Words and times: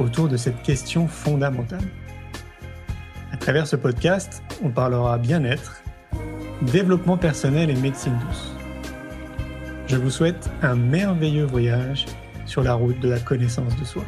autour 0.00 0.28
de 0.28 0.36
cette 0.36 0.62
question 0.62 1.06
fondamentale. 1.06 1.84
À 3.32 3.36
travers 3.36 3.66
ce 3.66 3.76
podcast, 3.76 4.42
on 4.62 4.70
parlera 4.70 5.18
bien-être, 5.18 5.82
développement 6.62 7.16
personnel 7.16 7.70
et 7.70 7.74
médecine 7.74 8.18
douce. 8.26 8.54
Je 9.86 9.96
vous 9.96 10.10
souhaite 10.10 10.50
un 10.62 10.74
merveilleux 10.74 11.44
voyage 11.44 12.06
sur 12.46 12.62
la 12.62 12.74
route 12.74 12.98
de 13.00 13.08
la 13.08 13.20
connaissance 13.20 13.76
de 13.76 13.84
soi. 13.84 14.04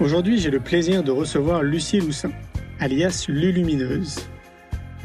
Aujourd'hui, 0.00 0.38
j'ai 0.38 0.50
le 0.50 0.58
plaisir 0.58 1.04
de 1.04 1.12
recevoir 1.12 1.62
Lucie 1.62 2.00
Loussin, 2.00 2.32
alias 2.80 3.26
Lulumineuse. 3.28 4.18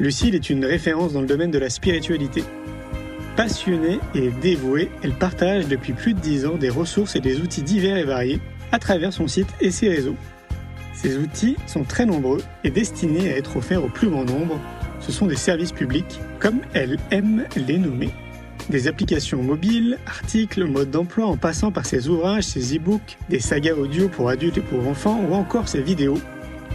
Lucille 0.00 0.34
est 0.34 0.50
une 0.50 0.64
référence 0.64 1.12
dans 1.12 1.20
le 1.20 1.26
domaine 1.26 1.52
de 1.52 1.58
la 1.58 1.70
spiritualité. 1.70 2.42
Passionnée 3.38 4.00
et 4.16 4.30
dévouée, 4.30 4.90
elle 5.04 5.12
partage 5.12 5.68
depuis 5.68 5.92
plus 5.92 6.12
de 6.12 6.18
10 6.18 6.46
ans 6.46 6.56
des 6.56 6.70
ressources 6.70 7.14
et 7.14 7.20
des 7.20 7.38
outils 7.38 7.62
divers 7.62 7.96
et 7.96 8.02
variés 8.02 8.40
à 8.72 8.80
travers 8.80 9.12
son 9.12 9.28
site 9.28 9.46
et 9.60 9.70
ses 9.70 9.88
réseaux. 9.88 10.16
Ces 10.92 11.16
outils 11.18 11.54
sont 11.68 11.84
très 11.84 12.04
nombreux 12.04 12.42
et 12.64 12.70
destinés 12.70 13.32
à 13.32 13.36
être 13.36 13.58
offerts 13.58 13.84
au 13.84 13.88
plus 13.88 14.08
grand 14.08 14.24
nombre. 14.24 14.58
Ce 14.98 15.12
sont 15.12 15.26
des 15.26 15.36
services 15.36 15.70
publics, 15.70 16.18
comme 16.40 16.58
elle 16.74 16.98
aime 17.12 17.44
les 17.54 17.78
nommer. 17.78 18.10
Des 18.70 18.88
applications 18.88 19.40
mobiles, 19.40 19.98
articles, 20.04 20.64
modes 20.64 20.90
d'emploi 20.90 21.26
en 21.26 21.36
passant 21.36 21.70
par 21.70 21.86
ses 21.86 22.08
ouvrages, 22.08 22.42
ses 22.42 22.74
e-books, 22.74 23.18
des 23.28 23.38
sagas 23.38 23.74
audio 23.74 24.08
pour 24.08 24.30
adultes 24.30 24.58
et 24.58 24.62
pour 24.62 24.88
enfants 24.88 25.24
ou 25.30 25.34
encore 25.34 25.68
ses 25.68 25.80
vidéos 25.80 26.18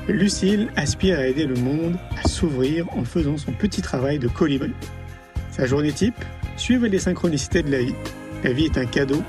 Lucille 0.07 0.69
aspire 0.77 1.19
à 1.19 1.27
aider 1.27 1.45
le 1.45 1.55
monde 1.55 1.97
à 2.23 2.29
s'ouvrir 2.29 2.85
en 2.97 3.03
faisant 3.03 3.35
son 3.35 3.51
petit 3.51 3.81
travail 3.81 4.17
de 4.17 4.29
colibri. 4.29 4.71
Sa 5.51 5.65
journée 5.65 5.91
type? 5.91 6.15
Suivre 6.57 6.87
les 6.87 6.99
synchronicités 6.99 7.63
de 7.63 7.71
la 7.71 7.79
vie. 7.79 7.95
La 8.43 8.51
vie 8.51 8.65
est 8.65 8.77
un 8.77 8.85
cadeau, 8.85 9.21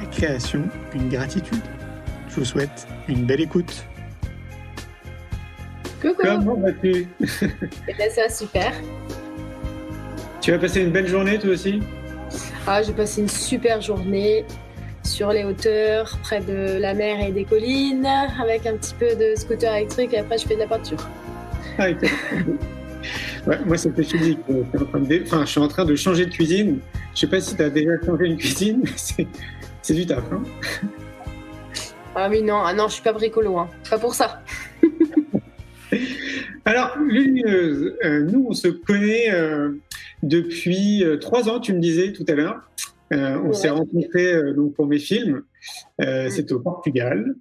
la 0.00 0.06
création 0.06 0.68
une 0.94 1.08
gratitude. 1.08 1.62
Je 2.28 2.36
vous 2.36 2.44
souhaite 2.44 2.86
une 3.08 3.24
belle 3.24 3.40
écoute. 3.40 3.84
Coucou 6.00 6.22
Comment 6.22 6.54
vas-tu? 6.54 7.08
Eh 7.20 7.94
bien, 7.94 8.10
ça, 8.10 8.28
super. 8.28 8.72
Tu 10.40 10.50
vas 10.52 10.58
passer 10.58 10.82
une 10.82 10.90
belle 10.90 11.08
journée 11.08 11.38
toi 11.38 11.50
aussi? 11.50 11.80
Ah, 12.66 12.82
j'ai 12.82 12.92
passé 12.92 13.22
une 13.22 13.28
super 13.28 13.80
journée 13.80 14.44
sur 15.02 15.32
les 15.32 15.44
hauteurs, 15.44 16.18
près 16.22 16.40
de 16.40 16.78
la 16.78 16.94
mer 16.94 17.24
et 17.24 17.32
des 17.32 17.44
collines, 17.44 18.06
avec 18.06 18.66
un 18.66 18.76
petit 18.76 18.94
peu 18.94 19.14
de 19.14 19.34
scooter 19.36 19.74
électrique 19.74 20.12
et 20.12 20.18
après 20.18 20.38
je 20.38 20.46
fais 20.46 20.54
de 20.54 20.60
la 20.60 20.66
peinture. 20.66 21.08
Ah, 21.78 21.90
ok. 21.90 22.10
Ouais, 23.46 23.58
moi, 23.64 23.76
c'était 23.76 24.02
physique. 24.02 24.38
Euh, 24.50 24.62
je 24.72 24.78
suis 24.78 24.84
en 24.84 24.86
train 24.88 25.00
de- 25.00 25.22
Enfin, 25.22 25.40
je 25.44 25.50
suis 25.50 25.60
en 25.60 25.68
train 25.68 25.84
de 25.84 25.94
changer 25.94 26.26
de 26.26 26.30
cuisine. 26.30 26.78
Je 27.14 27.20
sais 27.20 27.26
pas 27.28 27.40
si 27.40 27.54
tu 27.56 27.62
as 27.62 27.70
déjà 27.70 27.92
changé 28.04 28.26
une 28.26 28.36
cuisine, 28.36 28.80
mais 28.84 28.90
c'est- 29.82 29.94
du 29.94 30.04
taf. 30.04 30.24
hein. 30.32 30.42
Ah 32.16 32.28
oui, 32.28 32.42
non, 32.42 32.60
ah 32.64 32.74
non, 32.74 32.88
je 32.88 32.94
suis 32.94 33.02
pas 33.02 33.12
bricolo, 33.12 33.56
hein. 33.58 33.68
pas 33.88 33.98
pour 33.98 34.14
ça. 34.14 34.42
Alors, 36.64 36.96
Lumineuse, 36.98 37.94
euh, 38.04 38.22
nous, 38.22 38.46
on 38.48 38.52
se 38.52 38.66
connaît 38.68 39.30
euh, 39.32 39.72
depuis 40.24 41.04
euh, 41.04 41.16
trois 41.18 41.48
ans, 41.48 41.60
tu 41.60 41.72
me 41.72 41.78
disais 41.78 42.12
tout 42.12 42.24
à 42.28 42.32
l'heure. 42.32 42.60
On 43.12 43.48
Ouais. 43.48 43.52
s'est 43.54 43.68
rencontrés 43.68 44.52
donc 44.54 44.74
pour 44.74 44.88
mes 44.88 44.98
films. 44.98 45.42
Euh, 46.00 46.28
C'était 46.28 46.54
au 46.54 46.58
Portugal. 46.58 47.36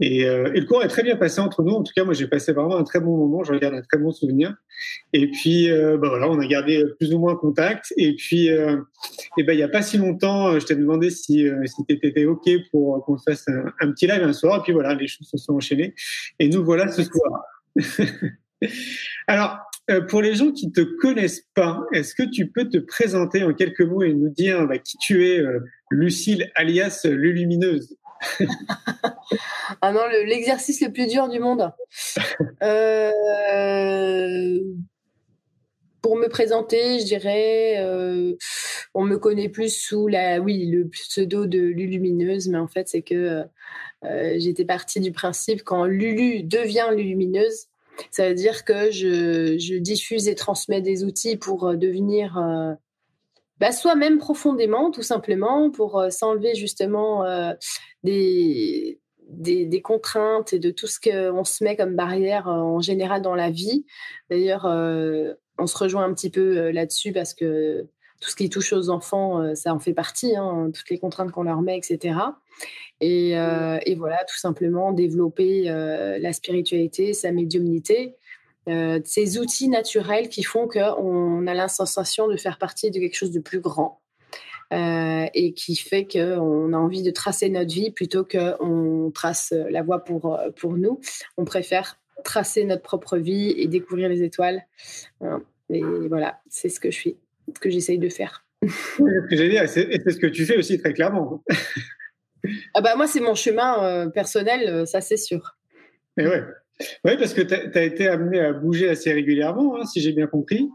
Et, 0.00 0.24
euh, 0.24 0.52
et 0.54 0.60
le 0.60 0.66
cours 0.66 0.82
est 0.84 0.88
très 0.88 1.02
bien 1.02 1.16
passé 1.16 1.40
entre 1.40 1.62
nous. 1.62 1.72
En 1.72 1.82
tout 1.82 1.92
cas, 1.94 2.04
moi, 2.04 2.14
j'ai 2.14 2.26
passé 2.26 2.52
vraiment 2.52 2.76
un 2.76 2.84
très 2.84 3.00
bon 3.00 3.16
moment. 3.16 3.42
Je 3.42 3.52
regarde 3.52 3.74
un 3.74 3.82
très 3.82 3.98
bon 3.98 4.10
souvenir. 4.12 4.54
Et 5.12 5.30
puis, 5.30 5.70
euh, 5.70 5.98
bah 5.98 6.08
voilà, 6.08 6.28
on 6.28 6.38
a 6.38 6.46
gardé 6.46 6.84
plus 6.98 7.12
ou 7.12 7.18
moins 7.18 7.34
contact. 7.36 7.92
Et 7.96 8.14
puis, 8.14 8.50
euh, 8.50 8.76
et 9.36 9.42
ben, 9.42 9.52
il 9.52 9.58
y 9.58 9.62
a 9.62 9.68
pas 9.68 9.82
si 9.82 9.98
longtemps, 9.98 10.48
euh, 10.48 10.60
je 10.60 10.66
t'ai 10.66 10.76
demandé 10.76 11.10
si, 11.10 11.48
euh, 11.48 11.64
si 11.66 11.84
tu 11.86 11.98
étais 12.02 12.24
OK 12.26 12.48
pour 12.70 13.04
qu'on 13.04 13.18
se 13.18 13.24
fasse 13.30 13.46
un, 13.80 13.92
petit 13.92 14.06
live 14.06 14.22
un 14.22 14.32
soir. 14.32 14.60
Et 14.60 14.62
puis 14.62 14.72
voilà, 14.72 14.94
les 14.94 15.08
choses 15.08 15.28
se 15.28 15.36
sont 15.36 15.54
enchaînées. 15.54 15.94
Et 16.38 16.48
nous 16.48 16.64
voilà 16.64 16.88
ce 16.88 17.02
soir. 17.02 17.42
Alors, 19.26 19.58
euh, 19.90 20.02
pour 20.02 20.20
les 20.20 20.34
gens 20.34 20.52
qui 20.52 20.70
te 20.70 20.80
connaissent 20.80 21.46
pas, 21.54 21.82
est-ce 21.92 22.14
que 22.14 22.22
tu 22.22 22.48
peux 22.48 22.68
te 22.68 22.78
présenter 22.78 23.42
en 23.42 23.54
quelques 23.54 23.80
mots 23.80 24.02
et 24.02 24.12
nous 24.12 24.28
dire 24.28 24.66
bah, 24.66 24.78
qui 24.78 24.98
tu 24.98 25.26
es, 25.26 25.38
euh, 25.38 25.60
Lucille 25.90 26.50
alias 26.54 27.02
Lulumineuse? 27.04 27.96
Ah 29.82 29.92
non, 29.92 30.00
le- 30.10 30.24
l'exercice 30.24 30.80
le, 30.80 30.92
plus 30.92 31.06
dur 31.06 31.28
du 31.28 31.38
monde. 31.40 31.72
Euh, 32.62 34.58
pour 36.02 36.16
me 36.16 36.28
présenter, 36.28 36.98
je 37.00 37.04
dirais, 37.04 37.76
euh, 37.78 38.34
on 38.94 39.04
me 39.04 39.16
connaît 39.18 39.48
plus 39.48 39.74
sous 39.74 40.08
la, 40.08 40.40
oui, 40.40 40.66
le 40.66 40.88
pseudo 40.88 41.46
de 41.46 41.58
Lulumineuse, 41.58 42.48
mais 42.48 42.58
en 42.58 42.66
fait, 42.68 42.88
c'est 42.88 43.02
que 43.02 43.44
euh, 44.04 44.34
j'étais 44.38 44.64
partie 44.64 45.00
du 45.00 45.12
principe 45.12 45.62
quand 45.62 45.84
Lulu 45.84 46.42
devient 46.42 46.88
Lulumineuse, 46.96 47.66
ça 48.10 48.28
veut 48.28 48.34
dire 48.34 48.64
que 48.64 48.90
je, 48.90 49.58
je 49.58 49.74
diffuse 49.76 50.28
et 50.28 50.34
transmets 50.34 50.80
des 50.80 51.04
outils 51.04 51.36
pour 51.36 51.76
devenir 51.76 52.38
bah, 53.60 53.72
soi-même 53.72 54.18
profondément, 54.18 54.90
tout 54.90 55.02
simplement, 55.02 55.70
pour 55.70 55.98
euh, 55.98 56.10
s'enlever 56.10 56.54
justement 56.54 57.24
euh, 57.24 57.52
des, 58.02 59.00
des, 59.28 59.66
des 59.66 59.82
contraintes 59.82 60.52
et 60.52 60.58
de 60.58 60.70
tout 60.70 60.86
ce 60.86 60.98
qu'on 61.00 61.44
se 61.44 61.64
met 61.64 61.76
comme 61.76 61.96
barrière 61.96 62.48
euh, 62.48 62.60
en 62.60 62.80
général 62.80 63.22
dans 63.22 63.34
la 63.34 63.50
vie. 63.50 63.84
D'ailleurs, 64.30 64.64
on 65.58 65.66
se 65.66 65.78
rejoint 65.78 66.04
un 66.04 66.14
petit 66.14 66.30
peu 66.30 66.70
là-dessus 66.70 67.12
parce 67.12 67.34
que 67.34 67.86
tout 68.20 68.30
ce 68.30 68.36
qui 68.36 68.50
touche 68.50 68.72
aux 68.72 68.90
enfants, 68.90 69.54
ça 69.54 69.72
en 69.72 69.78
fait 69.78 69.94
partie, 69.94 70.36
hein, 70.36 70.70
toutes 70.74 70.90
les 70.90 70.98
contraintes 70.98 71.30
qu'on 71.30 71.44
leur 71.44 71.62
met, 71.62 71.76
etc. 71.76 72.16
Et, 73.00 73.38
euh, 73.38 73.78
et 73.86 73.94
voilà, 73.94 74.18
tout 74.28 74.38
simplement 74.38 74.92
développer 74.92 75.70
euh, 75.70 76.18
la 76.18 76.32
spiritualité, 76.32 77.12
sa 77.12 77.30
médiumnité, 77.30 78.16
euh, 78.68 79.00
ces 79.04 79.38
outils 79.38 79.68
naturels 79.68 80.28
qui 80.28 80.42
font 80.42 80.68
qu'on 80.68 81.46
a 81.46 81.54
la 81.54 81.68
sensation 81.68 82.28
de 82.28 82.36
faire 82.36 82.58
partie 82.58 82.90
de 82.90 82.98
quelque 82.98 83.16
chose 83.16 83.32
de 83.32 83.40
plus 83.40 83.60
grand. 83.60 84.00
euh, 84.72 85.26
et 85.32 85.54
qui 85.54 85.76
fait 85.76 86.06
qu'on 86.06 86.72
a 86.74 86.76
envie 86.76 87.02
de 87.02 87.10
tracer 87.10 87.48
notre 87.48 87.72
vie 87.72 87.90
plutôt 87.90 88.22
qu'on 88.24 89.10
trace 89.14 89.54
la 89.70 89.82
voie 89.82 90.04
pour, 90.04 90.34
euh, 90.38 90.50
pour 90.50 90.76
nous. 90.76 91.00
On 91.38 91.46
préfère 91.46 91.98
tracer 92.22 92.64
notre 92.64 92.82
propre 92.82 93.16
vie 93.16 93.54
et 93.56 93.66
découvrir 93.66 94.10
les 94.10 94.22
étoiles. 94.22 94.62
Hein. 95.22 95.42
Et 95.70 95.82
voilà, 96.08 96.40
c'est 96.50 96.68
ce 96.68 96.80
que 96.80 96.90
je 96.90 96.96
suis, 96.98 97.16
ce 97.54 97.60
que 97.60 97.70
j'essaye 97.70 97.98
de 97.98 98.08
faire. 98.10 98.44
Oui, 98.62 99.10
Ce 99.24 99.28
que 99.30 99.36
j'allais 99.36 99.48
dire, 99.50 99.62
et 99.62 99.68
c'est 99.68 99.88
c'est 100.04 100.10
ce 100.10 100.18
que 100.18 100.26
tu 100.26 100.44
fais 100.44 100.56
aussi 100.58 100.78
très 100.78 100.92
clairement. 100.92 101.42
Ah 102.74 102.80
bah 102.80 102.94
moi, 102.96 103.06
c'est 103.06 103.20
mon 103.20 103.34
chemin 103.34 103.84
euh, 103.84 104.08
personnel, 104.10 104.68
euh, 104.68 104.84
ça 104.86 105.00
c'est 105.00 105.16
sûr. 105.16 105.56
Et 106.18 106.26
ouais. 106.26 106.42
Ouais, 107.04 107.16
parce 107.16 107.34
que 107.34 107.42
tu 107.42 107.54
as, 107.54 107.82
été 107.82 108.08
amené 108.08 108.40
à 108.40 108.52
bouger 108.52 108.88
assez 108.88 109.12
régulièrement, 109.12 109.76
hein, 109.76 109.84
si 109.84 110.00
j'ai 110.00 110.12
bien 110.12 110.26
compris. 110.26 110.68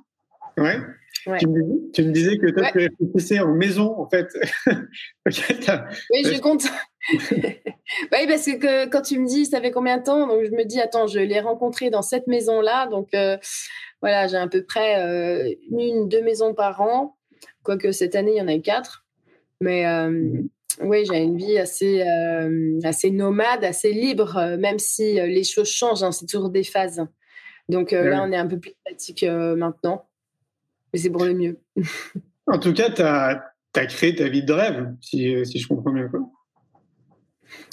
Ouais. 0.57 0.77
Ouais. 1.25 1.37
Tu, 1.37 1.47
me 1.47 1.61
disais, 1.61 1.91
tu 1.93 2.03
me 2.03 2.11
disais 2.11 2.37
que 2.37 2.49
toi, 2.49 2.63
Ouais. 2.63 2.71
tu 2.71 2.77
réfléchissais 2.79 3.39
en 3.39 3.53
maison, 3.53 3.97
en 3.97 4.09
fait. 4.09 4.27
Oui, 5.25 6.23
je 6.25 6.39
compte. 6.41 6.65
oui, 7.11 8.27
parce 8.27 8.45
que, 8.45 8.55
que 8.57 8.89
quand 8.89 9.01
tu 9.01 9.19
me 9.19 9.27
dis 9.27 9.45
ça 9.45 9.61
fait 9.61 9.71
combien 9.71 9.97
de 9.97 10.03
temps, 10.03 10.27
donc 10.27 10.43
je 10.45 10.51
me 10.51 10.63
dis 10.63 10.79
attends, 10.79 11.07
je 11.07 11.19
l'ai 11.19 11.39
rencontré 11.39 11.89
dans 11.89 12.01
cette 12.01 12.27
maison-là, 12.27 12.87
donc 12.87 13.13
euh, 13.13 13.37
voilà, 14.01 14.27
j'ai 14.27 14.37
à 14.37 14.47
peu 14.47 14.63
près 14.63 15.01
euh, 15.01 15.53
une, 15.71 16.07
deux 16.07 16.21
maisons 16.21 16.53
par 16.53 16.81
an, 16.81 17.17
quoique 17.63 17.91
cette 17.91 18.15
année 18.15 18.31
il 18.31 18.37
y 18.37 18.41
en 18.41 18.47
a 18.47 18.55
eu 18.55 18.61
quatre, 18.61 19.05
mais 19.59 19.85
euh, 19.85 20.41
oui, 20.81 21.05
j'ai 21.05 21.19
une 21.19 21.37
vie 21.37 21.57
assez 21.57 22.01
euh, 22.01 22.79
assez 22.83 23.11
nomade, 23.11 23.63
assez 23.63 23.93
libre, 23.93 24.37
euh, 24.37 24.57
même 24.57 24.79
si 24.79 25.19
euh, 25.19 25.27
les 25.27 25.43
choses 25.43 25.69
changent, 25.69 26.03
hein, 26.03 26.11
c'est 26.11 26.25
toujours 26.25 26.49
des 26.49 26.63
phases. 26.63 27.05
Donc 27.69 27.91
Ouais. 27.91 28.09
là, 28.09 28.23
on 28.23 28.31
est 28.31 28.37
un 28.37 28.47
peu 28.47 28.59
plus 28.59 28.73
statique 28.81 29.23
maintenant, 29.23 30.05
mais 30.91 30.99
c'est 30.99 31.09
pour 31.09 31.25
le 31.25 31.33
mieux. 31.33 31.59
En 32.45 32.59
tout 32.59 32.73
cas, 32.73 32.89
tu 32.89 33.01
as, 33.01 33.41
créé 33.87 34.13
ta 34.15 34.27
vie 34.27 34.43
de 34.43 34.51
rêve, 34.51 34.93
si, 34.99 35.33
si 35.45 35.59
je 35.59 35.67
comprends 35.69 35.93
bien. 35.93 36.09
Quoi. 36.09 36.19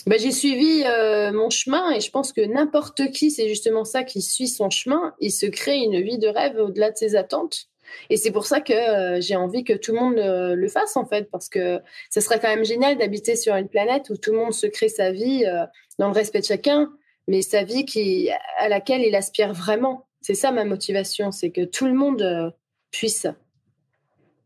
Ben, 0.07 0.17
j'ai 0.17 0.31
suivi 0.31 0.85
mon 1.33 1.51
chemin 1.51 1.91
et 1.91 1.99
je 1.99 2.09
pense 2.13 2.33
que 2.33 2.41
n'importe 2.41 3.11
qui, 3.11 3.33
c'est 3.33 3.49
justement 3.49 3.85
ça, 3.85 4.05
qui 4.05 4.23
suit 4.23 4.47
son 4.47 4.71
chemin, 4.71 5.13
il 5.19 5.33
se 5.33 5.47
crée 5.47 5.79
une 5.79 6.01
vie 6.01 6.19
de 6.19 6.29
rêve 6.29 6.57
au-delà 6.57 6.93
de 6.93 6.97
ses 6.97 7.17
attentes. 7.17 7.67
Et 8.09 8.17
c'est 8.17 8.31
pour 8.31 8.47
ça 8.47 8.61
que 8.61 8.73
euh, 8.73 9.21
j'ai 9.21 9.37
envie 9.37 9.65
que 9.65 9.73
tout 9.73 9.93
le 9.93 9.99
monde 9.99 10.19
euh, 10.19 10.55
le 10.55 10.69
fasse, 10.69 10.97
en 10.97 11.07
fait, 11.07 11.31
parce 11.31 11.49
que 11.49 11.81
ce 12.11 12.21
serait 12.21 12.41
quand 12.41 12.49
même 12.49 12.65
génial 12.65 12.97
d'habiter 12.99 13.37
sur 13.37 13.55
une 13.55 13.69
planète 13.69 14.11
où 14.11 14.17
tout 14.17 14.33
le 14.33 14.39
monde 14.39 14.53
se 14.53 14.67
crée 14.67 14.89
sa 14.89 15.13
vie 15.13 15.45
euh, 15.47 15.65
dans 15.99 16.09
le 16.09 16.15
respect 16.15 16.41
de 16.41 16.47
chacun, 16.47 16.91
mais 17.29 17.43
sa 17.43 17.65
vie 17.65 17.85
qui, 17.85 18.31
à 18.59 18.69
laquelle 18.69 19.03
il 19.03 19.15
aspire 19.15 19.53
vraiment. 19.53 20.07
C'est 20.21 20.35
ça 20.35 20.53
ma 20.53 20.65
motivation, 20.65 21.33
c'est 21.33 21.51
que 21.51 21.65
tout 21.65 21.87
le 21.87 21.95
monde 21.95 22.53
puisse. 22.91 23.27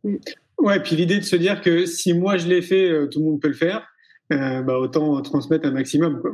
Mm. 0.04 0.16
Ouais, 0.58 0.80
puis 0.80 0.94
l'idée 0.94 1.18
de 1.18 1.24
se 1.24 1.36
dire 1.36 1.60
que 1.60 1.84
si 1.84 2.14
moi 2.14 2.36
je 2.36 2.46
l'ai 2.46 2.62
fait, 2.62 3.08
tout 3.10 3.18
le 3.18 3.24
monde 3.24 3.40
peut 3.40 3.48
le 3.48 3.54
faire, 3.54 3.86
bah, 4.30 4.78
autant 4.78 5.20
transmettre 5.20 5.66
un 5.66 5.72
maximum. 5.72 6.20
Quoi. 6.20 6.30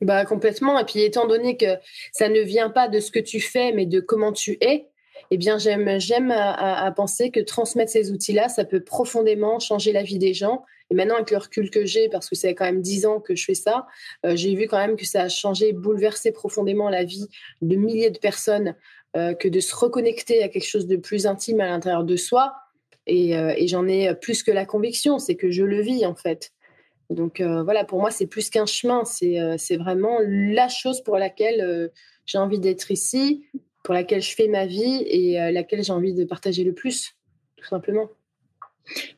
Bah, 0.00 0.24
complètement. 0.24 0.78
Et 0.78 0.84
puis, 0.84 1.02
étant 1.02 1.26
donné 1.26 1.56
que 1.56 1.78
ça 2.12 2.28
ne 2.28 2.40
vient 2.40 2.70
pas 2.70 2.88
de 2.88 3.00
ce 3.00 3.10
que 3.10 3.18
tu 3.18 3.40
fais, 3.40 3.72
mais 3.72 3.86
de 3.86 4.00
comment 4.00 4.32
tu 4.32 4.58
es, 4.60 4.88
eh 5.30 5.36
bien, 5.36 5.58
j'aime, 5.58 6.30
à, 6.30 6.92
penser 6.96 7.30
que 7.30 7.40
transmettre 7.40 7.90
ces 7.90 8.10
outils-là, 8.12 8.48
ça 8.48 8.64
peut 8.64 8.80
profondément 8.80 9.58
changer 9.58 9.92
la 9.92 10.02
vie 10.02 10.18
des 10.18 10.34
gens. 10.34 10.64
Et 10.90 10.94
maintenant, 10.94 11.16
avec 11.16 11.30
le 11.30 11.38
recul 11.38 11.70
que 11.70 11.84
j'ai, 11.84 12.08
parce 12.08 12.28
que 12.28 12.36
c'est 12.36 12.54
quand 12.54 12.64
même 12.64 12.82
dix 12.82 13.06
ans 13.06 13.20
que 13.20 13.34
je 13.34 13.44
fais 13.44 13.54
ça, 13.54 13.86
euh, 14.26 14.36
j'ai 14.36 14.54
vu 14.54 14.66
quand 14.66 14.78
même 14.78 14.96
que 14.96 15.06
ça 15.06 15.22
a 15.22 15.28
changé, 15.28 15.72
bouleversé 15.72 16.30
profondément 16.30 16.90
la 16.90 17.04
vie 17.04 17.26
de 17.62 17.76
milliers 17.76 18.10
de 18.10 18.18
personnes, 18.18 18.74
euh, 19.16 19.34
que 19.34 19.48
de 19.48 19.60
se 19.60 19.74
reconnecter 19.74 20.42
à 20.42 20.48
quelque 20.48 20.66
chose 20.66 20.86
de 20.86 20.96
plus 20.96 21.26
intime 21.26 21.60
à 21.60 21.66
l'intérieur 21.66 22.04
de 22.04 22.16
soi. 22.16 22.54
Et, 23.06 23.36
euh, 23.36 23.54
j'en 23.66 23.86
ai 23.88 24.14
plus 24.14 24.42
que 24.42 24.50
la 24.50 24.66
conviction, 24.66 25.18
c'est 25.18 25.36
que 25.36 25.50
je 25.50 25.64
le 25.64 25.80
vis 25.80 26.04
en 26.04 26.14
fait. 26.14 26.52
Donc 27.10 27.40
voilà, 27.40 27.84
pour 27.84 28.00
moi, 28.00 28.10
c'est 28.10 28.26
plus 28.26 28.48
qu'un 28.48 28.64
chemin, 28.64 29.04
c'est 29.04 29.76
vraiment 29.76 30.18
la 30.26 30.68
chose 30.68 31.02
pour 31.02 31.18
laquelle 31.18 31.90
j'ai 32.24 32.38
envie 32.38 32.58
d'être 32.58 32.90
ici, 32.90 33.44
pour 33.84 33.94
laquelle 33.94 34.22
je 34.22 34.34
fais 34.34 34.48
ma 34.48 34.66
vie 34.66 35.04
et 35.06 35.40
euh, 35.40 35.52
laquelle 35.52 35.84
j'ai 35.84 35.92
envie 35.92 36.14
de 36.14 36.24
partager 36.24 36.64
le 36.64 36.72
plus, 36.72 37.14
tout 37.56 37.66
simplement. 37.66 38.10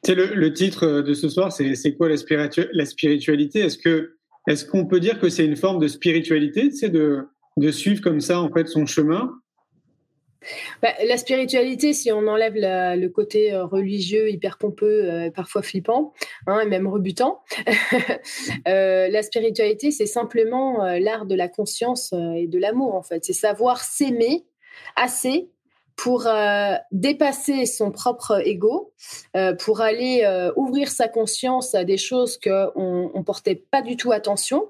Le, 0.06 0.34
le, 0.34 0.52
titre 0.52 1.00
de 1.00 1.14
ce 1.14 1.28
soir, 1.28 1.50
c'est 1.50 1.94
quoi 1.94 2.08
la, 2.08 2.16
la 2.72 2.84
spiritualité? 2.84 3.60
Est-ce 3.60 3.78
que 3.78 4.16
est-ce 4.46 4.64
qu'on 4.64 4.86
peut 4.86 5.00
dire 5.00 5.18
que 5.18 5.28
c'est 5.28 5.44
une 5.44 5.56
forme 5.56 5.80
de 5.80 5.88
spiritualité, 5.88 6.70
c'est 6.70 6.88
de, 6.88 7.28
de 7.56 7.70
suivre 7.70 8.00
comme 8.00 8.20
ça 8.20 8.40
en 8.40 8.52
fait 8.52 8.68
son 8.68 8.86
chemin? 8.86 9.32
Bah, 10.82 10.90
la 11.04 11.16
spiritualité, 11.16 11.92
si 11.92 12.12
on 12.12 12.26
enlève 12.26 12.54
le 12.54 13.08
côté 13.08 13.52
euh, 13.52 13.64
religieux, 13.64 14.30
hyper 14.30 14.58
pompeux, 14.58 15.04
euh, 15.04 15.30
parfois 15.30 15.62
flippant, 15.62 16.12
hein, 16.46 16.60
et 16.60 16.66
même 16.66 16.86
rebutant, 16.86 17.40
euh, 18.68 19.08
la 19.08 19.22
spiritualité, 19.22 19.90
c'est 19.90 20.06
simplement 20.06 20.84
l'art 20.98 21.26
de 21.26 21.34
la 21.34 21.48
conscience 21.48 22.12
et 22.36 22.46
de 22.46 22.58
l'amour, 22.58 22.94
en 22.94 23.02
fait. 23.02 23.24
C'est 23.24 23.32
savoir 23.32 23.82
s'aimer 23.82 24.44
assez 24.96 25.50
pour 25.96 26.28
dépasser 26.92 27.64
son 27.64 27.90
propre 27.90 28.46
ego, 28.46 28.92
pour 29.60 29.80
aller 29.80 30.50
ouvrir 30.54 30.90
sa 30.90 31.08
conscience 31.08 31.74
à 31.74 31.84
des 31.84 31.96
choses 31.96 32.38
qu'on 32.38 33.10
ne 33.14 33.22
portait 33.22 33.54
pas 33.54 33.80
du 33.80 33.96
tout 33.96 34.12
attention, 34.12 34.68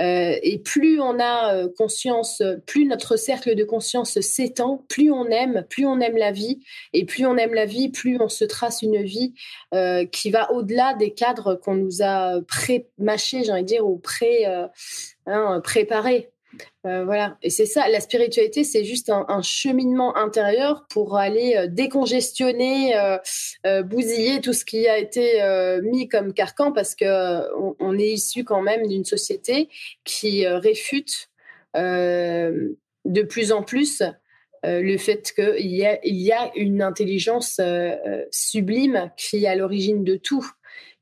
euh, 0.00 0.36
et 0.42 0.58
plus 0.58 1.00
on 1.00 1.18
a 1.18 1.54
euh, 1.54 1.68
conscience, 1.76 2.42
plus 2.66 2.86
notre 2.86 3.16
cercle 3.16 3.54
de 3.54 3.64
conscience 3.64 4.20
s'étend, 4.20 4.84
plus 4.88 5.10
on 5.10 5.26
aime, 5.26 5.66
plus 5.68 5.84
on 5.86 6.00
aime 6.00 6.16
la 6.16 6.32
vie. 6.32 6.60
Et 6.92 7.04
plus 7.04 7.26
on 7.26 7.36
aime 7.36 7.54
la 7.54 7.66
vie, 7.66 7.90
plus 7.90 8.18
on 8.20 8.28
se 8.28 8.44
trace 8.44 8.82
une 8.82 9.02
vie 9.02 9.34
euh, 9.74 10.04
qui 10.06 10.30
va 10.30 10.52
au-delà 10.52 10.94
des 10.94 11.12
cadres 11.12 11.54
qu'on 11.54 11.74
nous 11.74 12.02
a 12.02 12.40
pré-mâchés, 12.42 13.44
j'ai 13.44 13.52
envie 13.52 13.62
de 13.62 13.66
dire, 13.66 13.86
ou 13.86 13.98
pré-préparés. 13.98 16.30
Euh, 16.86 17.04
voilà, 17.04 17.38
et 17.42 17.48
c'est 17.48 17.66
ça, 17.66 17.88
la 17.88 18.00
spiritualité, 18.00 18.62
c'est 18.62 18.84
juste 18.84 19.10
un, 19.10 19.42
cheminement 19.42 20.16
intérieur 20.16 20.86
pour 20.90 21.16
aller 21.16 21.56
euh, 21.56 21.66
décongestionner, 21.66 22.94
euh, 22.96 23.82
bousiller 23.82 24.40
tout 24.40 24.52
ce 24.52 24.64
qui 24.64 24.86
a 24.86 24.98
été 24.98 25.40
mis 25.82 26.08
comme 26.08 26.34
carcan, 26.34 26.72
parce 26.72 26.94
que 26.94 27.42
on, 27.80 27.98
est 27.98 28.12
issu 28.12 28.44
quand 28.44 28.60
même 28.60 28.86
d'une 28.86 29.04
société 29.04 29.68
qui 30.04 30.46
réfute 30.46 31.30
de 31.74 33.22
plus 33.28 33.52
en 33.52 33.62
plus 33.62 34.02
le 34.62 34.96
fait 34.96 35.32
qu'il 35.34 35.70
y, 35.70 36.32
a, 36.32 36.50
une 36.54 36.82
intelligence 36.82 37.60
sublime 38.30 39.10
qui 39.16 39.44
est 39.44 39.48
à 39.48 39.56
l'origine 39.56 40.04
de 40.04 40.16
tout. 40.16 40.46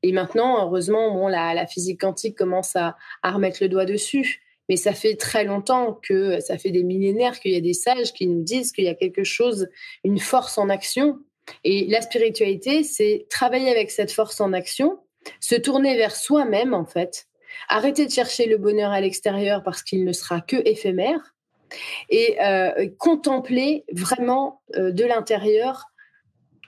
Et 0.01 0.11
maintenant, 0.11 0.65
heureusement, 0.65 1.13
bon, 1.13 1.27
la, 1.27 1.53
la 1.53 1.65
physique 1.65 2.01
quantique 2.01 2.37
commence 2.37 2.75
à, 2.75 2.97
à 3.21 3.31
remettre 3.31 3.59
le 3.61 3.69
doigt 3.69 3.85
dessus. 3.85 4.42
Mais 4.69 4.75
ça 4.75 4.93
fait 4.93 5.15
très 5.15 5.43
longtemps 5.43 5.99
que, 6.01 6.39
ça 6.39 6.57
fait 6.57 6.71
des 6.71 6.83
millénaires 6.83 7.39
qu'il 7.39 7.51
y 7.51 7.57
a 7.57 7.61
des 7.61 7.73
sages 7.73 8.13
qui 8.13 8.27
nous 8.27 8.43
disent 8.43 8.71
qu'il 8.71 8.85
y 8.85 8.89
a 8.89 8.95
quelque 8.95 9.23
chose, 9.23 9.67
une 10.03 10.19
force 10.19 10.57
en 10.57 10.69
action. 10.69 11.19
Et 11.63 11.85
la 11.87 12.01
spiritualité, 12.01 12.83
c'est 12.83 13.25
travailler 13.29 13.69
avec 13.69 13.91
cette 13.91 14.11
force 14.11 14.39
en 14.39 14.53
action, 14.53 14.99
se 15.39 15.55
tourner 15.55 15.97
vers 15.97 16.15
soi-même, 16.15 16.73
en 16.73 16.85
fait, 16.85 17.27
arrêter 17.67 18.05
de 18.05 18.11
chercher 18.11 18.45
le 18.45 18.57
bonheur 18.57 18.91
à 18.91 19.01
l'extérieur 19.01 19.63
parce 19.63 19.83
qu'il 19.83 20.05
ne 20.05 20.13
sera 20.13 20.41
que 20.41 20.57
éphémère, 20.65 21.33
et 22.09 22.37
euh, 22.41 22.87
contempler 22.97 23.83
vraiment 23.91 24.61
euh, 24.75 24.91
de 24.91 25.05
l'intérieur 25.05 25.85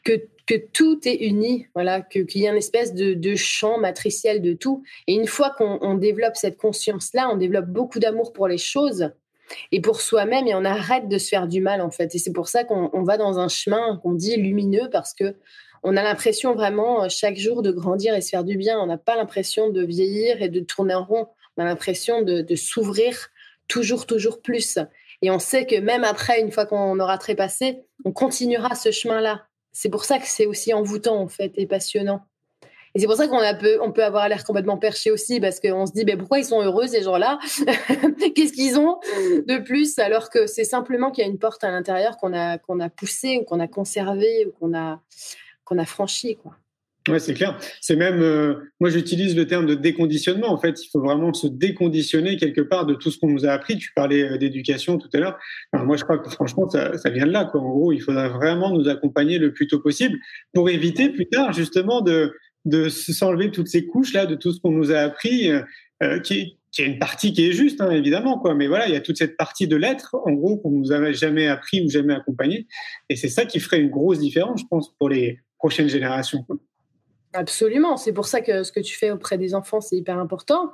que 0.03 0.27
que 0.45 0.55
tout 0.55 0.99
est 1.07 1.25
uni, 1.25 1.67
voilà, 1.73 2.01
qu'il 2.01 2.37
y 2.37 2.47
a 2.47 2.51
une 2.51 2.57
espèce 2.57 2.93
de, 2.93 3.35
champ 3.35 3.79
matriciel 3.79 4.41
de 4.41 4.53
tout. 4.53 4.83
Et 5.07 5.13
une 5.13 5.27
fois 5.27 5.51
qu'on 5.57 5.95
développe 5.95 6.35
cette 6.35 6.57
conscience-là, 6.57 7.29
on 7.31 7.37
développe 7.37 7.65
beaucoup 7.65 7.99
d'amour 7.99 8.31
pour 8.33 8.47
les 8.47 8.57
choses 8.57 9.11
et 9.71 9.81
pour 9.81 10.01
soi-même, 10.01 10.47
et 10.47 10.55
on 10.55 10.65
arrête 10.65 11.07
de 11.07 11.17
se 11.17 11.29
faire 11.29 11.47
du 11.47 11.61
mal 11.61 11.81
en 11.81 11.91
fait. 11.91 12.15
Et 12.15 12.17
c'est 12.17 12.33
pour 12.33 12.47
ça 12.47 12.63
qu'on 12.63 13.03
va 13.03 13.17
dans 13.17 13.37
un 13.39 13.47
chemin 13.47 13.97
qu'on 14.01 14.13
dit 14.13 14.35
lumineux 14.37 14.89
parce 14.91 15.13
que 15.13 15.35
on 15.83 15.95
a 15.97 16.01
l'impression 16.01 16.55
vraiment 16.55 17.03
euh, 17.03 17.09
chaque 17.09 17.37
jour 17.37 17.61
de 17.61 17.69
grandir 17.69 18.15
et 18.15 18.21
se 18.21 18.29
faire 18.29 18.43
du 18.43 18.57
bien. 18.57 18.79
On 18.79 18.87
n'a 18.87 18.97
pas 18.97 19.15
l'impression 19.15 19.69
de 19.69 19.83
vieillir 19.83 20.41
et 20.41 20.49
de 20.49 20.59
tourner 20.59 20.95
en 20.95 21.05
rond. 21.05 21.27
On 21.57 21.61
a 21.61 21.65
l'impression 21.65 22.23
de, 22.23 22.41
de 22.41 22.55
s'ouvrir 22.55 23.29
toujours, 23.67 24.07
toujours 24.07 24.41
plus. 24.41 24.79
Et 25.21 25.29
on 25.29 25.37
sait 25.37 25.67
que 25.67 25.79
même 25.79 26.03
après, 26.03 26.41
une 26.41 26.51
fois 26.51 26.65
qu'on 26.65 26.99
aura 26.99 27.19
trépassé, 27.19 27.83
on 28.03 28.11
continuera 28.11 28.73
ce 28.73 28.89
chemin-là 28.89 29.45
c'est 29.75 29.89
pour 29.89 30.05
ça 30.05 30.19
que 30.19 30.25
c'est 30.25 30.45
aussi 30.45 30.73
envoûtant 30.73 31.21
en 31.21 31.27
fait 31.27 31.51
et 31.55 31.67
passionnant. 31.67 32.21
Et 32.95 32.99
c'est 32.99 33.07
pour 33.07 33.17
ça 33.17 33.27
qu'on 33.27 33.41
peut, 33.59 33.77
on 33.81 33.91
avoir 33.99 34.29
l'air 34.29 34.45
complètement 34.45 34.77
perché 34.77 35.11
aussi, 35.11 35.41
parce 35.41 35.59
qu'on 35.59 35.85
se 35.85 35.91
dit, 35.91 36.05
ben, 36.05 36.17
pourquoi 36.17 36.39
ils 36.39 36.45
sont 36.45 36.61
heureux, 36.61 36.87
ces 36.87 37.03
gens-là? 37.03 37.39
Qu'est-ce 38.35 38.53
qu'ils 38.53 38.79
ont 38.79 38.99
de 39.03 39.61
plus 39.61 39.99
Alors 39.99 40.29
que 40.29 40.47
c'est 40.47 40.63
simplement 40.63 41.11
qu'il 41.11 41.25
y 41.25 41.27
a 41.27 41.29
une 41.29 41.37
porte 41.37 41.65
à 41.65 41.71
l'intérieur 41.71 42.15
qu'on 42.15 42.33
a, 42.33 42.89
poussée, 42.89 43.37
ou 43.37 43.43
qu'on 43.43 43.59
a 43.59 43.67
conservée, 43.67 44.45
ou 44.45 44.51
qu'on 44.51 44.73
a, 44.73 45.01
qu'on 45.65 45.83
franchie. 45.83 46.37
Ouais, 47.07 47.19
c'est 47.19 47.35
clair. 47.35 47.57
C'est 47.81 47.95
même, 47.95 48.21
euh, 48.21 48.55
moi 48.79 48.89
j'utilise 48.89 49.35
le 49.35 49.45
terme 49.45 49.67
de 49.67 49.75
déconditionnement. 49.75 50.51
En 50.51 50.57
fait, 50.57 50.83
il 50.83 50.89
faut 50.89 51.01
vraiment 51.01 51.33
se 51.33 51.45
déconditionner 51.45 52.35
quelque 52.37 52.61
part 52.61 52.87
de 52.87 52.95
tout 52.95 53.11
ce 53.11 53.19
qu'on 53.19 53.29
nous 53.29 53.45
a 53.45 53.49
appris. 53.49 53.77
Tu 53.77 53.91
parlais 53.95 54.23
euh, 54.23 54.37
d'éducation 54.37 54.97
tout 54.97 55.09
à 55.13 55.19
l'heure. 55.19 55.37
moi, 55.73 55.97
je 55.97 56.03
crois 56.03 56.17
que 56.17 56.29
franchement, 56.29 56.67
ça, 56.67 56.97
ça 56.97 57.11
vient 57.11 57.27
de 57.27 57.31
là. 57.31 57.45
Quoi. 57.45 57.61
En 57.61 57.69
gros, 57.69 57.91
il 57.91 57.99
faudra 57.99 58.29
vraiment 58.29 58.71
nous 58.71 58.89
accompagner 58.89 59.37
le 59.37 59.53
plus 59.53 59.67
tôt 59.67 59.79
possible 59.79 60.17
pour 60.53 60.69
éviter 60.69 61.09
plus 61.09 61.27
tard 61.27 61.53
justement 61.53 62.01
de 62.01 62.33
de 62.65 62.89
s'enlever 62.89 63.51
toutes 63.51 63.67
ces 63.67 63.85
couches 63.85 64.13
là 64.13 64.25
de 64.25 64.33
tout 64.33 64.51
ce 64.51 64.59
qu'on 64.59 64.71
nous 64.71 64.91
a 64.91 64.97
appris, 64.97 65.51
euh, 66.03 66.19
qui, 66.19 66.57
qui 66.71 66.81
est 66.81 66.85
une 66.85 66.99
partie 66.99 67.31
qui 67.31 67.47
est 67.47 67.53
juste, 67.53 67.79
hein, 67.79 67.89
évidemment, 67.91 68.37
quoi. 68.37 68.53
Mais 68.53 68.67
voilà, 68.67 68.87
il 68.87 68.93
y 68.93 68.97
a 68.97 69.01
toute 69.01 69.17
cette 69.17 69.37
partie 69.37 69.67
de 69.67 69.77
l'être, 69.77 70.15
en 70.25 70.33
gros, 70.33 70.57
qu'on 70.57 70.71
nous 70.71 70.91
avait 70.91 71.13
jamais 71.13 71.47
appris 71.47 71.81
ou 71.81 71.89
jamais 71.89 72.13
accompagné. 72.13 72.67
Et 73.09 73.15
c'est 73.15 73.29
ça 73.29 73.45
qui 73.45 73.59
ferait 73.59 73.79
une 73.79 73.89
grosse 73.89 74.19
différence, 74.19 74.61
je 74.61 74.65
pense, 74.69 74.93
pour 74.97 75.09
les 75.09 75.39
prochaines 75.57 75.87
générations. 75.87 76.43
Quoi. 76.43 76.57
Absolument. 77.35 77.97
C'est 77.97 78.13
pour 78.13 78.27
ça 78.27 78.39
que 78.39 78.63
ce 78.63 78.71
que 78.71 78.79
tu 78.79 78.95
fais 78.97 79.11
auprès 79.11 79.37
des 79.37 79.55
enfants, 79.55 79.81
c'est 79.81 79.97
hyper 79.97 80.17
important. 80.17 80.71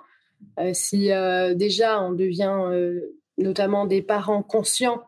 Euh, 0.60 0.72
si 0.74 1.12
euh, 1.12 1.56
déjà 1.56 2.01
on 2.01 2.12
devient 2.12 2.56
euh, 2.72 3.00
notamment 3.38 3.86
des 3.86 4.01
parents 4.01 4.44
conscients, 4.44 5.03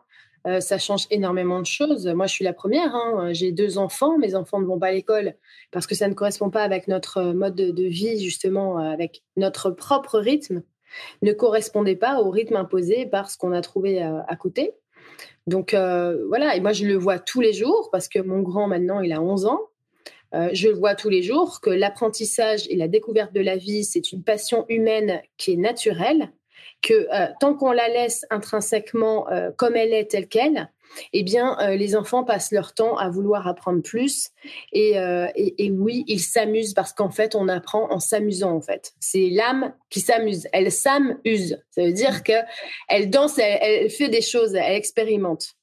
ça 0.60 0.76
change 0.76 1.06
énormément 1.10 1.58
de 1.58 1.64
choses. 1.64 2.06
Moi, 2.06 2.26
je 2.26 2.34
suis 2.34 2.44
la 2.44 2.52
première. 2.52 2.94
Hein. 2.94 3.32
J'ai 3.32 3.50
deux 3.50 3.78
enfants. 3.78 4.18
Mes 4.18 4.34
enfants 4.34 4.60
ne 4.60 4.66
vont 4.66 4.78
pas 4.78 4.88
à 4.88 4.92
l'école 4.92 5.36
parce 5.70 5.86
que 5.86 5.94
ça 5.94 6.06
ne 6.06 6.12
correspond 6.12 6.50
pas 6.50 6.62
avec 6.62 6.86
notre 6.86 7.32
mode 7.32 7.54
de, 7.54 7.84
vie, 7.84 8.22
justement, 8.22 8.76
avec 8.76 9.22
notre 9.38 9.70
propre 9.70 10.18
rythme, 10.18 10.62
ne 11.22 11.32
correspondait 11.32 11.96
pas 11.96 12.20
au 12.20 12.28
rythme 12.28 12.56
imposé 12.56 13.06
par 13.06 13.30
ce 13.30 13.38
qu'on 13.38 13.52
a 13.52 13.62
trouvé 13.62 14.02
à 14.02 14.36
côté. 14.36 14.74
Donc 15.46 15.70
voilà, 15.72 16.54
et 16.54 16.60
moi 16.60 16.74
je 16.74 16.84
le 16.84 16.96
vois 16.96 17.18
tous 17.18 17.40
les 17.40 17.54
jours 17.54 17.88
parce 17.90 18.08
que 18.08 18.18
mon 18.18 18.42
grand 18.42 18.68
maintenant 18.68 19.00
il 19.00 19.14
a 19.14 19.22
11 19.22 19.46
ans 19.46 19.62
euh, 20.34 20.50
je 20.52 20.68
le 20.68 20.74
vois 20.74 20.94
tous 20.94 21.08
les 21.08 21.22
jours, 21.22 21.60
que 21.60 21.70
l'apprentissage 21.70 22.66
et 22.68 22.76
la 22.76 22.88
découverte 22.88 23.32
de 23.32 23.40
la 23.40 23.56
vie, 23.56 23.84
c'est 23.84 24.12
une 24.12 24.22
passion 24.22 24.66
humaine 24.68 25.22
qui 25.36 25.52
est 25.52 25.56
naturelle, 25.56 26.32
que 26.82 27.06
euh, 27.12 27.28
tant 27.40 27.54
qu'on 27.54 27.72
la 27.72 27.88
laisse 27.88 28.26
intrinsèquement 28.30 29.30
euh, 29.30 29.50
comme 29.56 29.76
elle 29.76 29.92
est, 29.92 30.10
telle 30.10 30.28
qu'elle, 30.28 30.70
eh 31.12 31.24
bien, 31.24 31.56
les 31.74 31.96
enfants 31.96 32.22
passent 32.22 32.52
leur 32.52 32.72
temps 32.72 32.96
à 32.96 33.08
vouloir 33.08 33.48
apprendre 33.48 33.82
plus. 33.82 34.30
Et, 34.70 34.96
oui, 35.72 36.04
ils 36.06 36.20
s'amusent 36.20 36.72
parce 36.72 36.92
qu'en 36.92 37.10
fait, 37.10 37.34
on 37.34 37.48
apprend 37.48 37.90
en 37.90 37.98
s'amusant, 37.98 38.52
en 38.52 38.60
fait. 38.60 38.92
C'est 39.00 39.28
l'âme 39.30 39.74
qui 39.90 39.98
s'amuse. 39.98 40.46
Elle 40.52 40.70
s'amuse. 40.70 41.60
Ça 41.72 41.82
veut 41.82 41.92
dire 41.92 42.22
qu'elle 42.22 43.10
danse, 43.10 43.38
elle 43.38 43.90
fait 43.90 44.08
des 44.08 44.20
choses, 44.20 44.54
elle 44.54 44.76
expérimente. 44.76 45.56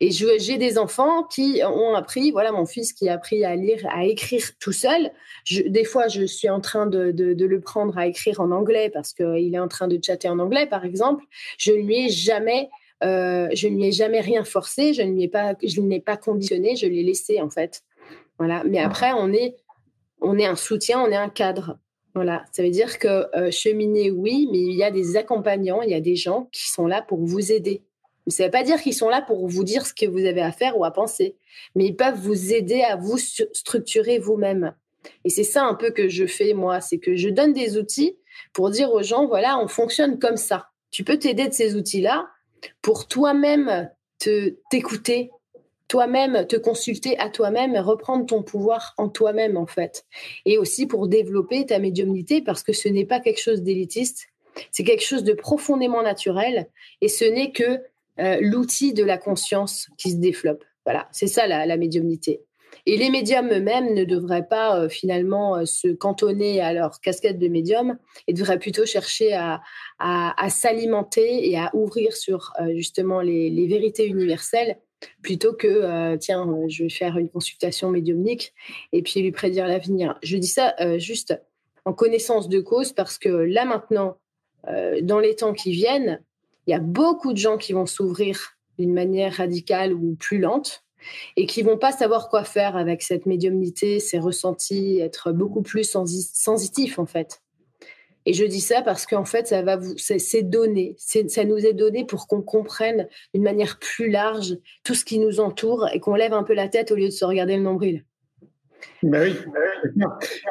Et 0.00 0.12
j'ai 0.12 0.58
des 0.58 0.78
enfants 0.78 1.24
qui 1.24 1.60
ont 1.64 1.94
appris, 1.94 2.30
voilà, 2.30 2.52
mon 2.52 2.66
fils 2.66 2.92
qui 2.92 3.08
a 3.08 3.14
appris 3.14 3.44
à 3.44 3.56
lire, 3.56 3.84
à 3.90 4.04
écrire 4.04 4.44
tout 4.60 4.72
seul. 4.72 5.10
Je, 5.44 5.62
des 5.62 5.84
fois, 5.84 6.06
je 6.06 6.24
suis 6.24 6.48
en 6.48 6.60
train 6.60 6.86
de, 6.86 7.10
de, 7.10 7.34
de, 7.34 7.46
le 7.46 7.60
prendre 7.60 7.98
à 7.98 8.06
écrire 8.06 8.40
en 8.40 8.52
anglais 8.52 8.90
parce 8.90 9.12
qu'il 9.12 9.52
est 9.52 9.58
en 9.58 9.66
train 9.66 9.88
de 9.88 9.98
chatter 10.00 10.28
en 10.28 10.38
anglais, 10.38 10.66
par 10.66 10.84
exemple. 10.84 11.24
Je 11.58 11.72
ne 11.72 11.78
lui 11.78 12.06
ai 12.06 12.08
jamais, 12.10 12.68
euh, 13.02 13.48
je 13.52 13.66
ne 13.66 13.74
lui 13.74 13.86
ai 13.86 13.92
jamais 13.92 14.20
rien 14.20 14.44
forcé, 14.44 14.94
je 14.94 15.02
ne 15.02 15.12
lui 15.14 15.24
ai 15.24 15.28
pas, 15.28 15.54
je 15.64 15.80
ne 15.80 15.88
l'ai 15.88 16.00
pas 16.00 16.16
conditionné, 16.16 16.76
je 16.76 16.86
l'ai 16.86 17.02
laissé 17.02 17.40
en 17.40 17.50
fait. 17.50 17.82
Voilà. 18.38 18.62
Mais 18.64 18.78
après, 18.78 19.10
on 19.12 19.32
est, 19.32 19.56
on 20.20 20.38
est 20.38 20.46
un 20.46 20.56
soutien, 20.56 21.00
on 21.00 21.10
est 21.10 21.16
un 21.16 21.28
cadre. 21.28 21.76
Voilà, 22.14 22.44
ça 22.52 22.62
veut 22.62 22.70
dire 22.70 22.98
que 22.98 23.26
euh, 23.36 23.50
cheminer, 23.50 24.10
oui, 24.10 24.48
mais 24.50 24.58
il 24.58 24.76
y 24.76 24.84
a 24.84 24.90
des 24.90 25.16
accompagnants, 25.16 25.82
il 25.82 25.90
y 25.90 25.94
a 25.94 26.00
des 26.00 26.16
gens 26.16 26.48
qui 26.52 26.68
sont 26.68 26.86
là 26.86 27.02
pour 27.02 27.18
vous 27.24 27.52
aider. 27.52 27.82
Ça 28.28 28.42
ne 28.42 28.48
veut 28.48 28.52
pas 28.52 28.62
dire 28.62 28.80
qu'ils 28.80 28.94
sont 28.94 29.08
là 29.08 29.22
pour 29.22 29.46
vous 29.46 29.64
dire 29.64 29.86
ce 29.86 29.94
que 29.94 30.06
vous 30.06 30.24
avez 30.24 30.42
à 30.42 30.52
faire 30.52 30.78
ou 30.78 30.84
à 30.84 30.90
penser, 30.90 31.36
mais 31.74 31.86
ils 31.86 31.96
peuvent 31.96 32.18
vous 32.18 32.52
aider 32.52 32.82
à 32.82 32.96
vous 32.96 33.18
structurer 33.18 34.18
vous-même. 34.18 34.74
Et 35.24 35.30
c'est 35.30 35.44
ça 35.44 35.64
un 35.64 35.74
peu 35.74 35.90
que 35.90 36.08
je 36.08 36.26
fais 36.26 36.52
moi, 36.52 36.80
c'est 36.80 36.98
que 36.98 37.16
je 37.16 37.28
donne 37.28 37.52
des 37.52 37.76
outils 37.76 38.16
pour 38.52 38.70
dire 38.70 38.92
aux 38.92 39.02
gens, 39.02 39.26
voilà, 39.26 39.58
on 39.58 39.68
fonctionne 39.68 40.18
comme 40.18 40.36
ça. 40.36 40.68
Tu 40.90 41.04
peux 41.04 41.18
t'aider 41.18 41.48
de 41.48 41.52
ces 41.52 41.76
outils-là 41.76 42.28
pour 42.82 43.08
toi-même 43.08 43.90
te 44.18 44.56
t'écouter, 44.70 45.30
toi-même 45.86 46.46
te 46.46 46.56
consulter 46.56 47.18
à 47.18 47.30
toi-même 47.30 47.76
reprendre 47.76 48.26
ton 48.26 48.42
pouvoir 48.42 48.94
en 48.98 49.08
toi-même 49.08 49.56
en 49.56 49.66
fait. 49.66 50.04
Et 50.44 50.58
aussi 50.58 50.86
pour 50.86 51.08
développer 51.08 51.66
ta 51.66 51.78
médiumnité 51.78 52.42
parce 52.42 52.62
que 52.62 52.72
ce 52.72 52.88
n'est 52.88 53.06
pas 53.06 53.20
quelque 53.20 53.40
chose 53.40 53.62
d'élitiste, 53.62 54.28
c'est 54.70 54.84
quelque 54.84 55.04
chose 55.04 55.24
de 55.24 55.34
profondément 55.34 56.02
naturel 56.02 56.68
et 57.00 57.08
ce 57.08 57.24
n'est 57.24 57.52
que 57.52 57.80
euh, 58.20 58.38
l'outil 58.40 58.92
de 58.94 59.04
la 59.04 59.16
conscience 59.16 59.88
qui 59.96 60.10
se 60.10 60.16
développe. 60.16 60.64
Voilà, 60.84 61.08
c'est 61.12 61.26
ça 61.26 61.46
la, 61.46 61.76
médiumnité. 61.76 62.40
Et 62.86 62.96
les 62.96 63.10
médiums 63.10 63.50
eux-mêmes 63.52 63.94
ne 63.94 64.04
devraient 64.04 64.46
pas 64.46 64.80
euh, 64.80 64.88
finalement 64.88 65.56
euh, 65.56 65.64
se 65.66 65.88
cantonner 65.88 66.60
à 66.60 66.72
leur 66.72 67.00
casquette 67.00 67.38
de 67.38 67.48
médium 67.48 67.98
et 68.26 68.32
devraient 68.32 68.58
plutôt 68.58 68.86
chercher 68.86 69.34
à, 69.34 69.60
s'alimenter 70.48 71.48
et 71.48 71.58
à 71.58 71.70
ouvrir 71.74 72.16
sur 72.16 72.52
justement 72.74 73.20
les, 73.20 73.66
vérités 73.66 74.06
universelles 74.06 74.78
plutôt 75.22 75.52
que 75.52 76.16
tiens, 76.16 76.46
je 76.68 76.84
vais 76.84 76.88
faire 76.88 77.18
une 77.18 77.28
consultation 77.28 77.90
médiumnique 77.90 78.52
et 78.92 79.02
puis 79.02 79.20
lui 79.20 79.30
prédire 79.30 79.66
l'avenir. 79.68 80.18
Je 80.22 80.36
dis 80.36 80.48
ça 80.48 80.74
juste 80.98 81.40
en 81.84 81.92
connaissance 81.92 82.48
de 82.48 82.60
cause 82.60 82.92
parce 82.92 83.18
que 83.18 83.28
là 83.28 83.64
maintenant, 83.64 84.16
dans 85.02 85.20
les 85.20 85.36
temps 85.36 85.52
qui 85.52 85.70
viennent, 85.72 86.20
il 86.68 86.72
y 86.72 86.74
a 86.74 86.80
beaucoup 86.80 87.32
de 87.32 87.38
gens 87.38 87.56
qui 87.56 87.72
vont 87.72 87.86
s'ouvrir 87.86 88.58
d'une 88.78 88.92
manière 88.92 89.36
radicale 89.36 89.94
ou 89.94 90.14
plus 90.16 90.38
lente 90.38 90.84
et 91.36 91.46
qui 91.46 91.62
vont 91.62 91.78
pas 91.78 91.92
savoir 91.92 92.28
quoi 92.28 92.44
faire 92.44 92.76
avec 92.76 93.02
cette 93.02 93.24
médiumnité, 93.24 94.00
ces 94.00 94.18
ressentis, 94.18 95.00
être 95.00 95.32
beaucoup 95.32 95.62
plus 95.62 95.84
sensitifs 95.84 96.98
en 96.98 97.06
fait. 97.06 97.40
Et 98.26 98.34
je 98.34 98.44
dis 98.44 98.60
ça 98.60 98.82
parce 98.82 99.06
qu'en 99.06 99.24
fait, 99.24 99.46
ça 99.46 99.62
va 99.62 99.76
vous, 99.76 99.94
c'est 99.96 100.42
donné, 100.42 100.96
ça 100.98 101.44
nous 101.44 101.64
est 101.64 101.72
donné 101.72 102.04
pour 102.04 102.26
qu'on 102.26 102.42
comprenne 102.42 103.08
d'une 103.32 103.44
manière 103.44 103.78
plus 103.78 104.10
large 104.10 104.58
tout 104.84 104.94
ce 104.94 105.06
qui 105.06 105.18
nous 105.18 105.40
entoure 105.40 105.88
et 105.94 106.00
qu'on 106.00 106.16
lève 106.16 106.34
un 106.34 106.42
peu 106.42 106.52
la 106.52 106.68
tête 106.68 106.92
au 106.92 106.96
lieu 106.96 107.06
de 107.06 107.12
se 107.12 107.24
regarder 107.24 107.56
le 107.56 107.62
nombril. 107.62 108.04
Bah 109.02 109.20
oui, 109.22 109.34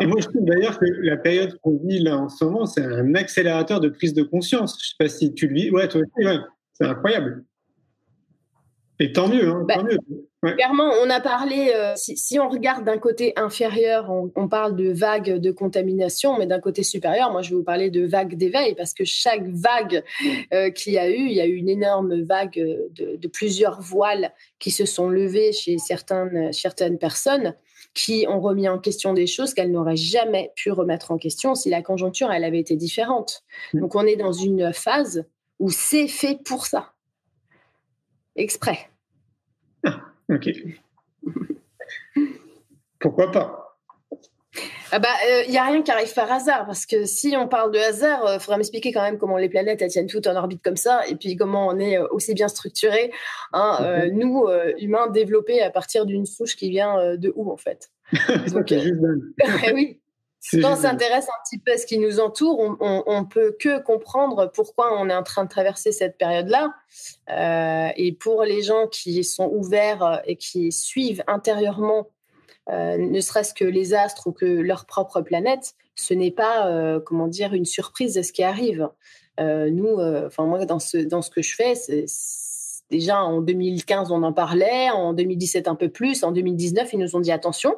et 0.01 0.05
moi 0.05 0.19
je 0.19 0.27
trouve 0.27 0.46
d'ailleurs 0.46 0.79
que 0.79 0.86
la 1.01 1.17
période 1.17 1.57
qu'on 1.62 1.77
vit 1.84 2.00
là 2.00 2.17
en 2.17 2.29
ce 2.29 2.46
moment, 2.46 2.65
c'est 2.65 2.84
un 2.84 3.13
accélérateur 3.15 3.79
de 3.79 3.89
prise 3.89 4.13
de 4.13 4.24
conscience. 4.24 4.77
Je 4.81 4.89
sais 4.89 4.96
pas 5.00 5.10
si 5.10 5.34
tu 5.34 5.48
le 5.48 5.53
vis. 5.53 5.72
Ouais, 5.72 5.88
toi 5.88 6.01
aussi, 6.01 6.27
ouais. 6.27 6.38
c'est 6.74 6.86
incroyable. 6.86 7.43
Et 9.00 9.12
tant 9.12 9.27
mieux, 9.27 9.48
hein, 9.48 9.65
tant 9.67 9.84
bah, 9.84 9.84
mieux. 9.84 10.00
Clairement, 10.53 10.91
on 11.03 11.10
a 11.10 11.19
parlé, 11.19 11.72
euh, 11.75 11.93
si, 11.96 12.39
on 12.39 12.48
regarde 12.48 12.86
d'un 12.86 13.00
côté 13.00 13.34
inférieur, 13.36 14.12
on, 14.36 14.48
parle 14.48 14.75
de 14.75 14.91
vagues 14.91 15.39
de 15.39 15.51
contamination, 15.51 16.38
mais 16.38 16.46
d'un 16.46 16.60
côté 16.60 16.84
supérieur, 16.84 17.31
moi 17.31 17.41
je 17.41 17.50
vais 17.50 17.55
vous 17.55 17.63
parler 17.63 17.89
de 17.89 18.05
vagues 18.05 18.36
d'éveil, 18.36 18.75
parce 18.75 18.93
que 18.93 19.03
chaque 19.03 19.46
vague 19.48 20.03
euh, 20.53 20.69
qu'il 20.69 20.93
y 20.93 21.00
a 21.00 21.10
eu, 21.10 21.25
il 21.25 21.34
y 21.34 21.41
a 21.41 21.46
eu 21.48 21.55
une 21.55 21.69
énorme 21.69 22.22
vague 22.22 22.53
de, 22.53 23.17
de, 23.17 23.27
plusieurs 23.27 23.81
voiles 23.81 24.31
qui 24.60 24.72
se 24.72 24.86
sont 24.86 25.10
levées 25.10 25.51
chez 25.51 25.79
certaines, 25.79 26.53
certaines 26.53 26.98
personnes 27.00 27.55
qui 27.94 28.25
ont 28.29 28.39
remis 28.39 28.70
en 28.70 28.79
question 28.79 29.13
des 29.13 29.27
choses 29.27 29.53
qu'elles 29.53 29.72
n'auraient 29.72 29.96
jamais 29.96 30.51
pu 30.56 30.72
remettre 30.72 31.12
en 31.12 31.17
question 31.17 31.56
si 31.56 31.70
la 31.70 31.82
conjoncture 31.82 32.32
elle 32.32 32.44
avait 32.44 32.60
été 32.60 32.75
différente. 32.75 33.44
Mm. 33.74 33.79
Donc 33.82 33.96
on 33.96 34.06
est 34.06 34.15
dans 34.15 34.34
une 34.34 34.72
phase 34.74 35.25
où 35.60 35.72
c'est 35.72 36.08
fait 36.08 36.39
pour 36.44 36.65
ça, 36.65 36.94
exprès. 38.36 38.89
Ah, 39.84 40.01
ok. 40.29 40.50
Pourquoi 43.00 43.32
pas? 43.32 43.66
Ah 44.91 45.00
bah, 45.00 45.10
il 45.27 45.50
euh, 45.50 45.53
y 45.53 45.58
a 45.58 45.65
rien 45.65 45.82
qui 45.82 45.91
arrive 45.91 46.13
par 46.13 46.32
hasard 46.32 46.65
parce 46.65 46.86
que 46.86 47.06
si 47.06 47.36
on 47.38 47.48
parle 47.48 47.72
de 47.72 47.79
hasard, 47.79 48.22
il 48.24 48.29
euh, 48.29 48.39
faudra 48.39 48.58
m'expliquer 48.58 48.91
quand 48.94 49.01
même 49.01 49.17
comment 49.17 49.38
les 49.38 49.50
planètes 49.50 49.82
elles 49.82 49.91
tiennent 49.91 50.08
toutes 50.08 50.27
en 50.27 50.36
orbite 50.36 50.63
comme 50.63 50.77
ça 50.77 51.06
et 51.08 51.15
puis 51.15 51.36
comment 51.36 51.67
on 51.67 51.77
est 51.79 51.98
euh, 51.98 52.08
aussi 52.12 52.34
bien 52.34 52.48
structuré. 52.48 53.12
Hein, 53.53 54.06
mhm. 54.08 54.17
nous 54.17 54.48
humains 54.79 55.08
développés 55.08 55.62
à 55.62 55.70
partir 55.70 56.06
d'une 56.06 56.25
souche 56.25 56.56
qui 56.56 56.70
vient 56.70 57.15
de 57.15 57.32
où 57.36 57.51
en 57.51 57.58
fait 57.58 57.89
Donc, 58.53 58.74
oui. 59.74 60.00
Quand 60.62 60.74
on 60.74 60.75
s'intéresse 60.75 61.25
un 61.25 61.44
petit 61.44 61.58
peu 61.58 61.74
à 61.74 61.77
ce 61.77 61.86
qui 61.86 61.98
nous 61.98 62.20
entoure, 62.22 62.60
on, 62.60 63.03
on, 63.06 63.25
peut 63.25 63.58
que 63.60 63.82
comprendre 63.82 64.50
pourquoi 64.53 64.98
on 64.98 65.10
est 65.10 65.15
en 65.15 65.24
train 65.24 65.44
de 65.44 65.50
traverser 65.50 65.91
cette 65.91 66.17
période-là. 66.17 66.74
et 67.98 68.13
pour 68.13 68.44
les 68.44 68.62
gens 68.62 68.88
qui 68.88 69.24
sont 69.25 69.50
ouverts 69.51 70.22
et 70.25 70.38
qui 70.38 70.72
suivent 70.72 71.24
intérieurement 71.27 72.08
euh, 72.69 72.97
ne 72.97 73.21
serait-ce 73.21 73.53
que 73.53 73.63
les 73.63 73.93
astres 73.93 74.27
ou 74.27 74.31
que 74.31 74.45
leur 74.45 74.86
propre 74.86 75.21
planète, 75.21 75.75
ce 75.95 76.13
n'est 76.13 76.31
pas, 76.31 76.67
euh, 76.67 77.00
comment 77.00 77.27
dire, 77.27 77.53
une 77.53 77.65
surprise 77.65 78.15
de 78.15 78.21
ce 78.21 78.33
qui 78.33 78.43
arrive. 78.43 78.89
Euh, 79.39 79.69
nous, 79.69 80.00
enfin 80.25 80.45
moi, 80.45 80.65
dans 80.65 80.79
ce, 80.79 80.97
dans 80.97 81.21
ce 81.21 81.29
que 81.29 81.41
je 81.41 81.55
fais, 81.55 81.74
déjà 82.89 83.21
en 83.21 83.41
2015, 83.41 84.12
on 84.12 84.24
en 84.24 84.33
parlait, 84.33 84.89
en 84.89 85.13
2017 85.13 85.67
un 85.67 85.75
peu 85.75 85.89
plus, 85.89 86.24
en 86.24 86.31
2019, 86.31 86.93
ils 86.93 87.00
nous 87.00 87.15
ont 87.15 87.19
dit 87.19 87.31
attention. 87.31 87.75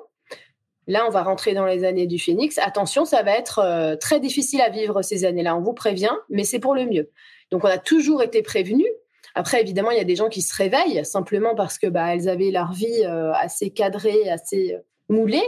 Là, 0.87 1.05
on 1.07 1.11
va 1.11 1.21
rentrer 1.21 1.53
dans 1.53 1.65
les 1.65 1.83
années 1.83 2.07
du 2.07 2.17
phénix. 2.17 2.57
Attention, 2.57 3.05
ça 3.05 3.21
va 3.21 3.37
être 3.37 3.97
très 3.99 4.19
difficile 4.19 4.61
à 4.61 4.69
vivre 4.69 5.03
ces 5.03 5.23
années-là. 5.23 5.55
On 5.55 5.61
vous 5.61 5.73
prévient, 5.73 6.15
mais 6.29 6.43
c'est 6.43 6.57
pour 6.57 6.73
le 6.73 6.87
mieux. 6.87 7.11
Donc, 7.51 7.63
on 7.63 7.67
a 7.67 7.77
toujours 7.77 8.23
été 8.23 8.41
prévenus. 8.41 8.89
Après, 9.35 9.61
évidemment, 9.61 9.91
il 9.91 9.97
y 9.97 10.01
a 10.01 10.05
des 10.05 10.15
gens 10.15 10.29
qui 10.29 10.41
se 10.41 10.55
réveillent 10.55 11.05
simplement 11.05 11.55
parce 11.55 11.77
que 11.77 11.87
bah, 11.87 12.13
elles 12.13 12.29
avaient 12.29 12.51
leur 12.51 12.73
vie 12.73 13.03
euh, 13.03 13.31
assez 13.33 13.69
cadrée, 13.69 14.29
assez 14.29 14.73
euh, 14.73 14.79
moulée. 15.07 15.43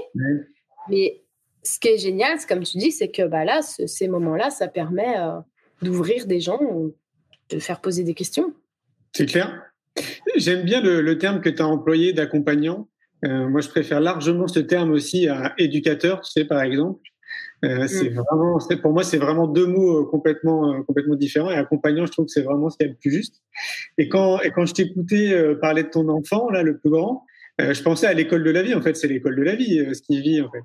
Mais 0.89 1.21
ce 1.63 1.79
qui 1.79 1.89
est 1.89 1.97
génial, 1.97 2.37
comme 2.47 2.63
tu 2.63 2.77
dis, 2.77 2.91
c'est 2.91 3.09
que 3.09 3.27
bah, 3.27 3.45
là, 3.45 3.61
ces 3.61 4.07
moments-là, 4.07 4.49
ça 4.49 4.67
permet 4.67 5.17
euh, 5.17 5.39
d'ouvrir 5.81 6.27
des 6.27 6.39
gens, 6.39 6.59
de 7.49 7.59
faire 7.59 7.81
poser 7.81 8.03
des 8.03 8.13
questions. 8.13 8.53
C'est 9.13 9.25
clair. 9.25 9.63
J'aime 10.35 10.63
bien 10.63 10.81
le, 10.81 11.17
terme 11.17 11.41
que 11.41 11.49
tu 11.49 11.61
as 11.61 11.67
employé 11.67 12.13
d'accompagnant. 12.13 12.87
moi, 13.23 13.61
je 13.61 13.67
préfère 13.67 13.99
largement 13.99 14.47
ce 14.47 14.59
terme 14.59 14.91
aussi 14.91 15.27
à 15.27 15.53
éducateur, 15.57 16.21
tu 16.21 16.31
sais, 16.31 16.45
par 16.45 16.61
exemple. 16.61 17.01
Euh, 17.63 17.87
c'est 17.87 18.09
mm. 18.09 18.23
vraiment, 18.29 18.57
pour 18.81 18.93
moi, 18.93 19.03
c'est 19.03 19.17
vraiment 19.17 19.47
deux 19.47 19.67
mots 19.67 20.01
euh, 20.01 20.05
complètement, 20.05 20.73
euh, 20.73 20.81
complètement 20.83 21.15
différents. 21.15 21.51
Et 21.51 21.55
accompagnant, 21.55 22.05
je 22.05 22.11
trouve 22.11 22.25
que 22.25 22.31
c'est 22.31 22.41
vraiment 22.41 22.69
ce 22.69 22.77
qui 22.77 22.83
est 22.83 22.87
le 22.87 22.95
plus 22.95 23.11
juste. 23.11 23.41
Et 23.97 24.09
quand, 24.09 24.39
et 24.41 24.51
quand 24.51 24.65
je 24.65 24.73
t'écoutais 24.73 25.55
parler 25.61 25.83
de 25.83 25.89
ton 25.89 26.07
enfant, 26.09 26.49
là, 26.49 26.63
le 26.63 26.77
plus 26.77 26.89
grand, 26.89 27.25
je 27.59 27.81
pensais 27.83 28.07
à 28.07 28.13
l'école 28.13 28.43
de 28.43 28.49
la 28.49 28.63
vie. 28.63 28.73
En 28.73 28.81
fait, 28.81 28.95
c'est 28.95 29.07
l'école 29.07 29.35
de 29.35 29.43
la 29.43 29.55
vie, 29.55 29.85
ce 29.93 30.01
qu'il 30.01 30.21
vit, 30.21 30.41
en 30.41 30.49
fait. 30.49 30.63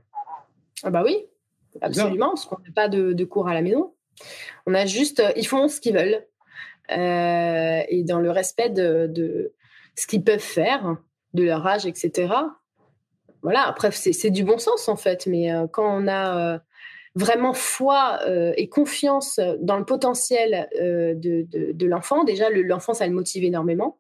Ah 0.83 0.91
bah 0.91 1.03
oui, 1.05 1.25
absolument, 1.81 2.31
parce 2.31 2.47
qu'on 2.47 2.59
n'a 2.59 2.73
pas 2.75 2.89
de, 2.89 3.13
de, 3.13 3.25
cours 3.25 3.49
à 3.49 3.55
la 3.55 3.63
maison. 3.63 3.93
On 4.67 4.75
a 4.75 4.87
juste, 4.87 5.23
ils 5.37 5.47
font 5.47 5.69
ce 5.69 5.81
qu'ils 5.81 5.95
veulent. 5.95 6.23
et 6.89 8.05
dans 8.05 8.21
le 8.21 8.31
respect 8.31 8.71
de, 8.71 9.07
de 9.07 9.53
ce 9.97 10.07
qu'ils 10.07 10.25
peuvent 10.25 10.39
faire, 10.39 10.97
de 11.35 11.45
leur 11.45 11.67
âge, 11.67 11.85
etc. 11.87 12.29
Voilà, 13.47 13.67
après, 13.67 13.93
c'est 13.93 14.31
du 14.31 14.43
bon 14.43 14.59
sens, 14.59 14.89
en 14.89 14.97
fait. 14.97 15.27
Mais 15.27 15.49
quand 15.71 15.87
on 15.87 16.09
a 16.09 16.61
vraiment 17.17 17.55
foi 17.55 18.21
euh, 18.29 18.53
et 18.57 18.69
confiance 18.69 19.41
dans 19.61 19.79
le 19.79 19.85
potentiel 19.85 20.69
euh, 20.79 21.15
de, 21.15 21.47
de, 21.51 21.87
l'enfant, 21.87 22.25
déjà, 22.25 22.51
l'enfant, 22.51 22.93
ça 22.93 23.07
le 23.07 23.15
motive 23.15 23.43
énormément. 23.43 23.99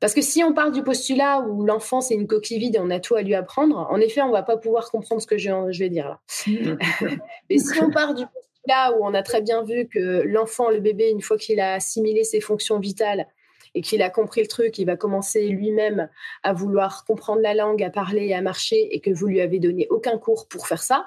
Parce 0.00 0.14
que 0.14 0.22
si 0.22 0.42
on 0.42 0.52
part 0.52 0.72
du 0.72 0.82
postulat 0.82 1.42
où 1.42 1.64
l'enfant, 1.64 2.00
c'est 2.00 2.14
une 2.14 2.26
coquille 2.26 2.58
vide 2.58 2.76
et 2.76 2.80
on 2.80 2.90
a 2.90 2.98
tout 2.98 3.14
à 3.14 3.22
lui 3.22 3.34
apprendre, 3.34 3.86
en 3.88 3.98
effet, 3.98 4.22
on 4.22 4.32
va 4.32 4.42
pas 4.42 4.56
pouvoir 4.56 4.90
comprendre 4.90 5.20
ce 5.20 5.26
que 5.26 5.38
je, 5.38 5.50
je 5.70 5.78
vais 5.78 5.90
dire 5.90 6.08
là. 6.08 6.20
Mais 7.50 7.58
si 7.58 7.80
on 7.80 7.90
part 7.90 8.14
du 8.14 8.24
postulat 8.24 8.96
où 8.96 9.04
on 9.04 9.14
a 9.14 9.22
très 9.22 9.42
bien 9.42 9.62
vu 9.62 9.86
que 9.86 10.22
l'enfant, 10.22 10.70
le 10.70 10.80
bébé, 10.80 11.10
une 11.10 11.20
fois 11.20 11.36
qu'il 11.36 11.60
a 11.60 11.74
assimilé 11.74 12.24
ses 12.24 12.40
fonctions 12.40 12.80
vitales, 12.80 13.28
et 13.74 13.80
qu'il 13.80 14.02
a 14.02 14.10
compris 14.10 14.42
le 14.42 14.48
truc, 14.48 14.78
il 14.78 14.84
va 14.84 14.96
commencer 14.96 15.48
lui-même 15.48 16.08
à 16.42 16.52
vouloir 16.52 17.04
comprendre 17.04 17.40
la 17.40 17.54
langue, 17.54 17.82
à 17.82 17.90
parler, 17.90 18.32
à 18.32 18.42
marcher, 18.42 18.94
et 18.94 19.00
que 19.00 19.10
vous 19.10 19.26
lui 19.26 19.40
avez 19.40 19.58
donné 19.58 19.86
aucun 19.90 20.18
cours 20.18 20.46
pour 20.48 20.66
faire 20.66 20.82
ça, 20.82 21.06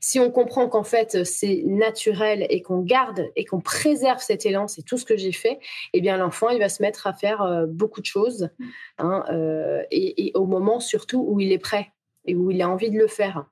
Si 0.00 0.20
on 0.20 0.30
comprend 0.30 0.68
qu'en 0.68 0.84
fait 0.84 1.24
c'est 1.24 1.62
naturel 1.64 2.46
et 2.50 2.62
qu'on 2.62 2.80
garde 2.80 3.26
et 3.34 3.44
qu'on 3.44 3.60
préserve 3.60 4.20
cet 4.20 4.46
élan, 4.46 4.68
c'est 4.68 4.82
tout 4.82 4.98
ce 4.98 5.04
que 5.04 5.16
j'ai 5.16 5.32
fait, 5.32 5.58
eh 5.92 6.00
bien 6.00 6.16
l'enfant 6.16 6.50
il 6.50 6.58
va 6.58 6.68
se 6.68 6.82
mettre 6.82 7.06
à 7.06 7.12
faire 7.12 7.42
euh, 7.42 7.66
beaucoup 7.66 8.00
de 8.00 8.06
choses 8.06 8.50
hein, 8.98 9.24
euh, 9.30 9.82
et, 9.90 10.32
au 10.34 10.46
moment 10.46 10.80
surtout 10.80 11.24
où 11.26 11.40
il 11.40 11.52
est 11.52 11.58
prêt 11.58 11.92
et 12.26 12.34
où 12.34 12.50
il 12.50 12.60
a 12.60 12.68
envie 12.68 12.90
de 12.90 12.98
le 12.98 13.08
faire. 13.08 13.46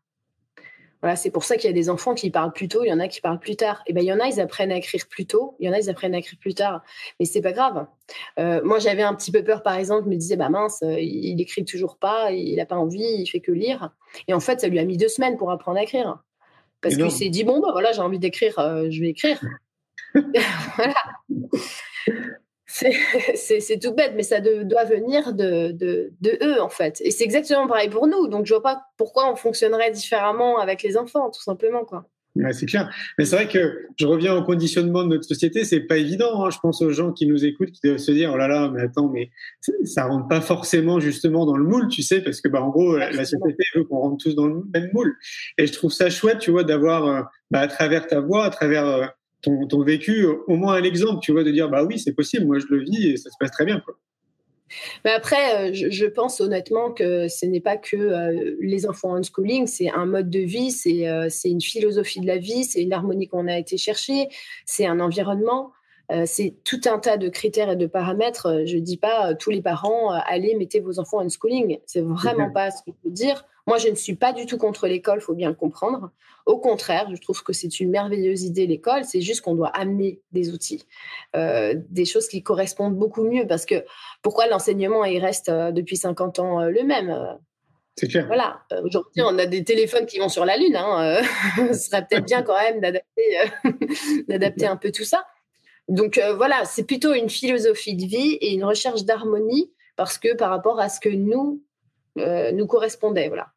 Voilà, 1.04 1.16
c'est 1.16 1.30
pour 1.30 1.44
ça 1.44 1.56
qu'il 1.56 1.68
y 1.68 1.70
a 1.70 1.75
des 1.75 1.90
enfants 1.90 2.14
qui 2.14 2.30
parlent 2.30 2.54
plus 2.54 2.66
tôt, 2.66 2.82
il 2.82 2.88
y 2.88 2.92
en 2.92 2.99
a 2.99 3.08
qui 3.08 3.20
parlent 3.20 3.38
plus 3.38 3.56
tard. 3.56 3.82
Et 3.87 3.90
eh 3.90 3.92
ben 3.92 4.02
il 4.02 4.06
y 4.06 4.12
en 4.14 4.20
a 4.20 4.26
ils 4.26 4.40
apprennent 4.40 4.73
à 4.73 4.76
écrire 4.76 5.06
plus 5.06 5.26
tôt, 5.26 5.54
il 5.61 5.66
y 5.66 5.68
en 5.68 5.75
a 5.75 5.78
ils 5.78 5.90
apprennent 5.90 6.14
à 6.14 6.18
écrire 6.18 6.38
plus 6.40 6.54
tard, 6.54 6.82
mais 7.20 7.26
c'est 7.26 7.42
pas 7.42 7.52
grave. 7.52 7.87
Euh, 8.38 8.62
moi 8.64 8.78
j'avais 8.78 9.02
un 9.02 9.14
petit 9.14 9.30
peu 9.30 9.44
peur 9.44 9.62
par 9.62 9.75
exemple, 9.75 10.04
je 10.06 10.08
me 10.08 10.16
disais 10.16 10.37
bah 10.37 10.49
mince, 10.49 10.82
il, 10.82 11.38
écrit 11.42 11.66
toujours 11.66 11.99
pas, 11.99 12.32
il 12.32 12.56
n'a 12.56 12.64
pas 12.64 12.76
envie, 12.76 13.04
il 13.04 13.26
fait 13.26 13.40
que 13.40 13.52
lire. 13.52 13.90
Et 14.28 14.32
en 14.32 14.40
fait 14.40 14.62
ça 14.62 14.68
lui 14.68 14.78
a 14.78 14.84
mis 14.87 14.96
deux 14.96 15.08
semaines 15.08 15.37
pour 15.37 15.50
apprendre 15.50 15.76
à 15.76 15.82
écrire. 15.82 16.23
Parce 16.80 16.96
qu'il 16.96 17.11
s'est 17.11 17.28
dit, 17.28 17.44
bon, 17.44 17.61
bah 17.61 17.68
voilà, 17.73 17.92
j'ai 17.92 18.00
envie 18.00 18.18
d'écrire, 18.18 18.58
euh, 18.58 18.88
je 18.90 19.00
vais 19.00 19.08
écrire. 19.08 19.40
voilà. 20.14 20.94
C'est 23.35 23.78
tout 23.81 23.93
bête, 23.93 24.12
mais 24.16 24.23
ça 24.23 24.40
doit 24.40 24.85
venir 24.85 25.33
de, 25.33 25.71
de, 25.71 26.12
eux, 26.43 26.61
en 26.61 26.69
fait. 26.69 27.00
Et 27.02 27.11
c'est 27.11 27.25
exactement 27.25 27.66
pareil 27.66 27.88
pour 27.88 28.07
nous. 28.07 28.26
Donc, 28.26 28.47
je 28.47 28.54
vois 28.54 28.62
pas 28.62 28.83
pourquoi 28.97 29.31
on 29.31 29.37
fonctionnerait 29.37 29.93
différemment 29.93 30.59
avec 30.59 30.83
les 30.83 30.97
enfants, 30.97 31.31
tout 31.31 31.43
simplement, 31.43 31.85
quoi 31.85 32.07
c'est 32.52 32.66
clair. 32.66 32.93
Mais 33.19 33.25
c'est 33.25 33.37
vrai 33.37 33.49
que 33.49 33.87
je 33.97 34.07
reviens 34.07 34.35
au 34.35 34.43
conditionnement 34.43 35.04
de 35.04 35.09
notre 35.09 35.25
société, 35.25 35.64
c'est 35.64 35.81
pas 35.81 35.97
évident. 35.97 36.45
Hein. 36.45 36.50
Je 36.50 36.59
pense 36.59 36.83
aux 36.83 36.90
gens 36.90 37.12
qui 37.12 37.26
nous 37.26 37.45
écoutent, 37.45 37.71
qui 37.71 37.81
doivent 37.85 37.99
se 37.99 38.11
dire, 38.11 38.33
oh 38.35 38.37
là 38.37 38.49
là, 38.49 38.71
mais 38.73 38.83
attends, 38.83 39.09
mais 39.09 39.31
ça 39.85 40.07
rentre 40.07 40.28
pas 40.28 40.40
forcément 40.40 40.99
justement 41.00 41.47
dans 41.47 41.57
le 41.57 41.64
moule, 41.64 41.88
tu 41.88 42.02
sais, 42.02 42.23
parce 42.23 42.40
que 42.40 42.49
bah 42.49 42.62
en 42.62 42.71
gros, 42.71 42.97
la 42.97 43.12
société 43.25 43.64
veut 43.76 43.85
qu'on 43.85 43.99
rentre 43.99 44.23
tous 44.23 44.35
dans 44.35 44.47
le 44.47 44.62
même 44.73 44.90
moule. 44.93 45.16
Et 45.59 45.66
je 45.66 45.73
trouve 45.73 45.93
ça 45.93 46.11
chouette, 46.11 46.38
tu 46.40 46.50
vois, 46.50 46.64
d'avoir 46.64 47.07
euh, 47.07 47.23
bah, 47.50 47.61
à 47.61 47.69
travers 47.69 48.07
ta 48.07 48.21
voix, 48.21 48.45
à 48.45 48.50
travers 48.50 48.87
euh, 48.87 49.07
ton, 49.45 49.67
ton 49.67 49.83
vécu, 49.83 50.27
au 50.27 50.57
moins 50.57 50.75
un 50.75 50.83
exemple, 50.83 51.21
tu 51.23 51.33
vois, 51.33 51.45
de 51.45 51.51
dire, 51.51 51.69
bah 51.69 51.85
oui, 51.85 51.99
c'est 51.99 52.13
possible, 52.13 52.47
moi 52.47 52.59
je 52.59 52.67
le 52.71 52.83
vis 52.83 53.11
et 53.11 53.17
ça 53.17 53.31
se 53.31 53.37
passe 53.39 53.51
très 53.51 53.65
bien, 53.65 53.81
quoi. 53.81 53.95
Mais 55.05 55.13
après, 55.13 55.71
euh, 55.71 55.71
je, 55.73 56.07
pense 56.07 56.41
honnêtement 56.41 56.93
que 56.93 57.29
ce 57.29 57.47
n'est 57.47 57.61
pas 57.61 57.77
que 57.77 57.97
euh, 57.97 58.57
les 58.61 58.87
enfants 58.87 59.17
en 59.17 59.23
schooling, 59.23 59.67
c'est 59.67 59.91
un 59.91 60.07
mode 60.07 60.31
de 60.31 60.41
vie, 60.41 60.75
euh, 60.87 61.27
c'est 61.29 61.51
une 61.51 61.61
philosophie 61.61 62.21
de 62.21 62.27
la 62.27 62.39
vie, 62.39 62.65
c'est 62.65 62.83
une 62.83 62.93
harmonie 62.93 63.29
qu'on 63.29 63.47
a 63.47 63.59
été 63.59 63.77
chercher, 63.77 64.29
c'est 64.67 64.87
un 64.87 65.01
environnement. 65.01 65.73
c'est 66.27 66.57
tout 66.65 66.83
un 66.85 66.99
tas 66.99 67.17
de 67.17 67.29
critères 67.31 67.71
et 67.71 67.77
de 67.77 67.87
paramètres. 67.87 68.65
Je 68.67 68.77
ne 68.77 68.83
dis 68.83 68.99
pas 68.99 69.35
tous 69.35 69.51
les 69.51 69.63
parents, 69.63 70.11
allez, 70.11 70.55
mettez 70.55 70.81
vos 70.81 70.99
enfants 70.99 71.23
en 71.25 71.29
schooling. 71.31 71.79
C'est 71.87 72.03
vraiment 72.03 72.51
pas 72.51 72.71
ce 72.71 72.83
que 72.83 72.91
je 72.91 73.09
veux 73.09 73.15
dire. 73.15 73.45
Moi, 73.66 73.78
je 73.78 73.88
ne 73.88 73.94
suis 73.94 74.14
pas 74.14 74.33
du 74.33 74.47
tout 74.47 74.59
contre 74.59 74.87
l'école, 74.87 75.21
faut 75.21 75.35
bien 75.35 75.49
le 75.49 75.54
comprendre. 75.54 76.11
Au 76.44 76.59
contraire, 76.59 77.09
je 77.11 77.21
trouve 77.21 77.42
que 77.42 77.54
c'est 77.54 77.80
une 77.80 77.90
merveilleuse 77.90 78.42
idée, 78.42 78.66
l'école. 78.66 79.04
C'est 79.04 79.23
juste 79.23 79.40
qu'on 79.40 79.54
doit 79.54 79.68
amener 79.68 80.21
des 80.33 80.52
outils, 80.52 80.85
euh, 81.35 81.75
des 81.88 82.04
choses 82.04 82.28
qui 82.28 82.42
correspondent 82.42 82.97
beaucoup 82.97 83.25
mieux. 83.25 83.47
Parce 83.47 83.64
que 83.64 83.83
pourquoi 84.21 84.47
l'enseignement, 84.49 85.04
il 85.04 85.18
reste 85.21 85.49
euh, 85.49 85.73
depuis 85.73 85.97
50 85.97 86.38
ans 86.40 86.61
euh, 86.61 86.71
le 86.71 86.83
même 86.85 87.38
c'est 87.97 88.09
clair. 88.09 88.26
Voilà. 88.26 88.61
Aujourd'hui, 88.83 89.23
on 89.23 89.38
a 89.38 89.47
des 89.47 89.62
téléphones 89.62 90.04
qui 90.04 90.18
vont 90.18 90.28
sur 90.28 90.44
la 90.44 90.56
Lune. 90.56 90.75
Hein. 90.75 91.23
Ce 91.56 91.75
serait 91.75 92.04
peut-être 92.04 92.25
bien 92.25 92.42
quand 92.42 92.59
même 92.59 92.80
d'adapter, 92.80 93.38
d'adapter 94.28 94.66
un 94.66 94.76
peu 94.76 94.90
tout 94.90 95.04
ça. 95.04 95.25
Donc 95.87 96.21
voilà, 96.37 96.64
c'est 96.64 96.83
plutôt 96.83 97.14
une 97.14 97.30
philosophie 97.30 97.94
de 97.94 98.04
vie 98.04 98.33
et 98.40 98.52
une 98.52 98.64
recherche 98.64 99.04
d'harmonie 99.04 99.71
parce 99.94 100.18
que 100.18 100.35
par 100.35 100.50
rapport 100.50 100.80
à 100.80 100.88
ce 100.88 100.99
que 100.99 101.09
nous, 101.09 101.62
euh, 102.18 102.52
nous 102.52 102.66
correspondait. 102.66 103.26
Voilà. 103.26 103.49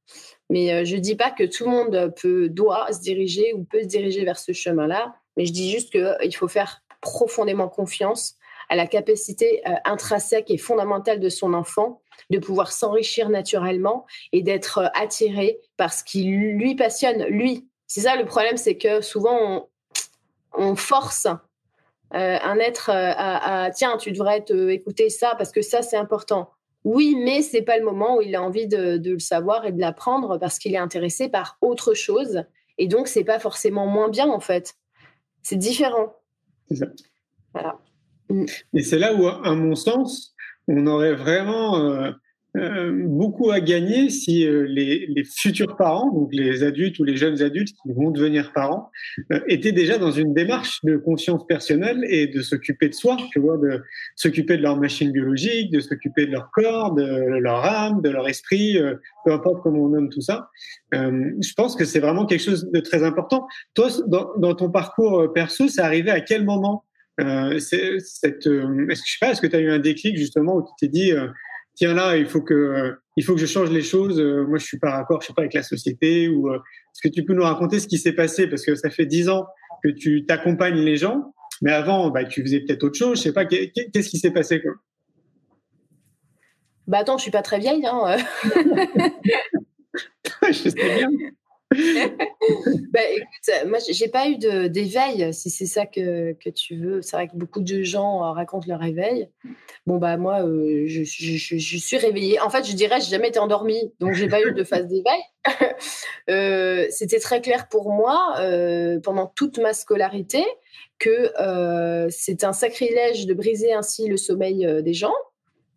Mais 0.50 0.74
euh, 0.74 0.84
je 0.84 0.96
ne 0.96 1.02
dis 1.02 1.16
pas 1.16 1.30
que 1.30 1.44
tout 1.44 1.66
le 1.66 1.70
monde 1.70 2.14
peut, 2.20 2.50
doit 2.50 2.92
se 2.92 3.02
diriger 3.02 3.54
ou 3.54 3.64
peut 3.64 3.82
se 3.84 3.88
diriger 3.88 4.26
vers 4.26 4.40
ce 4.40 4.52
chemin-là, 4.52 5.16
mais 5.36 5.46
je 5.46 5.54
dis 5.54 5.70
juste 5.72 5.92
qu'il 5.92 6.02
euh, 6.02 6.32
faut 6.34 6.48
faire 6.48 6.82
profondément 7.02 7.70
confiance 7.70 8.36
à 8.70 8.76
la 8.76 8.88
capacité 8.88 9.62
intrinsèque 9.86 10.52
et 10.52 10.58
fondamentale 10.58 11.22
de 11.22 11.30
son 11.30 11.54
enfant 11.54 12.02
de 12.30 12.38
pouvoir 12.38 12.74
s'enrichir 12.74 13.30
naturellement 13.30 14.06
et 14.34 14.42
d'être 14.42 14.92
attiré 14.94 15.62
par 15.78 15.94
ce 15.94 16.04
qui 16.04 16.26
lui 16.26 16.76
passionne, 16.76 17.24
lui. 17.28 17.70
C'est 17.86 18.02
ça 18.02 18.18
le 18.18 18.26
problème, 18.26 18.58
c'est 18.58 18.76
que 18.76 19.00
souvent 19.00 19.70
on, 20.52 20.76
force 20.76 21.28
un 22.12 22.60
être 22.60 22.90
à, 22.90 23.64
à, 23.64 23.72
tiens, 23.72 23.96
tu 23.96 24.12
devrais 24.12 24.44
te 24.44 24.68
écouter 24.68 25.10
ça 25.10 25.36
parce 25.38 25.54
que 25.54 25.62
ça 25.62 25.82
c'est 25.82 25.96
important. 25.96 26.52
Oui, 26.88 27.18
mais 27.22 27.42
c'est 27.42 27.64
pas 27.64 27.78
le 27.78 27.84
moment 27.84 28.16
où 28.16 28.22
il 28.22 28.34
a 28.34 28.42
envie 28.42 28.66
de, 28.66 29.02
le 29.04 29.20
savoir 29.20 29.66
et 29.66 29.74
de 29.74 29.80
l'apprendre 29.82 30.38
parce 30.38 30.58
qu'il 30.58 30.74
est 30.74 30.78
intéressé 30.78 31.28
par 31.28 31.58
autre 31.60 31.94
chose. 31.94 32.46
Et 32.78 32.88
donc, 32.88 33.10
c'est 33.10 33.26
pas 33.26 33.40
forcément 33.40 33.88
moins 33.88 34.08
bien, 34.08 34.30
en 34.30 34.40
fait. 34.40 34.74
C'est 35.44 35.58
différent. 35.58 36.16
C'est 36.70 36.78
ça. 36.78 36.86
Voilà. 37.52 37.78
Et 38.74 38.84
c'est 38.84 39.00
là 39.00 39.14
où, 39.14 39.28
à 39.28 39.54
mon 39.54 39.76
sens, 39.76 40.34
on 40.70 40.88
aurait 40.88 41.14
vraiment 41.14 41.78
euh, 41.78 42.12
euh, 42.56 42.92
beaucoup 43.06 43.52
à 43.52 43.60
gagner 43.60 44.10
si 44.10 44.48
euh, 44.48 44.66
les, 44.68 45.24
futurs 45.26 45.76
parents, 45.76 46.12
donc 46.12 46.30
les 46.32 46.64
adultes 46.64 46.98
ou 46.98 47.04
les 47.04 47.16
jeunes 47.16 47.42
adultes 47.42 47.76
qui 47.84 47.94
vont 47.94 48.10
devenir 48.10 48.52
parents, 48.54 48.90
euh, 49.32 49.40
étaient 49.48 49.74
déjà 49.74 49.98
dans 49.98 50.12
une 50.12 50.34
démarche 50.34 50.80
de 50.84 50.98
conscience 50.98 51.46
personnelle 51.46 52.04
et 52.08 52.26
de 52.28 52.42
s'occuper 52.42 52.90
de 52.90 52.94
soi, 52.94 53.18
tu 53.32 53.40
vois, 53.40 53.58
de 53.58 53.84
s'occuper 54.16 54.58
de 54.58 54.64
leur 54.64 54.78
machine 54.78 55.12
biologique, 55.12 55.72
de 55.72 55.80
s'occuper 55.80 56.26
de 56.26 56.32
leur 56.32 56.50
corps, 56.52 56.96
de 56.96 57.04
leur 57.04 57.64
âme, 57.64 58.02
de 58.02 58.10
leur 58.10 58.28
esprit, 58.28 58.80
peu 59.26 59.34
importe 59.34 59.62
comment 59.62 59.84
on 59.84 59.90
nomme 59.90 60.10
tout 60.10 60.22
ça. 60.22 60.50
je 60.94 61.54
pense 61.56 61.76
que 61.76 61.86
c'est 61.86 62.00
vraiment 62.00 62.26
quelque 62.26 62.44
chose 62.44 62.72
de 62.72 62.80
très 62.80 63.04
important. 63.04 63.48
Toi, 63.76 63.90
dans, 64.08 64.56
ton 64.56 64.72
parcours 64.72 65.32
perso, 65.34 65.68
c'est 65.68 65.82
arrivé 65.82 66.10
à 66.10 66.22
quel 66.22 66.46
moment 66.46 66.86
cette, 67.60 68.48
est-ce 68.48 69.02
que 69.04 69.42
que 69.42 69.48
tu 69.48 69.56
as 69.56 69.60
eu 69.60 69.70
un 69.70 69.80
déclic 69.80 70.18
justement 70.18 70.56
où 70.56 70.62
tu 70.62 70.72
t'es 70.80 70.88
dit 70.88 71.12
tiens 71.78 71.94
là, 71.94 72.18
il 72.18 72.26
faut 72.26 72.42
que 72.42 72.98
il 73.16 73.24
faut 73.24 73.34
que 73.34 73.40
je 73.40 73.46
change 73.46 73.72
les 73.72 73.82
choses. 73.82 74.20
Euh, 74.20 74.46
moi, 74.46 74.58
je 74.58 74.66
suis 74.66 74.80
pas 74.80 74.98
d'accord, 74.98 75.22
je 75.22 75.28
sais 75.28 75.34
pas 75.34 75.44
avec 75.44 75.54
la 75.54 75.64
société. 75.64 76.28
Ou 76.28 76.50
euh, 76.50 76.58
est-ce 76.58 77.08
que 77.08 77.14
tu 77.14 77.24
peux 77.24 77.34
nous 77.34 77.44
raconter 77.44 77.80
ce 77.80 77.88
qui 77.88 77.98
s'est 77.98 78.14
passé? 78.14 78.48
Parce 78.48 78.66
que 78.66 78.76
ça 78.76 78.90
fait 78.90 79.06
dix 79.06 79.30
ans 79.30 79.46
que 79.84 79.90
tu 79.90 80.26
t'accompagnes 80.26 80.80
les 80.80 80.98
gens, 80.98 81.34
mais 81.62 81.72
avant, 81.72 82.10
bah, 82.10 82.26
tu 82.26 82.42
faisais 82.42 82.62
peut-être 82.62 82.84
autre 82.84 82.98
chose. 82.98 83.20
Je 83.20 83.24
sais 83.24 83.34
pas, 83.34 83.46
qu'est-ce 83.46 84.10
qui 84.10 84.18
s'est 84.18 84.32
passé 84.32 84.62
quoi? 84.62 84.74
Bah 86.88 87.00
attends, 87.00 87.18
je 87.18 87.24
suis 87.24 87.32
pas 87.32 87.42
très 87.42 87.60
vieille. 87.60 87.86
Hein. 87.86 88.18
je 90.48 90.54
sais 90.54 90.72
bien. 90.72 91.10
bah, 92.94 93.00
écoute, 93.12 93.68
moi, 93.68 93.80
j'ai 93.90 94.08
pas 94.08 94.30
eu 94.30 94.38
d'éveil, 94.38 95.34
si 95.34 95.50
c'est 95.50 95.66
ça 95.66 95.86
que, 95.86 96.34
que, 96.34 96.50
tu 96.50 96.78
veux. 96.78 97.02
C'est 97.02 97.18
vrai 97.18 97.28
que 97.28 97.36
beaucoup 97.36 97.60
de 97.60 97.84
gens 97.84 98.24
euh, 98.24 98.32
racontent 98.32 98.68
leur 98.68 98.80
réveil. 98.80 99.30
Bon, 99.86 99.98
bah, 99.98 100.18
moi, 100.18 100.46
euh, 100.46 100.84
je, 100.88 101.04
je, 101.04 101.78
suis 101.78 101.98
réveillée. 101.98 102.40
En 102.40 102.50
fait, 102.50 102.66
je 102.66 102.76
dirais, 102.76 103.00
j'ai 103.02 103.12
jamais 103.12 103.30
été 103.30 103.40
endormie, 103.40 103.94
donc 104.00 104.14
j'ai 104.14 104.28
pas 104.28 104.42
eu 104.42 104.54
de 104.54 104.64
phase 104.64 104.88
d'éveil. 104.88 105.22
euh, 106.30 106.86
C'était 106.90 107.20
très 107.20 107.42
clair 107.42 107.68
pour 107.70 107.92
moi, 107.92 108.36
euh, 108.40 109.00
pendant 109.02 109.28
toute 109.28 109.60
ma 109.60 109.74
scolarité, 109.74 110.44
que 111.00 111.32
c'est 112.10 112.44
un 112.44 112.54
sacrilège 112.54 113.26
de 113.26 113.34
briser 113.34 113.74
ainsi 113.74 114.08
le 114.08 114.18
sommeil 114.18 114.68
des 114.84 114.94
gens. 114.94 115.16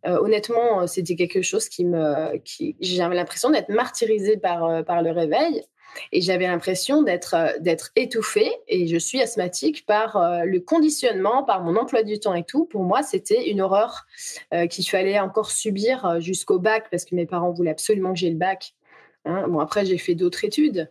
honnêtement, 0.05 0.87
c'était 0.87 1.15
quelque 1.15 1.43
chose 1.43 1.69
qui 1.69 1.85
me, 1.85 2.37
qui, 2.39 2.77
j'avais 2.81 3.15
l'impression 3.15 3.51
d'être 3.51 3.69
martyrisée 3.69 4.39
par, 4.39 4.85
par 4.85 5.03
le 5.03 5.11
réveil. 5.11 5.63
Et 6.13 6.21
j'avais 6.21 6.47
l'impression 6.47 7.03
d'être 7.03 7.35
euh, 7.35 7.59
d'être 7.61 7.91
étouffée. 7.97 8.51
Et 8.69 8.87
je 8.87 8.97
suis 8.97 9.21
asthmatique 9.21 9.87
par 9.87 10.17
euh, 10.17 10.45
le 10.45 10.61
conditionnement, 10.61 11.45
par 11.45 11.63
mon 11.63 11.77
emploi 11.77 12.03
du 12.03 12.19
temps 12.19 12.35
et 12.35 12.45
tout. 12.45 12.65
Pour 12.67 12.83
moi, 12.83 13.03
c'était 13.03 13.51
une 13.51 13.61
horreur 13.61 14.07
euh, 14.55 14.67
qu'il 14.67 14.89
fallait 14.89 15.19
encore 15.19 15.51
subir 15.51 16.21
jusqu'au 16.21 16.59
bac 16.59 16.87
parce 16.91 17.05
que 17.05 17.15
mes 17.15 17.27
parents 17.27 17.51
voulaient 17.51 17.71
absolument 17.71 18.13
que 18.13 18.19
j'ai 18.19 18.31
le 18.31 18.37
bac. 18.37 18.75
Hein. 19.25 19.47
Bon, 19.49 19.61
après, 19.61 19.85
j'ai 19.85 19.99
fait 19.99 20.15
d'autres 20.15 20.45
études. 20.45 20.91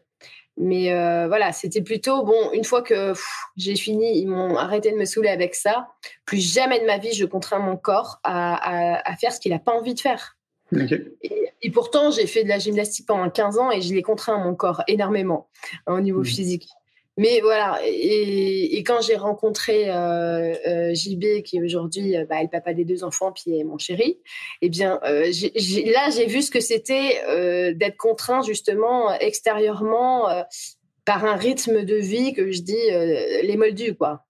Mais 0.61 0.89
voilà, 1.27 1.53
c'était 1.53 1.81
plutôt 1.81 2.23
bon. 2.25 2.51
Une 2.51 2.65
fois 2.65 2.81
que 2.81 3.13
j'ai 3.55 3.77
fini, 3.77 4.19
ils 4.19 4.27
m'ont 4.27 4.57
arrêté 4.57 4.91
de 4.91 4.97
me 4.97 5.05
saouler 5.05 5.29
avec 5.29 5.55
ça. 5.55 5.87
Plus 6.25 6.53
jamais 6.53 6.81
de 6.81 6.85
ma 6.85 6.97
vie, 6.97 7.13
je 7.13 7.23
contrains 7.23 7.59
mon 7.59 7.77
corps 7.77 8.19
à 8.25 9.15
faire 9.21 9.31
ce 9.31 9.39
qu'il 9.39 9.53
n'a 9.53 9.59
pas 9.59 9.71
envie 9.71 9.93
de 9.93 10.01
faire. 10.01 10.37
Et, 11.61 11.71
pourtant, 11.71 12.11
j'ai 12.11 12.27
fait 12.27 12.43
de 12.43 12.49
la 12.49 12.59
gymnastique 12.59 13.05
pendant 13.05 13.29
15 13.29 13.57
ans 13.57 13.71
et 13.71 13.81
je 13.81 13.93
l'ai 13.93 14.01
contraint 14.01 14.37
mon 14.37 14.55
corps 14.55 14.83
énormément 14.87 15.49
hein, 15.87 15.95
au 15.95 16.01
niveau 16.01 16.21
mmh. 16.21 16.25
physique. 16.25 16.69
Mais 17.19 17.41
voilà, 17.41 17.77
et, 17.85 18.81
quand 18.83 19.01
j'ai 19.01 19.17
rencontré 19.17 19.91
euh, 19.91 20.55
euh 20.65 20.93
JB, 20.93 21.43
qui 21.43 21.61
aujourd'hui 21.61 22.15
euh, 22.15 22.23
bah, 22.23 22.39
est 22.39 22.43
le 22.43 22.49
papa 22.49 22.73
des 22.73 22.85
deux 22.85 23.03
enfants, 23.03 23.33
puis 23.33 23.59
est 23.59 23.65
mon 23.65 23.77
chéri, 23.77 24.19
eh 24.61 24.69
bien, 24.69 25.01
euh, 25.03 25.25
là, 25.25 26.09
j'ai 26.15 26.27
vu 26.27 26.41
ce 26.41 26.49
que 26.49 26.61
c'était 26.61 27.73
d'être 27.73 27.97
contraint 27.97 28.41
justement 28.41 29.13
extérieurement 29.19 30.29
par 31.03 31.25
un 31.25 31.35
rythme 31.35 31.83
de 31.83 31.95
vie 31.95 32.31
que 32.31 32.53
je 32.53 32.61
dis 32.61 32.89
les 33.43 33.57
moldus, 33.57 33.95
quoi 33.95 34.25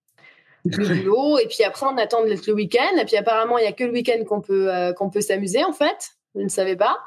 le 0.66 1.04
boulot 1.04 1.40
et 1.40 1.48
puis 1.48 1.64
après 1.64 1.86
on 1.86 1.98
attend 1.98 2.22
le 2.22 2.54
week-end 2.54 2.98
et 3.00 3.06
puis 3.06 3.16
apparemment 3.16 3.58
il 3.58 3.64
y 3.64 3.68
a 3.68 3.72
que 3.72 3.86
le 3.86 3.92
week-end 3.92 4.26
qu'on 4.26 4.42
peut 4.42 4.70
qu'on 4.98 5.10
peut 5.10 5.22
s'amuser 5.22 5.64
en 5.64 5.72
fait 5.72 6.19
je 6.36 6.42
ne 6.42 6.50
savais 6.50 6.76
pas. 6.76 6.98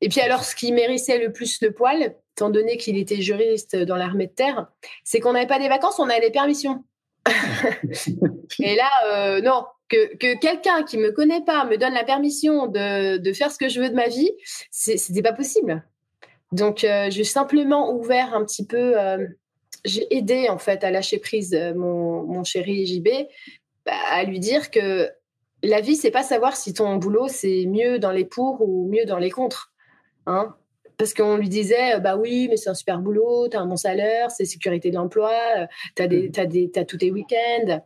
Et 0.00 0.08
puis 0.08 0.20
alors, 0.20 0.44
ce 0.44 0.54
qui 0.54 0.72
mérissait 0.72 1.18
le 1.18 1.32
plus 1.32 1.60
le 1.62 1.72
poil, 1.72 2.14
étant 2.36 2.50
donné 2.50 2.76
qu'il 2.76 2.98
était 2.98 3.22
juriste 3.22 3.76
dans 3.76 3.96
l'armée 3.96 4.26
de 4.26 4.32
terre, 4.32 4.66
c'est 5.04 5.20
qu'on 5.20 5.32
n'avait 5.32 5.46
pas 5.46 5.58
des 5.58 5.68
vacances, 5.68 5.98
on 5.98 6.08
avait 6.08 6.20
des 6.20 6.30
permissions. 6.30 6.84
et 8.60 8.76
là, 8.76 8.90
euh, 9.08 9.40
non, 9.40 9.64
que, 9.88 10.16
que 10.16 10.38
quelqu'un 10.38 10.82
qui 10.82 10.98
me 10.98 11.10
connaît 11.10 11.44
pas 11.44 11.64
me 11.64 11.76
donne 11.76 11.94
la 11.94 12.04
permission 12.04 12.66
de, 12.66 13.16
de 13.16 13.32
faire 13.32 13.50
ce 13.50 13.58
que 13.58 13.68
je 13.68 13.80
veux 13.80 13.88
de 13.88 13.94
ma 13.94 14.08
vie, 14.08 14.30
c'était 14.70 15.22
pas 15.22 15.32
possible. 15.32 15.84
Donc, 16.52 16.84
euh, 16.84 17.08
j'ai 17.10 17.24
simplement 17.24 17.92
ouvert 17.92 18.34
un 18.34 18.44
petit 18.44 18.66
peu, 18.66 18.98
euh, 18.98 19.26
j'ai 19.84 20.06
aidé 20.14 20.48
en 20.48 20.58
fait 20.58 20.84
à 20.84 20.90
lâcher 20.90 21.18
prise 21.18 21.54
mon, 21.74 22.22
mon 22.22 22.44
chéri 22.44 22.86
JB, 22.86 23.08
bah, 23.84 23.92
à 24.10 24.24
lui 24.24 24.38
dire 24.38 24.70
que 24.70 25.10
la 25.62 25.80
vie, 25.80 25.96
c'est 25.96 26.10
pas 26.10 26.22
savoir 26.22 26.56
si 26.56 26.74
ton 26.74 26.96
boulot 26.96 27.28
c'est 27.28 27.64
mieux 27.66 27.98
dans 27.98 28.12
les 28.12 28.24
pour 28.24 28.60
ou 28.60 28.88
mieux 28.88 29.04
dans 29.04 29.18
les 29.18 29.30
contre. 29.30 29.72
Hein. 30.26 30.54
Parce 30.98 31.14
qu'on 31.14 31.36
lui 31.36 31.48
disait 31.48 32.00
bah 32.00 32.16
oui 32.16 32.48
mais 32.48 32.56
c'est 32.56 32.70
un 32.70 32.74
super 32.74 32.98
boulot 33.00 33.48
tu 33.48 33.56
as 33.56 33.60
un 33.60 33.66
bon 33.66 33.76
salaire 33.76 34.30
c'est 34.30 34.46
sécurité 34.46 34.90
de 34.90 34.96
l'emploi 34.96 35.30
tu 35.94 36.02
as, 36.02 36.08
des, 36.08 36.30
as, 36.36 36.46
des, 36.46 36.70
as 36.74 36.84
tous 36.84 36.98
tes 36.98 37.10
week-ends. 37.10 37.80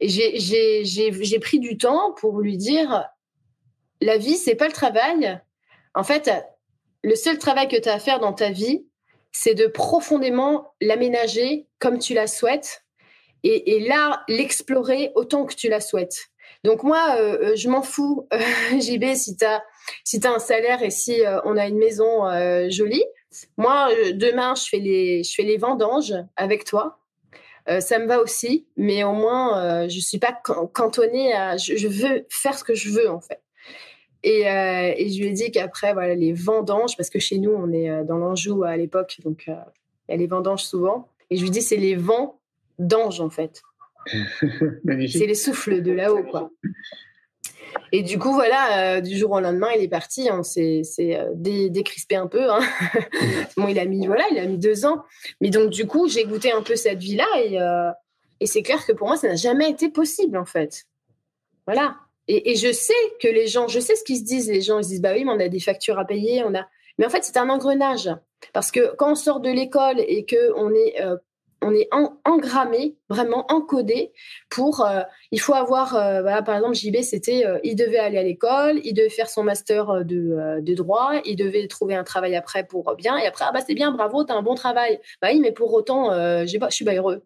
Et 0.00 0.08
j'ai 0.08 1.38
pris 1.40 1.58
du 1.58 1.76
temps 1.76 2.12
pour 2.12 2.40
lui 2.40 2.56
dire 2.56 3.08
la 4.00 4.16
vie 4.16 4.36
c'est 4.36 4.54
pas 4.54 4.66
le 4.66 4.72
travail. 4.72 5.40
En 5.94 6.02
fait 6.02 6.30
le 7.02 7.14
seul 7.14 7.38
travail 7.38 7.68
que 7.68 7.80
tu 7.80 7.88
as 7.88 7.94
à 7.94 7.98
faire 7.98 8.20
dans 8.20 8.32
ta 8.32 8.50
vie 8.50 8.86
c'est 9.32 9.54
de 9.54 9.66
profondément 9.66 10.74
l'aménager 10.80 11.68
comme 11.78 11.98
tu 11.98 12.14
la 12.14 12.26
souhaites 12.26 12.84
et, 13.42 13.76
et 13.76 13.80
là 13.86 14.22
l'explorer 14.28 15.12
autant 15.14 15.44
que 15.46 15.54
tu 15.54 15.68
la 15.68 15.80
souhaites 15.80 16.29
donc 16.62 16.82
moi, 16.82 17.16
euh, 17.16 17.38
euh, 17.40 17.56
je 17.56 17.68
m'en 17.68 17.82
fous, 17.82 18.28
JB, 18.78 19.14
si 19.14 19.36
tu 19.36 19.44
as, 19.44 19.62
si 20.04 20.20
un 20.24 20.38
salaire 20.38 20.82
et 20.82 20.90
si 20.90 21.24
euh, 21.24 21.40
on 21.44 21.56
a 21.56 21.66
une 21.66 21.78
maison 21.78 22.24
jolie. 22.68 23.04
Moi, 23.56 23.90
demain, 24.14 24.54
je 24.56 24.64
fais, 24.68 24.78
les, 24.78 25.22
je 25.22 25.34
fais 25.34 25.44
les 25.44 25.56
vendanges 25.56 26.14
avec 26.36 26.64
toi. 26.64 26.98
ça 27.78 28.00
me 28.00 28.06
va 28.06 28.20
aussi, 28.20 28.66
mais 28.76 29.04
au 29.04 29.12
moins, 29.12 29.86
je 29.88 30.00
suis 30.00 30.18
pas 30.18 30.32
cantonnée 30.72 31.32
à... 31.32 31.56
Je, 31.56 31.86
veux 31.86 32.26
faire 32.28 32.58
ce 32.58 32.64
que 32.64 32.74
je 32.74 32.90
veux, 32.90 33.08
en 33.08 33.20
fait. 33.20 33.40
Et, 34.24 34.40
et 34.40 35.08
je 35.10 35.20
lui 35.20 35.28
ai 35.28 35.32
dit 35.32 35.52
qu'après, 35.52 35.92
voilà, 35.92 36.16
les 36.16 36.32
vendanges, 36.32 36.96
parce 36.96 37.08
que 37.08 37.20
chez 37.20 37.38
nous, 37.38 37.52
on 37.52 37.70
est 37.72 38.02
dans 38.02 38.18
l'Anjou 38.18 38.64
à 38.64 38.76
l'époque, 38.76 39.20
donc 39.24 39.44
il 39.46 39.56
y 40.08 40.12
a 40.12 40.16
les 40.16 40.26
vendanges 40.26 40.64
souvent. 40.64 41.06
Et 41.30 41.36
je 41.36 41.42
lui 41.42 41.50
dis, 41.50 41.62
c'est 41.62 41.76
les 41.76 41.94
vents 41.94 42.40
d'ange, 42.80 43.20
en 43.20 43.30
fait. 43.30 43.62
c'est 45.08 45.26
les 45.26 45.34
souffles 45.34 45.82
de 45.82 45.92
là-haut, 45.92 46.24
quoi. 46.24 46.50
Et 47.92 48.02
du 48.02 48.18
coup, 48.18 48.32
voilà, 48.32 48.96
euh, 48.96 49.00
du 49.00 49.16
jour 49.16 49.32
au 49.32 49.40
lendemain, 49.40 49.68
il 49.76 49.82
est 49.82 49.88
parti. 49.88 50.28
On 50.32 50.42
s'est 50.42 50.82
euh, 51.00 51.28
décrispé 51.34 52.16
un 52.16 52.26
peu. 52.26 52.50
Hein. 52.50 52.60
il 53.68 53.78
a 53.78 53.84
mis, 53.84 54.06
voilà, 54.06 54.24
il 54.30 54.38
a 54.38 54.46
mis 54.46 54.58
deux 54.58 54.86
ans. 54.86 55.02
Mais 55.40 55.50
donc, 55.50 55.70
du 55.70 55.86
coup, 55.86 56.08
j'ai 56.08 56.24
goûté 56.24 56.52
un 56.52 56.62
peu 56.62 56.76
cette 56.76 56.98
vie-là 56.98 57.26
et, 57.42 57.60
euh, 57.60 57.90
c'est 58.44 58.62
clair 58.62 58.84
que 58.86 58.92
pour 58.92 59.06
moi, 59.06 59.16
ça 59.16 59.28
n'a 59.28 59.36
jamais 59.36 59.68
été 59.68 59.90
possible, 59.90 60.38
en 60.38 60.46
fait. 60.46 60.84
Voilà. 61.66 61.96
Et, 62.26 62.54
je 62.54 62.72
sais 62.72 62.94
que 63.20 63.28
les 63.28 63.48
gens, 63.48 63.66
je 63.66 63.80
sais 63.80 63.96
ce 63.96 64.04
qu'ils 64.04 64.18
se 64.18 64.24
disent. 64.24 64.48
Les 64.48 64.62
gens, 64.62 64.78
ils 64.78 64.84
se 64.84 64.88
disent, 64.90 65.02
bah 65.02 65.12
oui, 65.14 65.24
mais 65.24 65.32
on 65.32 65.40
a 65.40 65.48
des 65.48 65.60
factures 65.60 65.98
à 65.98 66.04
payer, 66.04 66.42
on 66.44 66.54
a. 66.54 66.66
Mais 66.98 67.06
en 67.06 67.10
fait, 67.10 67.24
c'est 67.24 67.36
un 67.36 67.48
engrenage. 67.48 68.08
Parce 68.52 68.70
que 68.70 68.94
quand 68.96 69.12
on 69.12 69.14
sort 69.14 69.40
de 69.40 69.50
l'école 69.50 70.00
et 70.00 70.24
que 70.24 70.52
on 70.54 70.72
est 70.72 70.94
on 71.62 71.74
est 71.74 71.88
engrammé, 72.24 72.96
vraiment 73.08 73.46
encodé 73.50 74.12
pour. 74.48 74.84
Euh, 74.84 75.02
il 75.30 75.40
faut 75.40 75.54
avoir, 75.54 75.94
euh, 75.94 76.22
voilà, 76.22 76.42
par 76.42 76.56
exemple, 76.56 76.74
JB, 76.74 77.02
c'était, 77.02 77.46
euh, 77.46 77.58
il 77.64 77.76
devait 77.76 77.98
aller 77.98 78.18
à 78.18 78.22
l'école, 78.22 78.80
il 78.84 78.94
devait 78.94 79.10
faire 79.10 79.28
son 79.28 79.42
master 79.42 80.04
de, 80.04 80.60
de, 80.60 80.74
droit, 80.74 81.12
il 81.24 81.36
devait 81.36 81.66
trouver 81.68 81.94
un 81.94 82.04
travail 82.04 82.34
après 82.36 82.64
pour 82.64 82.94
bien, 82.96 83.18
et 83.18 83.26
après, 83.26 83.44
ah 83.48 83.52
bah 83.52 83.60
c'est 83.66 83.74
bien, 83.74 83.92
bravo, 83.92 84.24
t'as 84.24 84.34
un 84.34 84.42
bon 84.42 84.54
travail. 84.54 85.00
Bah 85.20 85.28
oui, 85.32 85.40
mais 85.40 85.52
pour 85.52 85.72
autant, 85.72 86.10
j'ai 86.46 86.58
pas, 86.58 86.68
je 86.70 86.74
suis 86.74 86.84
pas 86.84 86.94
heureux. 86.94 87.22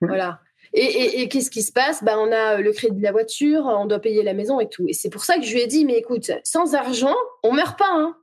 Voilà. 0.00 0.40
Et, 0.74 1.22
et, 1.22 1.28
qu'est-ce 1.28 1.50
qui 1.50 1.62
se 1.62 1.72
passe? 1.72 2.04
Bah, 2.04 2.16
On 2.18 2.30
a 2.30 2.58
le 2.58 2.72
crédit 2.72 2.98
de 2.98 3.02
la 3.02 3.12
voiture, 3.12 3.64
on 3.64 3.86
doit 3.86 4.00
payer 4.00 4.22
la 4.22 4.34
maison 4.34 4.60
et 4.60 4.68
tout. 4.68 4.86
Et 4.86 4.92
c'est 4.92 5.08
pour 5.08 5.24
ça 5.24 5.38
que 5.38 5.42
je 5.42 5.52
lui 5.54 5.62
ai 5.62 5.66
dit, 5.66 5.86
mais 5.86 5.96
écoute, 5.96 6.30
sans 6.44 6.74
argent, 6.74 7.16
on 7.42 7.52
meurt 7.52 7.78
pas. 7.78 7.90
Hein. 7.90 8.16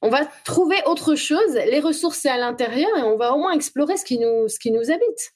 On 0.00 0.08
va 0.08 0.24
trouver 0.44 0.76
autre 0.86 1.14
chose, 1.14 1.54
les 1.54 1.80
ressources 1.80 2.18
c'est 2.18 2.28
à 2.28 2.38
l'intérieur 2.38 2.90
et 2.98 3.02
on 3.02 3.16
va 3.16 3.34
au 3.34 3.38
moins 3.38 3.52
explorer 3.52 3.96
ce 3.96 4.04
qui 4.04 4.18
nous, 4.18 4.48
ce 4.48 4.58
qui 4.58 4.70
nous 4.70 4.90
habite. 4.90 5.32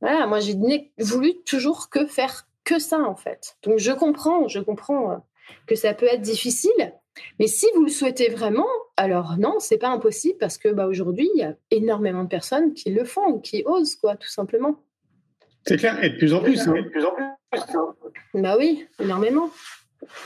Voilà, 0.00 0.26
moi 0.26 0.40
j'ai 0.40 0.54
voulu 0.98 1.42
toujours 1.44 1.90
que 1.90 2.06
faire 2.06 2.46
que 2.64 2.78
ça 2.78 3.00
en 3.00 3.16
fait. 3.16 3.56
Donc 3.62 3.78
je 3.78 3.92
comprends, 3.92 4.48
je 4.48 4.60
comprends 4.60 5.12
euh, 5.12 5.16
que 5.66 5.74
ça 5.74 5.94
peut 5.94 6.06
être 6.06 6.20
difficile, 6.20 6.92
mais 7.38 7.46
si 7.46 7.66
vous 7.74 7.84
le 7.84 7.90
souhaitez 7.90 8.28
vraiment, 8.28 8.68
alors 8.96 9.36
non, 9.38 9.58
c'est 9.58 9.78
pas 9.78 9.88
impossible 9.88 10.38
parce 10.38 10.58
que 10.58 10.68
bah, 10.68 10.86
aujourd'hui 10.86 11.28
il 11.34 11.40
y 11.40 11.44
a 11.44 11.54
énormément 11.70 12.24
de 12.24 12.28
personnes 12.28 12.74
qui 12.74 12.90
le 12.90 13.04
font, 13.04 13.38
qui 13.38 13.62
osent 13.66 13.96
quoi, 13.96 14.16
tout 14.16 14.28
simplement. 14.28 14.82
C'est 15.66 15.76
clair, 15.76 16.02
et 16.02 16.10
de 16.10 16.16
plus 16.16 16.32
en 16.32 16.40
plus. 16.40 16.60
Hein. 16.66 16.74
De 16.74 16.88
plus 16.88 17.04
en 17.04 17.10
plus. 17.10 17.26
Bah 18.34 18.56
oui, 18.58 18.86
énormément. 19.00 19.50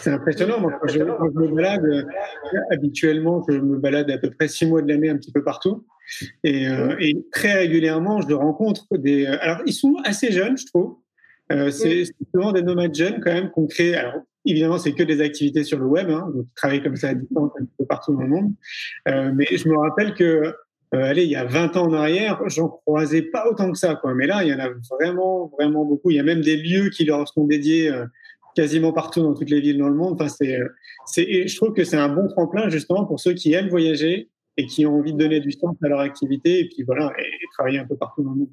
C'est 0.01 0.11
impressionnant. 0.11 0.61
Moi, 0.61 0.73
quand 0.81 0.89
je, 0.89 0.99
me 0.99 1.55
balade, 1.55 1.85
euh, 1.85 2.05
habituellement, 2.71 3.45
je 3.49 3.59
me 3.59 3.79
balade 3.79 4.11
à 4.11 4.19
peu 4.19 4.31
près 4.31 4.49
six 4.49 4.67
mois 4.67 4.83
de 4.83 4.89
l'année 4.89 5.09
un 5.09 5.17
petit 5.17 5.33
peu 5.33 5.43
partout. 5.43 5.87
Et, 6.45 6.69
euh, 6.69 6.97
et, 7.01 7.17
très 7.33 7.55
régulièrement, 7.55 8.21
je 8.21 8.35
rencontre 8.35 8.87
des. 8.93 9.27
Euh, 9.27 9.37
alors, 9.41 9.59
ils 9.67 9.73
sont 9.73 9.97
assez 10.05 10.33
jeunes, 10.33 10.59
je 10.59 10.67
trouve. 10.67 10.97
Euh, 11.51 11.71
c'est 11.71 12.05
souvent 12.35 12.53
des 12.53 12.63
nomades 12.63 12.95
jeunes 12.95 13.21
quand 13.21 13.33
même 13.33 13.51
qu'on 13.51 13.67
crée. 13.67 13.95
Alors, 13.95 14.15
évidemment, 14.45 14.79
c'est 14.79 14.93
que 14.93 15.03
des 15.03 15.21
activités 15.21 15.65
sur 15.65 15.79
le 15.79 15.87
web, 15.87 16.09
hein, 16.11 16.31
donc 16.35 16.47
ils 16.49 16.55
travaillent 16.55 16.83
comme 16.83 16.97
ça 16.97 17.11
à 17.11 17.15
distance 17.15 17.53
un 17.61 17.65
peu 17.79 17.85
partout 17.85 18.15
dans 18.15 18.23
le 18.23 18.29
monde. 18.29 18.53
Euh, 19.09 19.33
mais 19.35 19.47
je 19.51 19.69
me 19.69 19.77
rappelle 19.77 20.15
que, 20.15 20.55
allez, 20.93 21.25
il 21.25 21.31
y 21.31 21.37
a 21.37 21.45
20 21.45 21.77
ans 21.77 21.89
en 21.89 21.93
arrière, 21.93 22.41
j'en 22.47 22.69
croisais 22.69 23.23
pas 23.23 23.47
autant 23.49 23.71
que 23.71 23.79
ça, 23.79 23.97
quoi. 23.97 24.15
Mais 24.15 24.27
là, 24.27 24.43
il 24.45 24.51
y 24.51 24.55
en 24.55 24.61
a 24.61 24.71
vraiment, 24.91 25.51
vraiment 25.59 25.85
beaucoup. 25.85 26.11
Il 26.11 26.17
y 26.17 26.21
a 26.21 26.25
même 26.25 26.41
des 26.41 26.57
lieux 26.57 26.89
qui 26.91 27.05
leur 27.05 27.29
sont 27.29 27.47
dédiés 27.47 27.91
quasiment 28.55 28.93
partout 28.93 29.23
dans 29.23 29.35
toutes 29.35 29.51
les 29.51 29.61
villes 29.61 29.79
dans 29.79 29.89
le 29.89 29.95
monde. 29.95 30.15
Enfin, 30.15 30.29
c'est, 30.29 30.59
c'est, 31.07 31.47
je 31.47 31.57
trouve 31.57 31.73
que 31.73 31.85
c'est 31.85 31.97
un 31.97 32.09
bon 32.09 32.29
tremplin 32.29 32.69
justement 32.69 33.05
pour 33.05 33.21
ceux 33.21 33.35
qui 33.35 33.53
aiment 33.53 33.69
voyager 33.69 34.31
et 34.57 34.67
qui 34.67 34.87
ont 34.87 34.97
envie 34.97 35.13
de 35.13 35.19
donner 35.19 35.41
du 35.41 35.53
sens 35.53 35.75
à 35.83 35.89
leur 35.89 36.01
activité 36.01 36.61
et 36.61 36.69
puis 36.69 36.83
voilà, 36.83 37.13
et, 37.19 37.31
travailler 37.55 37.79
un 37.79 37.87
peu 37.87 37.97
partout 37.97 38.23
dans 38.23 38.31
le 38.31 38.37
monde. 38.37 38.49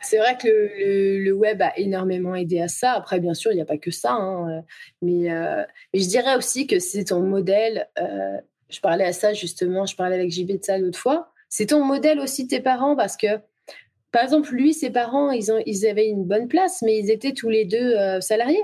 C'est 0.00 0.18
vrai 0.18 0.36
que 0.36 0.48
le, 0.48 1.32
web 1.32 1.60
a 1.60 1.76
énormément 1.76 2.34
aidé 2.34 2.60
à 2.60 2.68
ça. 2.68 2.92
Après, 2.92 3.18
bien 3.18 3.34
sûr, 3.34 3.50
il 3.50 3.56
n'y 3.56 3.60
a 3.60 3.66
pas 3.66 3.78
que 3.78 3.90
ça. 3.90 4.12
Hein. 4.12 4.62
Mais, 5.02 5.32
euh, 5.32 5.64
mais, 5.92 6.00
je 6.00 6.08
dirais 6.08 6.36
aussi 6.36 6.66
que 6.66 6.78
c'est 6.78 7.04
ton 7.04 7.20
modèle. 7.20 7.88
Euh, 7.98 8.36
je 8.68 8.80
parlais 8.80 9.04
à 9.04 9.12
ça 9.12 9.32
justement, 9.32 9.86
je 9.86 9.96
parlais 9.96 10.14
avec 10.14 10.30
JB 10.30 10.58
de 10.58 10.64
ça 10.64 10.78
l'autre 10.78 10.98
fois. 10.98 11.32
C'est 11.48 11.66
ton 11.66 11.82
modèle 11.82 12.20
aussi 12.20 12.46
tes 12.46 12.60
parents 12.60 12.94
parce 12.94 13.16
que, 13.16 13.26
par 14.12 14.22
exemple, 14.22 14.52
lui, 14.52 14.72
ses 14.72 14.90
parents, 14.90 15.30
ils, 15.30 15.50
ont, 15.50 15.60
ils 15.66 15.86
avaient 15.86 16.08
une 16.08 16.24
bonne 16.24 16.48
place, 16.48 16.82
mais 16.82 16.98
ils 16.98 17.10
étaient 17.10 17.32
tous 17.32 17.48
les 17.48 17.64
deux 17.64 17.96
euh, 17.96 18.20
salariés. 18.20 18.62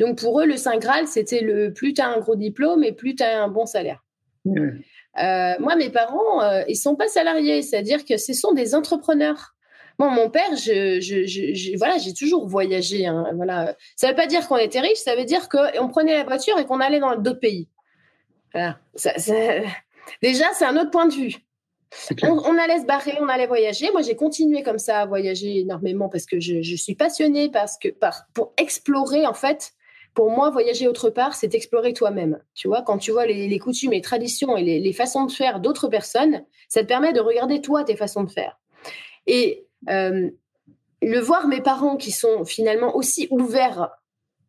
Donc 0.00 0.18
pour 0.18 0.40
eux, 0.40 0.46
le 0.46 0.56
Saint 0.56 0.78
Graal, 0.78 1.06
c'était 1.06 1.40
le 1.40 1.72
plus 1.72 1.94
tu 1.94 2.00
as 2.00 2.08
un 2.08 2.18
gros 2.18 2.36
diplôme 2.36 2.84
et 2.84 2.92
plus 2.92 3.14
tu 3.14 3.22
as 3.22 3.42
un 3.42 3.48
bon 3.48 3.66
salaire. 3.66 4.02
Euh, 4.46 5.54
moi, 5.58 5.76
mes 5.76 5.90
parents, 5.90 6.42
ils 6.42 6.60
euh, 6.60 6.64
ils 6.68 6.76
sont 6.76 6.94
pas 6.94 7.08
salariés, 7.08 7.62
c'est-à-dire 7.62 8.04
que 8.04 8.16
ce 8.16 8.32
sont 8.32 8.52
des 8.52 8.74
entrepreneurs. 8.74 9.54
Moi, 9.98 10.10
mon 10.10 10.28
père, 10.28 10.54
je, 10.56 11.76
voilà, 11.78 11.96
j'ai 11.98 12.12
toujours 12.12 12.46
voyagé. 12.46 13.06
Hein, 13.06 13.32
voilà. 13.34 13.74
Ça 13.96 14.08
ne 14.08 14.12
veut 14.12 14.16
pas 14.16 14.26
dire 14.26 14.46
qu'on 14.46 14.58
était 14.58 14.80
riche, 14.80 14.98
ça 14.98 15.16
veut 15.16 15.24
dire 15.24 15.48
qu'on 15.48 15.88
prenait 15.88 16.14
la 16.14 16.24
voiture 16.24 16.58
et 16.58 16.66
qu'on 16.66 16.80
allait 16.80 17.00
dans 17.00 17.16
d'autres 17.16 17.40
pays. 17.40 17.68
Voilà. 18.52 18.78
Déjà, 20.22 20.44
c'est 20.52 20.66
un 20.66 20.76
autre 20.76 20.90
point 20.90 21.06
de 21.06 21.14
vue. 21.14 21.34
On, 22.22 22.58
allait 22.58 22.80
se 22.80 22.86
barrer, 22.86 23.16
on 23.20 23.28
allait 23.28 23.46
voyager. 23.46 23.90
Moi, 23.92 24.02
j'ai 24.02 24.16
continué 24.16 24.62
comme 24.62 24.78
ça 24.78 25.00
à 25.00 25.06
voyager 25.06 25.60
énormément 25.60 26.08
parce 26.08 26.26
que 26.26 26.40
je, 26.40 26.76
suis 26.76 26.94
passionnée 26.94 27.50
parce 27.50 27.78
que 27.78 27.88
pour 28.34 28.52
explorer 28.56 29.26
en 29.26 29.34
fait. 29.34 29.72
Pour 30.14 30.30
moi, 30.30 30.48
voyager 30.48 30.88
autre 30.88 31.10
part, 31.10 31.34
c'est 31.34 31.54
explorer 31.54 31.92
toi-même. 31.92 32.42
Tu 32.54 32.68
vois, 32.68 32.80
quand 32.80 32.96
tu 32.96 33.10
vois 33.10 33.26
les, 33.26 33.58
coutumes, 33.58 33.90
les 33.90 34.00
traditions 34.00 34.56
et 34.56 34.62
les, 34.62 34.92
façons 34.94 35.26
de 35.26 35.30
faire 35.30 35.60
d'autres 35.60 35.88
personnes, 35.88 36.42
ça 36.70 36.80
te 36.80 36.86
permet 36.86 37.12
de 37.12 37.20
regarder 37.20 37.60
toi 37.60 37.84
tes 37.84 37.96
façons 37.96 38.24
de 38.24 38.30
faire. 38.30 38.58
Et 39.26 39.66
euh, 39.90 40.30
le 41.02 41.20
voir 41.20 41.48
mes 41.48 41.60
parents 41.60 41.98
qui 41.98 42.12
sont 42.12 42.46
finalement 42.46 42.96
aussi 42.96 43.28
ouverts 43.30 43.90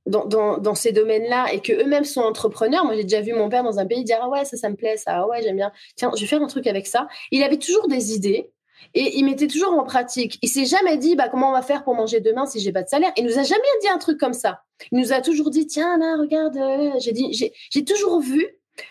dans, 0.07 0.75
ces 0.75 0.91
domaines-là 0.91 1.53
et 1.53 1.59
que 1.59 1.73
eux-mêmes 1.73 2.05
sont 2.05 2.21
entrepreneurs. 2.21 2.85
Moi, 2.85 2.95
j'ai 2.95 3.03
déjà 3.03 3.21
vu 3.21 3.33
mon 3.33 3.49
père 3.49 3.63
dans 3.63 3.79
un 3.79 3.85
pays 3.85 4.03
dire 4.03 4.19
ah 4.21 4.29
ouais 4.29 4.45
ça 4.45 4.57
ça 4.57 4.69
me 4.69 4.75
plaît 4.75 4.97
ça 4.97 5.17
ah 5.17 5.27
ouais 5.27 5.41
j'aime 5.41 5.55
bien 5.55 5.71
tiens 5.95 6.11
je 6.15 6.21
vais 6.21 6.27
faire 6.27 6.41
un 6.41 6.47
truc 6.47 6.67
avec 6.67 6.87
ça. 6.87 7.07
Il 7.31 7.43
avait 7.43 7.57
toujours 7.57 7.87
des 7.87 8.13
idées 8.13 8.51
et 8.93 9.17
il 9.17 9.25
mettait 9.25 9.47
toujours 9.47 9.73
en 9.73 9.83
pratique. 9.83 10.37
Il 10.41 10.49
s'est 10.49 10.65
jamais 10.65 10.97
dit 10.97 11.15
bah 11.15 11.29
comment 11.29 11.49
on 11.49 11.53
va 11.53 11.61
faire 11.61 11.83
pour 11.83 11.95
manger 11.95 12.19
demain 12.21 12.45
si 12.45 12.59
j'ai 12.59 12.71
pas 12.71 12.83
de 12.83 12.89
salaire? 12.89 13.11
Il 13.17 13.25
nous 13.25 13.37
a 13.37 13.43
jamais 13.43 13.61
dit 13.81 13.87
un 13.89 13.97
truc 13.97 14.19
comme 14.19 14.33
ça. 14.33 14.63
Il 14.91 14.99
nous 14.99 15.13
a 15.13 15.21
toujours 15.21 15.49
dit 15.49 15.67
tiens 15.67 15.97
là 15.97 16.17
regarde 16.17 16.57
euh, 16.57 16.91
j'ai 16.99 17.11
dit 17.11 17.33
j'ai 17.33 17.85
toujours 17.85 18.19
vu 18.19 18.47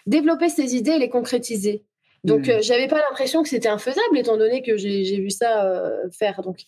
développer 0.06 0.48
ses 0.48 0.76
idées 0.76 0.92
et 0.92 0.98
les 0.98 1.10
concrétiser. 1.10 1.84
Donc, 2.24 2.48
mmh. 2.48 2.50
euh, 2.50 2.58
j'avais 2.60 2.88
pas 2.88 2.98
l'impression 2.98 3.44
que 3.44 3.48
c'était 3.48 3.68
infaisable, 3.68 4.18
étant 4.18 4.36
donné 4.36 4.60
que 4.60 4.76
j'ai 4.76 5.20
vu 5.20 5.30
ça 5.30 5.64
euh, 5.64 6.10
faire. 6.10 6.42
Donc, 6.42 6.58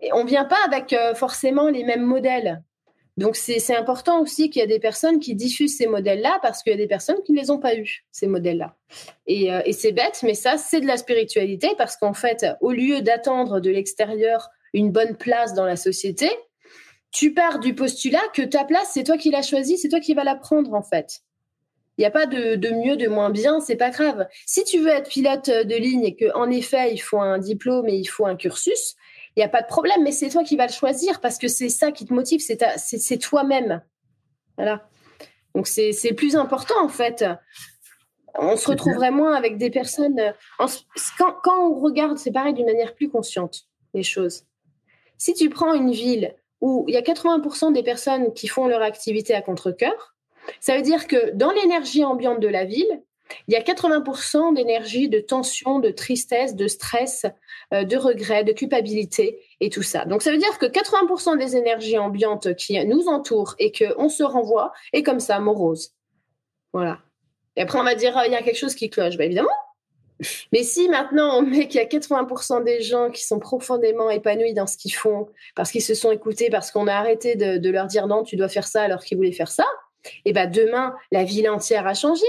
et 0.00 0.10
on 0.14 0.24
vient 0.24 0.46
pas 0.46 0.56
avec 0.64 0.96
forcément 1.14 1.68
les 1.68 1.84
mêmes 1.84 2.02
modèles 2.02 2.62
Donc 3.22 3.36
c'est 3.36 3.76
important 3.76 4.20
aussi 4.20 4.50
qu'il 4.50 4.58
y 4.58 4.64
a 4.64 4.66
des 4.66 4.80
personnes 4.80 5.20
qui 5.20 5.36
diffusent 5.36 5.76
ces 5.76 5.86
modèles-là 5.86 6.40
parce 6.42 6.60
qu'il 6.60 6.72
y 6.72 6.74
a 6.74 6.76
des 6.76 6.88
personnes 6.88 7.22
qui 7.24 7.32
ne 7.32 7.38
les 7.40 7.50
ont 7.50 7.60
pas 7.60 7.76
eus, 7.76 8.04
ces 8.10 8.26
modèles-là. 8.26 8.74
Et, 9.28 9.54
euh, 9.54 9.62
et 9.64 9.72
c'est 9.72 9.92
bête, 9.92 10.24
mais 10.24 10.34
ça, 10.34 10.58
c'est 10.58 10.80
de 10.80 10.88
la 10.88 10.96
spiritualité 10.96 11.68
parce 11.78 11.96
qu'en 11.96 12.14
fait, 12.14 12.44
au 12.60 12.72
lieu 12.72 13.00
d'attendre 13.00 13.60
de 13.60 13.70
l'extérieur 13.70 14.50
une 14.74 14.90
bonne 14.90 15.16
place 15.16 15.54
dans 15.54 15.64
la 15.64 15.76
société, 15.76 16.28
tu 17.12 17.32
pars 17.32 17.60
du 17.60 17.76
postulat 17.76 18.18
que 18.34 18.42
ta 18.42 18.64
place, 18.64 18.90
c'est 18.92 19.04
toi 19.04 19.16
qui 19.16 19.30
l'as 19.30 19.42
choisie, 19.42 19.78
c'est 19.78 19.88
toi 19.88 20.00
qui 20.00 20.14
vas 20.14 20.24
la 20.24 20.34
prendre 20.34 20.74
en 20.74 20.82
fait. 20.82 21.20
Il 21.98 22.00
n'y 22.00 22.06
a 22.06 22.10
pas 22.10 22.26
de, 22.26 22.56
de, 22.56 22.70
mieux, 22.70 22.96
de 22.96 23.06
moins 23.06 23.30
bien, 23.30 23.60
c'est 23.60 23.76
pas 23.76 23.90
grave. 23.90 24.26
Si 24.46 24.64
tu 24.64 24.80
veux 24.80 24.88
être 24.88 25.08
pilote 25.08 25.48
de 25.48 25.76
ligne 25.76 26.04
et 26.06 26.16
qu'en 26.16 26.50
effet, 26.50 26.92
il 26.92 26.98
faut 26.98 27.20
un 27.20 27.38
diplôme 27.38 27.88
et 27.88 27.94
il 27.94 28.06
faut 28.06 28.26
un 28.26 28.34
cursus, 28.34 28.96
il 29.36 29.40
n'y 29.40 29.44
a 29.44 29.48
pas 29.48 29.62
de 29.62 29.66
problème, 29.66 30.02
mais 30.02 30.12
c'est 30.12 30.28
toi 30.28 30.44
qui 30.44 30.56
vas 30.56 30.66
le 30.66 30.72
choisir 30.72 31.20
parce 31.20 31.38
que 31.38 31.48
c'est 31.48 31.68
ça 31.68 31.90
qui 31.90 32.04
te 32.04 32.12
motive, 32.12 32.40
c'est 32.40 33.18
toi-même. 33.18 33.82
Voilà. 34.56 34.88
Donc 35.54 35.66
c'est 35.66 35.92
le 36.08 36.14
plus 36.14 36.36
important 36.36 36.82
en 36.82 36.88
fait. 36.88 37.24
On 38.34 38.56
se 38.56 38.70
retrouverait 38.70 39.10
moins 39.10 39.34
avec 39.34 39.58
des 39.58 39.70
personnes. 39.70 40.34
quand, 41.18 41.36
quand 41.42 41.70
on 41.70 41.80
regarde, 41.80 42.18
c'est 42.18 42.32
pareil 42.32 42.54
d'une 42.54 42.66
manière 42.66 42.94
plus 42.94 43.10
consciente, 43.10 43.62
les 43.94 44.02
choses. 44.02 44.44
Si 45.18 45.34
tu 45.34 45.50
prends 45.50 45.74
une 45.74 45.92
ville 45.92 46.34
où 46.60 46.84
il 46.88 46.94
y 46.94 46.96
a 46.96 47.02
80% 47.02 47.72
des 47.72 47.82
personnes 47.82 48.32
qui 48.32 48.48
font 48.48 48.66
leur 48.66 48.82
activité 48.82 49.34
à 49.34 49.42
contre-coeur, 49.42 50.14
ça 50.60 50.76
veut 50.76 50.82
dire 50.82 51.06
que 51.06 51.30
dans 51.34 51.50
l'énergie 51.52 52.04
ambiante 52.04 52.40
de 52.40 52.48
la 52.48 52.64
ville, 52.64 53.02
il 53.48 53.54
y 53.54 53.56
a 53.56 53.60
80% 53.60 54.54
d'énergie, 54.54 55.08
de 55.08 55.20
tension, 55.20 55.78
de 55.78 55.90
tristesse, 55.90 56.54
de 56.54 56.68
stress, 56.68 57.26
euh, 57.72 57.84
de 57.84 57.96
regret, 57.96 58.44
de 58.44 58.52
culpabilité 58.52 59.40
et 59.60 59.70
tout 59.70 59.82
ça. 59.82 60.04
Donc 60.04 60.22
ça 60.22 60.30
veut 60.30 60.38
dire 60.38 60.58
que 60.58 60.66
80% 60.66 61.38
des 61.38 61.56
énergies 61.56 61.98
ambiantes 61.98 62.54
qui 62.54 62.82
nous 62.84 63.08
entourent 63.08 63.54
et 63.58 63.72
qu'on 63.72 64.08
se 64.08 64.22
renvoie 64.22 64.72
est 64.92 65.02
comme 65.02 65.20
ça, 65.20 65.38
morose. 65.38 65.92
Voilà. 66.72 66.98
Et 67.56 67.62
après 67.62 67.78
on 67.78 67.84
va 67.84 67.94
dire, 67.94 68.16
ah, 68.16 68.26
il 68.26 68.32
y 68.32 68.36
a 68.36 68.42
quelque 68.42 68.58
chose 68.58 68.74
qui 68.74 68.90
cloche. 68.90 69.16
Ben, 69.16 69.24
évidemment. 69.24 69.50
Mais 70.52 70.62
si 70.62 70.88
maintenant 70.88 71.38
on 71.38 71.42
met 71.42 71.68
qu'il 71.68 71.80
y 71.80 71.84
a 71.84 71.86
80% 71.86 72.64
des 72.64 72.82
gens 72.82 73.10
qui 73.10 73.24
sont 73.24 73.38
profondément 73.38 74.10
épanouis 74.10 74.54
dans 74.54 74.66
ce 74.66 74.76
qu'ils 74.76 74.94
font, 74.94 75.28
parce 75.54 75.70
qu'ils 75.70 75.82
se 75.82 75.94
sont 75.94 76.12
écoutés, 76.12 76.50
parce 76.50 76.70
qu'on 76.70 76.86
a 76.86 76.94
arrêté 76.94 77.34
de, 77.34 77.70
leur 77.70 77.86
dire 77.86 78.06
non, 78.06 78.22
tu 78.22 78.36
dois 78.36 78.48
faire 78.48 78.66
ça 78.66 78.82
alors 78.82 79.02
qu'ils 79.02 79.16
voulaient 79.16 79.32
faire 79.32 79.50
ça, 79.50 79.66
et 80.24 80.32
ben 80.32 80.50
demain, 80.50 80.94
la 81.10 81.24
ville 81.24 81.48
entière 81.48 81.86
a 81.86 81.94
changé 81.94 82.26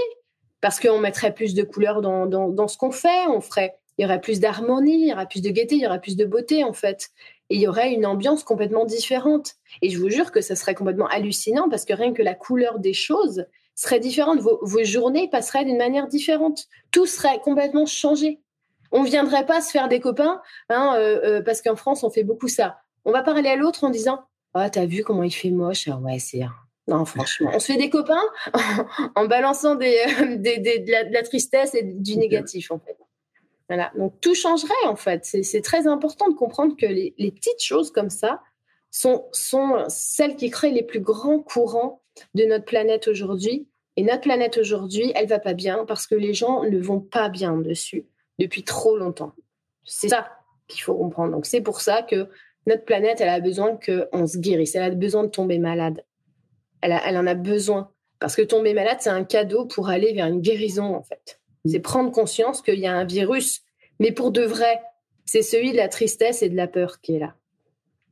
parce 0.64 0.80
qu'on 0.80 0.98
mettrait 0.98 1.34
plus 1.34 1.52
de 1.52 1.62
couleurs 1.62 2.00
dans, 2.00 2.24
dans, 2.24 2.68
ce 2.68 2.78
qu'on 2.78 2.90
fait, 2.90 3.26
on 3.28 3.42
ferait, 3.42 3.76
il 3.98 4.02
y 4.02 4.06
aurait 4.06 4.22
plus 4.22 4.40
d'harmonie, 4.40 5.02
il 5.02 5.08
y 5.08 5.12
aurait 5.12 5.28
plus 5.28 5.42
de 5.42 5.50
gaieté, 5.50 5.74
il 5.74 5.82
y 5.82 5.86
aurait 5.86 6.00
plus 6.00 6.16
de 6.16 6.24
beauté 6.24 6.64
en 6.64 6.72
fait. 6.72 7.10
Et 7.50 7.56
il 7.56 7.60
y 7.60 7.68
aurait 7.68 7.92
une 7.92 8.06
ambiance 8.06 8.44
complètement 8.44 8.86
différente. 8.86 9.56
Et 9.82 9.90
je 9.90 9.98
vous 9.98 10.08
jure 10.08 10.32
que 10.32 10.40
ça 10.40 10.56
serait 10.56 10.74
complètement 10.74 11.06
hallucinant 11.08 11.68
parce 11.68 11.84
que 11.84 11.92
rien 11.92 12.14
que 12.14 12.22
la 12.22 12.32
couleur 12.32 12.78
des 12.78 12.94
choses 12.94 13.44
serait 13.74 14.00
différente. 14.00 14.40
Vos, 14.40 14.84
journées 14.84 15.28
passeraient 15.28 15.66
d'une 15.66 15.76
manière 15.76 16.06
différente. 16.06 16.64
Tout 16.92 17.04
serait 17.04 17.40
complètement 17.40 17.84
changé. 17.84 18.40
On 18.90 19.02
ne 19.02 19.06
viendrait 19.06 19.44
pas 19.44 19.60
se 19.60 19.70
faire 19.70 19.88
des 19.88 20.00
copains, 20.00 20.40
hein, 20.70 20.94
euh, 20.96 21.20
euh, 21.24 21.42
parce 21.42 21.60
qu'en 21.60 21.76
France, 21.76 22.04
on 22.04 22.10
fait 22.10 22.24
beaucoup 22.24 22.48
ça. 22.48 22.78
On 23.04 23.12
va 23.12 23.22
parler 23.22 23.50
à 23.50 23.56
l'autre 23.56 23.84
en 23.84 23.90
disant 23.90 24.22
Ah, 24.54 24.70
t'as 24.70 24.86
vu 24.86 25.04
comment 25.04 25.24
il 25.24 25.34
fait 25.34 25.50
moche? 25.50 25.88
Ah 25.92 25.98
ouais, 25.98 26.18
c'est 26.18 26.40
non, 26.88 27.04
franchement, 27.04 27.50
on 27.54 27.58
se 27.58 27.72
fait 27.72 27.78
des 27.78 27.90
copains 27.90 28.22
en 29.14 29.26
balançant 29.26 29.74
des, 29.74 30.04
des, 30.36 30.58
de, 30.58 31.12
la, 31.12 31.22
tristesse 31.22 31.74
et 31.74 31.82
du 31.82 32.16
négatif, 32.16 32.70
en 32.70 32.78
fait. 32.78 32.96
Voilà. 33.68 33.92
Donc, 33.96 34.20
tout 34.20 34.34
changerait, 34.34 34.86
en 34.86 34.96
fait. 34.96 35.24
C'est 35.24 35.62
très 35.62 35.86
important 35.86 36.28
de 36.28 36.34
comprendre 36.34 36.76
que 36.76 36.86
les, 36.86 37.14
les, 37.18 37.30
petites 37.30 37.62
choses 37.62 37.90
comme 37.90 38.10
ça 38.10 38.42
sont, 38.90 39.24
sont 39.32 39.84
celles 39.88 40.36
qui 40.36 40.50
créent 40.50 40.70
les 40.70 40.82
plus 40.82 41.00
grands 41.00 41.40
courants 41.40 42.02
de 42.34 42.44
notre 42.44 42.66
planète 42.66 43.08
aujourd'hui. 43.08 43.66
Et 43.96 44.02
notre 44.02 44.22
planète 44.22 44.58
aujourd'hui, 44.58 45.12
elle 45.14 45.28
va 45.28 45.38
pas 45.38 45.54
bien 45.54 45.84
parce 45.86 46.06
que 46.06 46.14
les 46.14 46.34
gens 46.34 46.64
ne 46.64 46.78
vont 46.78 47.00
pas 47.00 47.28
bien 47.28 47.56
dessus 47.56 48.06
depuis 48.38 48.64
trop 48.64 48.96
longtemps. 48.98 49.32
C'est 49.84 50.08
ça 50.08 50.28
qu'il 50.68 50.82
faut 50.82 50.94
comprendre. 50.94 51.32
Donc, 51.32 51.46
c'est 51.46 51.60
pour 51.60 51.80
ça 51.80 52.02
que 52.02 52.28
notre 52.66 52.84
planète, 52.84 53.20
elle 53.20 53.28
a 53.28 53.40
besoin 53.40 53.76
qu'on 53.76 54.26
se 54.26 54.38
guérisse. 54.38 54.74
Elle 54.74 54.82
a 54.82 54.90
besoin 54.90 55.24
de 55.24 55.28
tomber 55.28 55.58
malade 55.58 56.04
elle, 56.84 57.16
en 57.16 57.26
a 57.26 57.34
besoin. 57.34 57.90
Parce 58.20 58.36
que 58.36 58.42
tomber 58.42 58.74
malade, 58.74 58.98
c'est 59.00 59.10
un 59.10 59.24
cadeau 59.24 59.66
pour 59.66 59.88
aller 59.88 60.12
vers 60.12 60.26
une 60.26 60.40
guérison, 60.40 60.94
en 60.94 61.02
fait. 61.02 61.40
C'est 61.66 61.80
prendre 61.80 62.10
conscience 62.10 62.62
qu'il 62.62 62.78
y 62.78 62.86
a 62.86 62.94
un 62.94 63.04
virus, 63.04 63.62
mais 63.98 64.12
pour 64.12 64.30
de 64.30 64.42
vrai, 64.42 64.80
c'est 65.24 65.42
celui 65.42 65.72
de 65.72 65.76
la 65.76 65.88
tristesse 65.88 66.42
et 66.42 66.48
de 66.48 66.56
la 66.56 66.68
peur 66.68 67.00
qui 67.00 67.16
est 67.16 67.18
là. 67.18 67.34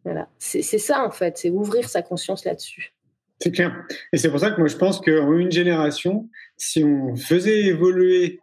Voilà. 0.05 0.29
C'est 0.39 0.63
ça, 0.63 1.05
en 1.05 1.11
fait, 1.11 1.39
c'est 1.39 1.51
ouvrir 1.51 1.89
sa 1.89 2.03
conscience 2.03 2.45
là-dessus. 2.45 2.95
C'est 3.41 3.53
clair. 3.53 3.85
Et 4.13 4.19
c'est 4.19 4.31
pour 4.31 4.41
ça 4.41 4.51
que 4.51 4.59
moi, 4.59 4.69
je 4.69 4.77
pense 4.77 5.01
qu'en 5.01 5.33
une 5.35 5.51
génération, 5.51 6.29
si 6.57 6.85
on 6.85 7.17
faisait 7.17 7.65
évoluer 7.65 8.41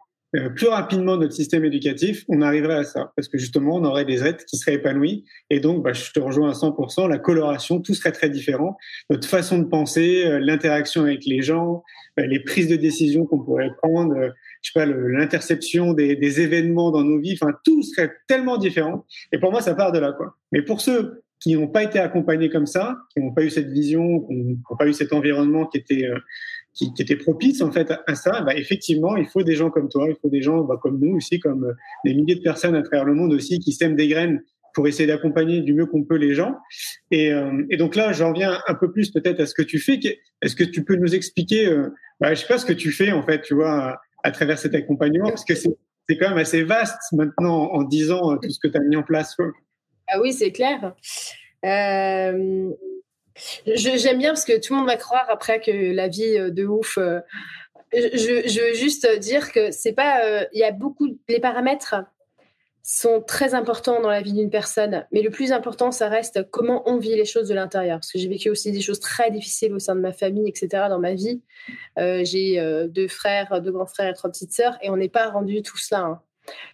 plus 0.54 0.68
rapidement 0.68 1.16
notre 1.16 1.32
système 1.32 1.64
éducatif, 1.64 2.24
on 2.28 2.40
arriverait 2.40 2.76
à 2.76 2.84
ça. 2.84 3.12
Parce 3.16 3.28
que 3.28 3.36
justement, 3.36 3.76
on 3.76 3.84
aurait 3.84 4.04
des 4.04 4.24
êtres 4.24 4.44
qui 4.44 4.56
seraient 4.56 4.74
épanouis. 4.74 5.24
Et 5.50 5.58
donc, 5.58 5.82
bah, 5.82 5.92
je 5.92 6.12
te 6.12 6.20
rejoins 6.20 6.50
à 6.50 6.52
100%, 6.52 7.08
la 7.08 7.18
coloration, 7.18 7.80
tout 7.80 7.94
serait 7.94 8.12
très 8.12 8.30
différent. 8.30 8.76
Notre 9.10 9.26
façon 9.26 9.58
de 9.58 9.64
penser, 9.64 10.24
euh, 10.24 10.38
l'interaction 10.38 11.02
avec 11.02 11.24
les 11.26 11.42
gens, 11.42 11.82
euh, 12.18 12.26
les 12.26 12.40
prises 12.40 12.68
de 12.68 12.76
décision 12.76 13.26
qu'on 13.26 13.40
pourrait 13.40 13.72
prendre, 13.82 14.14
je 14.62 14.70
sais 14.70 14.78
pas, 14.78 14.86
l'interception 14.86 15.94
des, 15.94 16.14
des, 16.14 16.40
événements 16.40 16.92
dans 16.92 17.02
nos 17.02 17.18
vies, 17.18 17.36
enfin, 17.40 17.52
tout 17.64 17.82
serait 17.82 18.12
tellement 18.28 18.56
différent. 18.56 19.04
Et 19.32 19.38
pour 19.38 19.50
moi, 19.50 19.60
ça 19.60 19.74
part 19.74 19.90
de 19.90 19.98
là, 19.98 20.12
quoi. 20.12 20.36
Mais 20.52 20.62
pour 20.62 20.80
ceux 20.80 21.24
qui 21.40 21.56
n'ont 21.56 21.68
pas 21.68 21.82
été 21.82 21.98
accompagnés 21.98 22.50
comme 22.50 22.66
ça, 22.66 22.98
qui 23.12 23.20
n'ont 23.20 23.32
pas 23.32 23.42
eu 23.42 23.50
cette 23.50 23.70
vision, 23.70 24.20
qui 24.20 24.34
n'ont 24.34 24.76
pas 24.78 24.86
eu 24.86 24.92
cet 24.92 25.12
environnement 25.12 25.66
qui 25.66 25.78
était 25.78 26.06
qui, 26.74 26.92
qui 26.94 27.02
était 27.02 27.16
propice 27.16 27.62
en 27.62 27.72
fait 27.72 27.92
à, 28.06 28.14
ça, 28.14 28.42
bah, 28.42 28.54
effectivement, 28.56 29.16
il 29.16 29.26
faut 29.26 29.42
des 29.42 29.54
gens 29.54 29.70
comme 29.70 29.88
toi, 29.88 30.06
il 30.08 30.16
faut 30.20 30.28
des 30.28 30.42
gens 30.42 30.62
bah, 30.62 30.78
comme 30.80 30.98
nous 31.00 31.16
aussi, 31.16 31.40
comme 31.40 31.64
euh, 31.64 31.72
des 32.04 32.14
milliers 32.14 32.36
de 32.36 32.42
personnes 32.42 32.74
à 32.74 32.82
travers 32.82 33.04
le 33.04 33.14
monde 33.14 33.32
aussi 33.32 33.58
qui 33.58 33.72
sèment 33.72 33.96
des 33.96 34.08
graines 34.08 34.42
pour 34.74 34.86
essayer 34.86 35.06
d'accompagner 35.06 35.62
du 35.62 35.74
mieux 35.74 35.86
qu'on 35.86 36.04
peut 36.04 36.16
les 36.16 36.34
gens. 36.34 36.56
Et, 37.10 37.32
euh, 37.32 37.50
donc 37.76 37.96
là, 37.96 38.12
j'en 38.12 38.32
viens 38.32 38.60
un 38.68 38.74
peu 38.74 38.92
plus 38.92 39.10
peut-être 39.10 39.40
à 39.40 39.46
ce 39.46 39.54
que 39.54 39.62
tu 39.62 39.80
fais. 39.80 39.98
Est-ce 40.42 40.54
que 40.54 40.64
tu 40.64 40.84
peux 40.84 40.94
nous 40.94 41.14
expliquer, 41.14 41.66
euh, 41.66 41.88
bah, 42.20 42.34
je 42.34 42.40
sais 42.42 42.46
pas 42.46 42.58
ce 42.58 42.66
que 42.66 42.72
tu 42.72 42.92
fais 42.92 43.10
en 43.10 43.22
fait, 43.24 43.42
tu 43.42 43.54
vois, 43.54 44.00
à, 44.22 44.30
travers 44.30 44.58
cet 44.58 44.74
accompagnement, 44.74 45.28
parce 45.28 45.44
que 45.44 45.54
c'est 45.54 45.76
quand 46.18 46.28
même 46.28 46.38
assez 46.38 46.62
vaste 46.62 47.00
maintenant 47.12 47.72
en 47.72 47.82
disant 47.82 48.36
tout 48.36 48.50
ce 48.50 48.58
que 48.60 48.68
tu 48.68 48.76
as 48.76 48.80
mis 48.80 48.96
en 48.96 49.02
place. 49.02 49.36
Ah 50.08 50.20
oui, 50.20 50.32
c'est 50.32 50.52
clair. 50.52 50.94
Euh, 51.64 52.70
J'aime 53.66 54.18
bien 54.18 54.30
parce 54.30 54.44
que 54.44 54.58
tout 54.58 54.74
le 54.74 54.80
monde 54.80 54.88
va 54.88 54.96
croire 54.96 55.26
après 55.28 55.60
que 55.60 55.70
la 55.70 56.08
vie 56.08 56.36
euh, 56.38 56.50
de 56.50 56.66
ouf. 56.66 56.98
Euh, 56.98 57.20
je, 57.92 58.08
je, 58.46 58.60
veux 58.60 58.74
juste 58.74 59.06
dire 59.18 59.52
que 59.52 59.70
c'est 59.70 59.92
pas. 59.92 60.24
Euh, 60.24 60.44
il 60.52 60.60
y 60.60 60.64
a 60.64 60.72
beaucoup. 60.72 61.18
Les 61.28 61.40
paramètres 61.40 61.94
sont 62.82 63.20
très 63.20 63.54
importants 63.54 64.00
dans 64.00 64.08
la 64.08 64.22
vie 64.22 64.32
d'une 64.32 64.50
personne, 64.50 65.06
mais 65.12 65.22
le 65.22 65.30
plus 65.30 65.52
important, 65.52 65.92
ça 65.92 66.08
reste 66.08 66.50
comment 66.50 66.82
on 66.88 66.98
vit 66.98 67.14
les 67.14 67.24
choses 67.24 67.48
de 67.48 67.54
l'intérieur. 67.54 67.98
Parce 67.98 68.10
que 68.10 68.18
j'ai 68.18 68.28
vécu 68.28 68.48
aussi 68.48 68.72
des 68.72 68.80
choses 68.80 69.00
très 69.00 69.30
difficiles 69.30 69.74
au 69.74 69.78
sein 69.78 69.94
de 69.94 70.00
ma 70.00 70.12
famille, 70.12 70.48
etc. 70.48 70.86
Dans 70.88 70.98
ma 70.98 71.14
vie, 71.14 71.42
j'ai 71.96 72.86
deux 72.88 73.06
frères, 73.06 73.60
deux 73.60 73.70
grands 73.70 73.86
frères 73.86 74.08
et 74.08 74.14
trois 74.14 74.30
petites 74.30 74.52
sœurs, 74.52 74.78
et 74.82 74.90
on 74.90 74.96
n'est 74.96 75.10
pas 75.10 75.28
rendu 75.28 75.62
tout 75.62 75.76
cela. 75.78 76.00
Hein. 76.00 76.22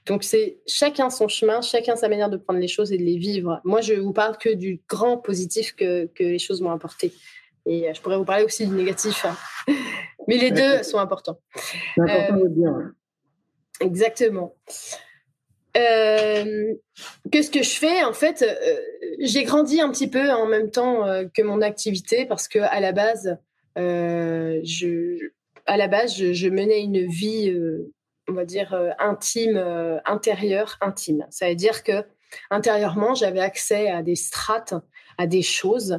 Donc 0.07 0.22
c'est 0.24 0.59
chacun 0.66 1.11
son 1.11 1.29
chemin, 1.29 1.61
chacun 1.61 1.96
sa 1.96 2.09
manière 2.09 2.31
de 2.31 2.37
prendre 2.37 2.61
les 2.61 2.68
choses 2.68 2.92
et 2.92 2.98
de 2.98 3.02
les 3.02 3.18
vivre. 3.18 3.61
Moi, 3.64 3.81
je 3.81 3.94
vous 3.94 4.12
parle 4.12 4.38
que 4.38 4.50
du 4.50 4.81
grand 4.88 5.18
positif 5.18 5.74
que, 5.74 6.07
que 6.07 6.22
les 6.22 6.38
choses 6.38 6.61
m'ont 6.61 6.70
apporté. 6.70 7.12
Et 7.66 7.88
euh, 7.88 7.94
je 7.94 8.00
pourrais 8.00 8.16
vous 8.16 8.24
parler 8.24 8.44
aussi 8.44 8.66
du 8.66 8.74
négatif. 8.74 9.24
Hein. 9.24 9.37
Mais 10.29 10.38
les 10.38 10.50
deux 10.50 10.83
sont 10.83 10.98
importants. 10.98 11.38
important 11.96 12.37
de 12.37 12.48
dire. 12.48 12.90
Exactement. 13.81 14.57
Euh, 15.76 16.74
Qu'est-ce 17.31 17.50
que 17.50 17.62
je 17.62 17.76
fais 17.76 18.02
En 18.02 18.14
fait, 18.14 18.42
euh, 18.42 18.76
j'ai 19.20 19.44
grandi 19.44 19.81
un 19.81 19.90
petit 19.90 20.09
peu 20.09 20.31
en 20.31 20.46
même 20.46 20.70
temps 20.70 21.05
que 21.35 21.42
mon 21.42 21.61
activité 21.61 22.24
parce 22.24 22.48
que 22.48 22.59
à 22.59 22.81
la 22.81 22.92
base, 22.92 23.38
je, 23.76 25.31
à 25.66 25.76
la 25.76 25.87
base, 25.87 26.16
je, 26.16 26.33
je 26.33 26.48
menais 26.48 26.81
une 26.81 27.07
vie 27.07 27.55
on 28.28 28.32
va 28.32 28.44
dire, 28.44 28.74
euh, 28.74 28.90
intime, 28.98 29.56
euh, 29.56 29.98
intérieur, 30.04 30.76
intime. 30.80 31.26
Ça 31.30 31.48
veut 31.48 31.54
dire 31.54 31.82
que 31.82 32.04
intérieurement, 32.50 33.14
j'avais 33.14 33.40
accès 33.40 33.88
à 33.88 34.02
des 34.02 34.16
strates, 34.16 34.74
à 35.18 35.26
des 35.26 35.42
choses 35.42 35.98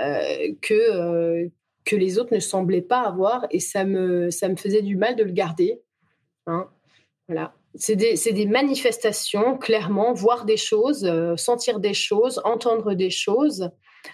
euh, 0.00 0.52
que, 0.62 1.50
que 1.84 1.96
les 1.96 2.18
autres 2.18 2.34
ne 2.34 2.40
semblaient 2.40 2.82
pas 2.82 3.02
avoir 3.02 3.46
et 3.50 3.60
ça 3.60 3.84
me, 3.84 4.30
ça 4.30 4.48
me 4.48 4.56
faisait 4.56 4.82
du 4.82 4.96
mal 4.96 5.16
de 5.16 5.24
le 5.24 5.32
garder. 5.32 5.82
Hein. 6.46 6.68
Voilà. 7.28 7.54
C'est 7.76 7.96
des, 7.96 8.14
des, 8.14 8.46
manifestations, 8.46 9.58
clairement, 9.58 10.12
voir 10.12 10.44
des 10.44 10.56
choses, 10.56 11.10
sentir 11.36 11.80
des 11.80 11.94
choses, 11.94 12.40
entendre 12.44 12.94
des 12.94 13.10
choses, 13.10 13.68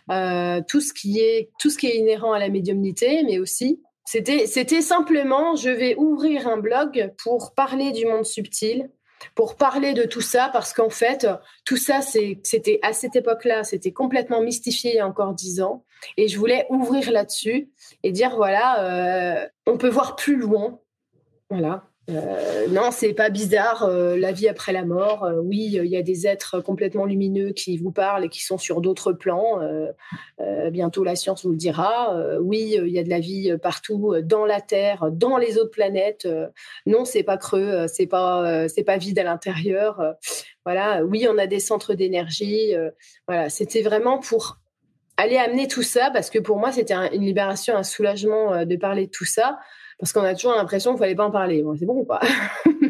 tout, 0.09 0.81
ce 0.81 0.94
qui 0.94 1.20
est, 1.20 1.51
tout 1.59 1.68
ce 1.68 1.77
qui 1.77 1.88
est 1.88 1.96
inhérent 1.96 2.33
à 2.33 2.38
la 2.38 2.49
médiumnité, 2.49 3.23
mais 3.23 3.38
aussi 3.38 3.83
c'était, 4.12 4.83
simplement, 4.83 5.55
je 5.55 5.70
vais 5.70 5.94
ouvrir 5.94 6.49
un 6.49 6.57
blog 6.57 7.14
pour 7.23 7.55
parler 7.55 7.92
du 7.92 8.07
monde 8.07 8.25
subtil, 8.25 8.90
pour 9.37 9.55
parler 9.55 9.92
de 9.92 10.03
tout 10.03 10.20
ça 10.20 10.51
parce 10.53 10.73
qu'en 10.73 10.90
fait, 10.90 11.29
tout 11.64 11.77
ça, 11.77 12.01
c'était 12.03 12.81
à 12.83 12.92
cette 12.92 13.14
époque-là, 13.14 13.62
c'était 13.62 13.92
complètement 13.92 14.40
mystifié 14.40 14.94
il 14.94 14.96
y 14.96 14.99
a 14.99 15.07
encore 15.07 15.33
dix 15.33 15.61
ans. 15.61 15.85
Et 16.16 16.27
je 16.27 16.38
voulais 16.40 16.66
ouvrir 16.70 17.12
là-dessus 17.12 17.70
et 18.03 18.11
dire 18.11 18.35
voilà, 18.35 19.44
euh, 19.44 19.49
on 19.66 19.79
peut 19.79 19.88
voir 19.88 20.16
plus 20.16 20.37
loin. 20.37 20.81
Voilà. 21.49 21.85
Euh, 22.11 22.66
non, 22.68 22.90
c'est 22.90 23.12
pas 23.12 23.31
bizarre, 23.31 23.85
euh, 23.85 24.16
la 24.16 24.33
vie 24.33 24.49
après 24.49 24.73
la 24.73 24.85
mort. 24.85 25.25
Euh, 25.25 25.40
oui, 25.40 25.73
il 25.75 25.87
y 25.87 25.96
a 25.96 26.03
des 26.03 26.27
êtres 26.27 26.61
complètement 26.61 27.05
lumineux 27.05 27.53
qui 27.53 27.77
vous 27.77 27.92
parlent 27.92 28.25
et 28.25 28.29
qui 28.29 28.42
sont 28.44 28.59
sur 28.59 28.81
d'autres 28.81 29.12
plans. 29.12 29.61
bientôt, 30.70 31.05
la 31.05 31.16
science 31.16 31.44
vous 31.44 31.51
le 31.51 31.57
dira. 31.57 32.16
oui, 32.40 32.77
il 32.79 32.92
y 32.92 32.99
a 32.99 33.05
de 33.05 33.11
la 33.11 33.20
vie 33.20 33.57
partout, 33.62 34.14
dans 34.23 34.44
la 34.44 34.61
Terre, 34.61 35.11
dans 35.11 35.37
les 35.37 35.59
autres 35.59 35.70
planètes. 35.70 36.29
non, 36.87 37.05
c'est 37.05 37.23
pas 37.23 37.37
creux, 37.37 37.87
c'est 37.88 38.07
pas, 38.07 38.68
c'est 38.68 38.85
pas 38.85 38.96
vide 38.96 39.18
à 39.18 39.25
l'intérieur. 39.25 40.14
voilà. 40.64 41.05
Oui, 41.05 41.27
on 41.29 41.38
a 41.38 41.46
des 41.46 41.61
centres 41.61 41.94
d'énergie. 41.94 42.75
voilà. 43.27 43.49
C'était 43.49 43.83
vraiment 43.83 44.18
pour 44.18 44.59
aller 45.16 45.37
amener 45.37 45.68
tout 45.68 45.83
ça 45.83 46.11
parce 46.11 46.31
que 46.31 46.38
pour 46.38 46.59
moi, 46.59 46.73
c'était 46.73 46.94
une 46.94 47.25
libération, 47.25 47.77
un 47.77 47.83
soulagement 47.83 48.64
de 48.64 48.77
parler 48.77 49.07
de 49.07 49.11
tout 49.11 49.27
ça 49.27 49.59
parce 50.01 50.13
qu'on 50.13 50.25
a 50.25 50.35
toujours 50.35 50.55
l'impression 50.55 50.93
qu'il 50.93 50.99
fallait 50.99 51.15
pas 51.15 51.27
en 51.27 51.31
parler. 51.31 51.65
C'est 51.79 51.87
bon 51.87 52.01
ou 52.01 52.05
pas? 52.05 52.21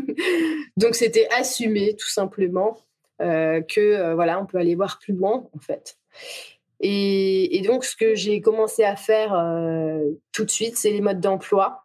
Donc 0.76 0.94
c'était 0.94 1.28
assumer 1.36 1.96
tout 1.96 2.08
simplement 2.08 2.78
euh, 3.20 3.60
que 3.60 3.80
euh, 3.80 4.14
voilà, 4.14 4.40
on 4.40 4.46
peut 4.46 4.58
aller 4.58 4.76
voir 4.76 4.98
plus 4.98 5.12
loin 5.12 5.48
en 5.54 5.58
fait. 5.58 5.98
Et, 6.82 7.60
donc 7.66 7.84
ce 7.84 7.94
que 7.94 8.14
j'ai 8.14 8.40
commencé 8.40 8.84
à 8.84 8.96
faire 8.96 9.34
euh, 9.34 10.00
tout 10.32 10.44
de 10.44 10.50
suite, 10.50 10.78
c'est 10.78 10.90
les 10.90 11.02
modes 11.02 11.20
d'emploi. 11.20 11.84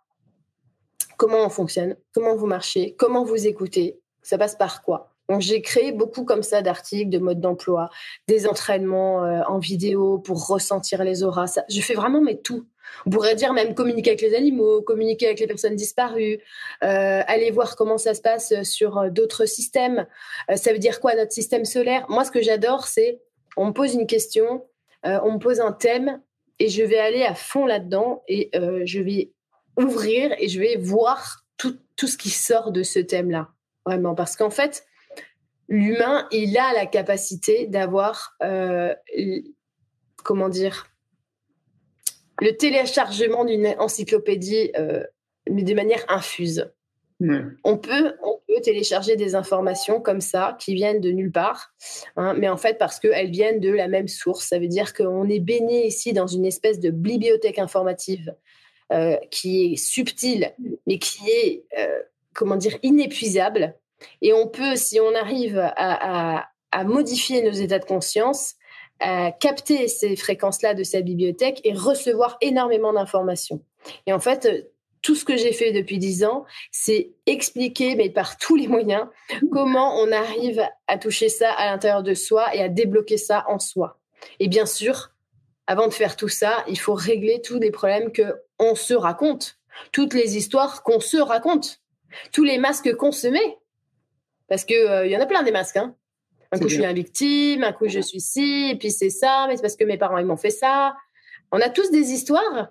Comment 1.17 1.45
on 1.45 1.49
fonctionne, 1.49 1.97
comment 2.13 2.35
vous 2.35 2.45
marchez, 2.45 2.95
comment 2.95 3.25
vous 3.25 3.47
écoutez, 3.47 3.99
ça 4.21 4.37
passe 4.37 4.55
par 4.55 4.83
quoi? 4.83 5.14
Donc 5.29 5.41
j'ai 5.41 5.61
créé 5.61 5.91
beaucoup 5.91 6.23
comme 6.23 6.43
ça 6.43 6.61
d'articles, 6.61 7.09
de 7.09 7.19
modes 7.19 7.39
d'emploi, 7.39 7.89
des 8.27 8.47
entraînements 8.47 9.17
en 9.47 9.59
vidéo 9.59 10.19
pour 10.19 10.47
ressentir 10.47 11.03
les 11.03 11.23
auras. 11.23 11.59
je 11.69 11.81
fais 11.81 11.95
vraiment 11.95 12.21
mais 12.21 12.37
tout. 12.37 12.67
On 13.05 13.09
pourrait 13.09 13.35
dire 13.35 13.53
même 13.53 13.75
communiquer 13.75 14.11
avec 14.11 14.21
les 14.21 14.35
animaux, 14.35 14.81
communiquer 14.81 15.27
avec 15.27 15.39
les 15.39 15.47
personnes 15.47 15.75
disparues, 15.75 16.39
euh, 16.83 17.21
aller 17.27 17.51
voir 17.51 17.75
comment 17.75 17.97
ça 17.97 18.13
se 18.13 18.21
passe 18.21 18.53
sur 18.63 18.97
euh, 18.97 19.09
d'autres 19.09 19.45
systèmes. 19.45 20.07
Euh, 20.49 20.55
ça 20.55 20.71
veut 20.71 20.79
dire 20.79 20.99
quoi 20.99 21.15
notre 21.15 21.31
système 21.31 21.65
solaire? 21.65 22.05
Moi, 22.09 22.23
ce 22.23 22.31
que 22.31 22.41
j'adore, 22.41 22.87
c'est 22.87 23.21
on 23.57 23.67
me 23.67 23.71
pose 23.71 23.93
une 23.93 24.07
question, 24.07 24.65
on 25.03 25.33
me 25.33 25.37
pose 25.37 25.61
un 25.61 25.71
thème 25.71 26.19
et 26.59 26.67
je 26.67 26.83
vais 26.83 26.97
aller 26.97 27.23
à 27.23 27.35
fond 27.35 27.65
là-dedans 27.65 28.23
et 28.27 28.49
je 28.83 28.99
vais 28.99 29.31
ouvrir 29.77 30.35
et 30.39 30.49
je 30.49 30.59
vais 30.59 30.75
voir 30.75 31.45
tout, 31.55 31.77
tout 31.95 32.07
ce 32.07 32.17
qui 32.17 32.31
sort 32.31 32.73
de 32.73 32.83
ce 32.83 32.99
thème-là. 32.99 33.47
Vraiment, 33.85 34.13
parce 34.13 34.35
qu'en 34.35 34.49
fait, 34.49 34.83
l'humain, 35.67 36.27
il 36.31 36.57
a 36.57 36.73
la 36.73 36.85
capacité 36.85 37.67
d'avoir, 37.67 38.37
comment 40.23 40.49
dire, 40.49 40.87
le 42.41 42.51
téléchargement 42.51 43.45
d'une 43.45 43.75
encyclopédie, 43.79 44.71
euh, 44.77 45.03
mais 45.49 45.63
de 45.63 45.73
manière 45.73 46.03
infuse. 46.09 46.71
On, 47.63 47.77
peut, 47.77 48.13
on 48.23 48.39
peut 48.45 48.61
télécharger 48.61 49.15
des 49.15 49.35
informations 49.35 50.01
comme 50.01 50.19
ça 50.19 50.57
qui 50.59 50.75
viennent 50.75 50.99
de 50.99 51.11
nulle 51.11 51.31
part, 51.31 51.73
hein, 52.17 52.35
mais 52.37 52.49
en 52.49 52.57
fait 52.57 52.77
parce 52.77 52.99
qu'elles 52.99 53.31
viennent 53.31 53.61
de 53.61 53.71
la 53.71 53.87
même 53.87 54.09
source. 54.09 54.49
Ça 54.49 54.59
veut 54.59 54.67
dire 54.67 54.93
qu'on 54.93 55.29
est 55.29 55.39
baigné 55.39 55.87
ici 55.87 56.11
dans 56.11 56.27
une 56.27 56.45
espèce 56.45 56.81
de 56.81 56.89
bibliothèque 56.89 57.57
informative 57.57 58.35
euh, 58.91 59.15
qui 59.31 59.73
est 59.73 59.75
subtile, 59.77 60.53
mais 60.87 60.99
qui 60.99 61.29
est, 61.29 61.63
euh, 61.79 62.01
comment 62.33 62.57
dire, 62.57 62.77
inépuisable. 62.83 63.75
Et 64.21 64.33
on 64.33 64.47
peut, 64.47 64.75
si 64.75 64.99
on 64.99 65.13
arrive 65.15 65.59
à 65.77 66.83
modifier 66.83 67.41
nos 67.41 67.51
états 67.51 67.79
de 67.79 67.85
conscience, 67.85 68.55
capter 68.99 69.87
ces 69.87 70.15
fréquences-là 70.15 70.73
de 70.73 70.83
cette 70.83 71.05
bibliothèque 71.05 71.61
et 71.63 71.73
recevoir 71.73 72.37
énormément 72.41 72.93
d'informations. 72.93 73.61
Et 74.07 74.13
en 74.13 74.19
fait, 74.19 74.71
tout 75.01 75.15
ce 75.15 75.25
que 75.25 75.37
j'ai 75.37 75.53
fait 75.53 75.71
depuis 75.71 75.99
dix 75.99 76.23
ans, 76.25 76.45
c'est 76.71 77.11
expliquer, 77.27 77.95
mais 77.95 78.09
par 78.09 78.37
tous 78.37 78.55
les 78.55 78.67
moyens, 78.67 79.05
comment 79.51 79.99
on 79.99 80.11
arrive 80.11 80.63
à 80.87 80.97
toucher 80.97 81.29
ça 81.29 81.51
à 81.51 81.67
l'intérieur 81.67 82.01
de 82.01 82.15
soi 82.15 82.55
et 82.55 82.61
à 82.61 82.69
débloquer 82.69 83.17
ça 83.17 83.45
en 83.47 83.59
soi. 83.59 83.99
Et 84.39 84.47
bien 84.47 84.65
sûr, 84.65 85.11
avant 85.67 85.87
de 85.87 85.93
faire 85.93 86.15
tout 86.15 86.27
ça, 86.27 86.63
il 86.67 86.79
faut 86.79 86.95
régler 86.95 87.41
tous 87.41 87.59
les 87.59 87.69
problèmes 87.71 88.11
que 88.11 88.41
on 88.57 88.73
se 88.73 88.95
raconte, 88.95 89.59
toutes 89.91 90.13
les 90.13 90.37
histoires 90.37 90.81
qu'on 90.81 90.99
se 90.99 91.17
raconte, 91.17 91.81
tous 92.31 92.43
les 92.43 92.57
masques 92.57 92.95
qu'on 92.95 93.11
se 93.11 93.27
met. 93.27 93.57
Parce 94.47 94.65
qu'il 94.65 94.77
euh, 94.77 95.07
y 95.07 95.17
en 95.17 95.21
a 95.21 95.25
plein 95.25 95.43
des 95.43 95.51
masques. 95.51 95.77
Hein. 95.77 95.95
Un 96.51 96.59
coup, 96.59 96.69
je 96.69 96.75
suis 96.75 96.83
la 96.83 96.93
victime, 96.93 97.63
un 97.63 97.73
coup, 97.73 97.87
je 97.87 97.99
suis 97.99 98.21
ci, 98.21 98.69
et 98.71 98.77
puis 98.77 98.91
c'est 98.91 99.09
ça, 99.09 99.45
mais 99.47 99.55
c'est 99.55 99.61
parce 99.61 99.75
que 99.75 99.83
mes 99.83 99.97
parents, 99.97 100.17
ils 100.17 100.25
m'ont 100.25 100.37
fait 100.37 100.51
ça. 100.51 100.95
On 101.51 101.59
a 101.59 101.69
tous 101.69 101.91
des 101.91 102.11
histoires, 102.11 102.69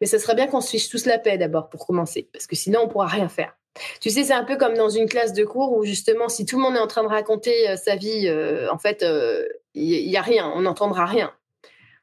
mais 0.00 0.06
ce 0.06 0.18
serait 0.18 0.34
bien 0.34 0.46
qu'on 0.46 0.60
se 0.60 0.70
fiche 0.70 0.88
tous 0.88 1.06
la 1.06 1.18
paix 1.18 1.36
d'abord 1.38 1.68
pour 1.68 1.86
commencer, 1.86 2.28
parce 2.32 2.46
que 2.46 2.56
sinon, 2.56 2.80
on 2.84 2.88
pourra 2.88 3.06
rien 3.06 3.28
faire. 3.28 3.56
Tu 4.00 4.10
sais, 4.10 4.24
c'est 4.24 4.32
un 4.32 4.44
peu 4.44 4.56
comme 4.56 4.74
dans 4.74 4.88
une 4.88 5.08
classe 5.08 5.32
de 5.32 5.44
cours 5.44 5.76
où 5.76 5.84
justement, 5.84 6.28
si 6.28 6.46
tout 6.46 6.56
le 6.56 6.62
monde 6.62 6.76
est 6.76 6.80
en 6.80 6.86
train 6.86 7.02
de 7.02 7.08
raconter 7.08 7.68
euh, 7.68 7.76
sa 7.76 7.96
vie, 7.96 8.26
euh, 8.26 8.70
en 8.72 8.78
fait, 8.78 9.02
il 9.02 9.06
euh, 9.06 9.48
y, 9.74 10.16
a 10.16 10.22
rien, 10.22 10.50
on 10.54 10.62
n'entendra 10.62 11.04
rien. 11.04 11.32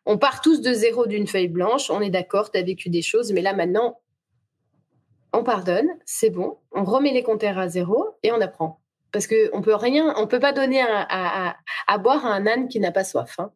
On 0.06 0.18
part 0.18 0.42
tous 0.42 0.62
de 0.62 0.74
zéro 0.74 1.08
d'une 1.08 1.28
feuille 1.28 1.48
blanche, 1.48 1.90
on 1.90 2.02
est 2.02 2.10
d'accord, 2.10 2.52
tu 2.52 2.60
as 2.60 2.64
vécu 2.64 2.90
des 2.90 3.02
choses, 3.02 3.32
mais 3.32 3.42
là 3.42 3.54
maintenant, 3.54 4.02
on 5.32 5.44
pardonne, 5.44 5.88
c'est 6.06 6.30
bon, 6.30 6.58
on 6.74 6.84
remet 6.84 7.12
les 7.12 7.24
compteurs 7.24 7.58
à 7.58 7.70
zéro 7.70 8.10
et 8.22 8.32
on 8.32 8.42
apprend 8.42 8.83
parce 9.14 9.28
qu'on 9.28 9.62
peut 9.62 9.76
rien, 9.76 10.14
on 10.18 10.28
peut 10.28 10.40
pas 10.40 10.52
donner 10.52 10.82
à, 10.82 11.98
boire 12.00 12.26
à 12.26 12.34
un 12.34 12.46
âne 12.48 12.68
qui 12.68 12.80
n'a 12.80 12.92
pas 12.92 13.04
soif. 13.06 13.36
Hein. 13.38 13.52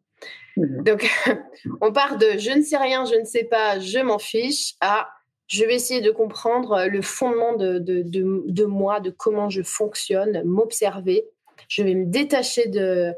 Mhm. 0.56 0.84
Donc, 0.84 1.10
on 1.82 1.92
part 1.92 2.16
de 2.16 2.38
je 2.38 2.56
ne 2.56 2.62
sais 2.62 2.78
rien, 2.78 3.04
je 3.04 3.16
ne 3.16 3.24
sais 3.24 3.44
pas, 3.44 3.78
je 3.80 3.98
m'en 3.98 4.18
fiche, 4.18 4.74
à 4.80 5.08
je 5.48 5.64
vais 5.64 5.74
essayer 5.74 6.02
de 6.02 6.10
comprendre 6.10 6.86
le 6.88 7.00
fondement 7.00 7.56
de, 7.56 7.78
de, 7.78 8.64
moi, 8.64 9.00
de 9.00 9.08
comment 9.08 9.48
je 9.48 9.62
fonctionne, 9.62 10.42
m'observer. 10.44 11.24
Je 11.68 11.82
vais 11.82 11.94
me 11.94 12.04
détacher 12.04 12.68
de, 12.68 13.14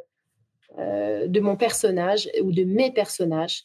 euh, 0.79 1.27
de 1.27 1.41
mon 1.41 1.57
personnage 1.57 2.31
ou 2.41 2.53
de 2.53 2.63
mes 2.63 2.93
personnages 2.93 3.65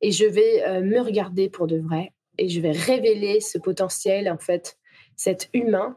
et 0.00 0.12
je 0.12 0.26
vais 0.26 0.64
euh, 0.64 0.80
me 0.80 1.00
regarder 1.00 1.48
pour 1.48 1.66
de 1.66 1.78
vrai 1.78 2.12
et 2.38 2.48
je 2.48 2.60
vais 2.60 2.70
révéler 2.70 3.40
ce 3.40 3.58
potentiel, 3.58 4.30
en 4.30 4.38
fait, 4.38 4.78
cet 5.16 5.48
humain 5.52 5.96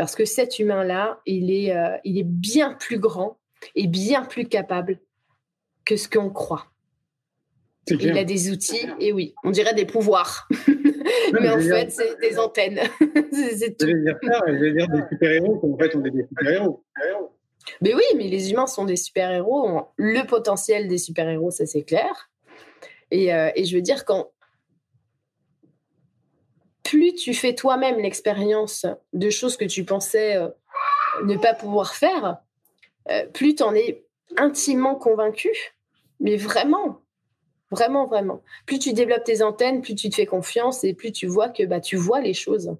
parce 0.00 0.14
que 0.14 0.24
cet 0.24 0.58
humain-là, 0.58 1.20
il 1.26 1.52
est, 1.52 1.76
euh, 1.76 1.94
il 2.04 2.16
est 2.16 2.24
bien 2.24 2.72
plus 2.72 2.98
grand 2.98 3.36
et 3.74 3.86
bien 3.86 4.24
plus 4.24 4.46
capable 4.46 4.98
que 5.84 5.98
ce 5.98 6.08
qu'on 6.08 6.30
croit. 6.30 6.68
Il 7.86 8.16
a 8.16 8.24
des 8.24 8.50
outils, 8.50 8.86
et 8.98 9.12
oui, 9.12 9.34
on 9.44 9.50
dirait 9.50 9.74
des 9.74 9.84
pouvoirs. 9.84 10.48
mais 11.38 11.50
en 11.50 11.60
fait, 11.60 11.90
c'est 11.90 12.18
des 12.18 12.38
antennes. 12.38 12.80
c'est 13.30 13.76
tout. 13.76 13.86
Je 13.88 13.92
vais 13.92 14.02
dire 14.04 14.16
ça, 14.22 14.40
je 14.46 14.52
vais 14.52 14.72
dire 14.72 14.88
des 14.88 15.02
super-héros, 15.10 15.60
en 15.70 15.76
fait, 15.76 15.94
on 15.94 16.02
est 16.06 16.10
des 16.10 16.26
super-héros. 16.26 16.82
Mais 17.82 17.94
oui, 17.94 18.04
mais 18.16 18.28
les 18.28 18.52
humains 18.52 18.68
sont 18.68 18.86
des 18.86 18.96
super-héros, 18.96 19.68
ont 19.68 19.84
le 19.96 20.26
potentiel 20.26 20.88
des 20.88 20.96
super-héros, 20.96 21.50
ça 21.50 21.66
c'est 21.66 21.82
clair. 21.82 22.30
Et, 23.10 23.34
euh, 23.34 23.50
et, 23.54 23.66
je 23.66 23.76
veux 23.76 23.82
dire, 23.82 24.06
quand, 24.06 24.30
plus 26.90 27.14
tu 27.14 27.34
fais 27.34 27.54
toi-même 27.54 27.98
l'expérience 28.00 28.84
de 29.12 29.30
choses 29.30 29.56
que 29.56 29.64
tu 29.64 29.84
pensais 29.84 30.36
euh, 30.36 30.48
ne 31.24 31.36
pas 31.36 31.54
pouvoir 31.54 31.94
faire, 31.94 32.38
euh, 33.08 33.26
plus 33.32 33.54
tu 33.54 33.62
en 33.62 33.76
es 33.76 34.04
intimement 34.36 34.96
convaincu. 34.96 35.50
Mais 36.18 36.36
vraiment, 36.36 37.00
vraiment, 37.70 38.08
vraiment. 38.08 38.42
Plus 38.66 38.80
tu 38.80 38.92
développes 38.92 39.22
tes 39.22 39.40
antennes, 39.40 39.82
plus 39.82 39.94
tu 39.94 40.10
te 40.10 40.16
fais 40.16 40.26
confiance 40.26 40.82
et 40.82 40.92
plus 40.92 41.12
tu 41.12 41.28
vois 41.28 41.48
que 41.48 41.64
bah, 41.64 41.80
tu 41.80 41.94
vois 41.94 42.20
les 42.20 42.34
choses. 42.34 42.76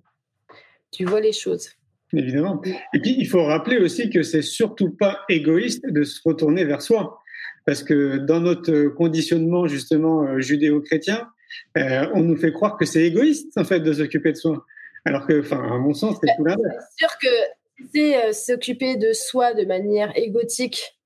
Tu 0.91 1.05
vois 1.05 1.21
les 1.21 1.33
choses. 1.33 1.71
Évidemment. 2.13 2.61
Et 2.93 3.01
puis, 3.01 3.15
il 3.17 3.29
faut 3.29 3.45
rappeler 3.45 3.79
aussi 3.79 4.11
que 4.11 4.25
c'est 4.25 4.43
surtout 4.43 4.91
pas 4.91 5.21
égoïste 5.29 5.87
de 5.87 6.03
se 6.03 6.21
retourner 6.25 6.65
vers 6.65 6.83
soi. 6.83 7.21
Parce 7.65 7.85
que 7.85 8.17
dans 8.17 8.41
notre 8.41 8.89
conditionnement, 8.89 9.69
justement, 9.69 10.25
euh, 10.25 10.41
judéo-chrétien, 10.41 11.29
euh, 11.77 12.09
on 12.15 12.21
nous 12.21 12.37
fait 12.37 12.53
croire 12.53 12.77
que 12.77 12.85
c'est 12.85 13.03
égoïste 13.03 13.57
en 13.57 13.65
fait 13.65 13.81
de 13.81 13.93
s'occuper 13.93 14.33
de 14.33 14.37
soi. 14.37 14.65
Alors 15.05 15.27
que, 15.27 15.41
enfin, 15.41 15.63
à 15.63 15.79
mon 15.79 15.95
sens, 15.95 16.17
c'est 16.23 16.35
tout 16.37 16.45
l'inverse. 16.45 16.85
C'est 16.91 17.07
sûr 17.07 17.19
que 17.19 17.87
c'est 17.95 18.25
euh, 18.25 18.33
s'occuper 18.33 18.97
de 18.97 19.13
soi 19.13 19.55
de 19.55 19.65
manière 19.65 20.17
égotique. 20.17 20.99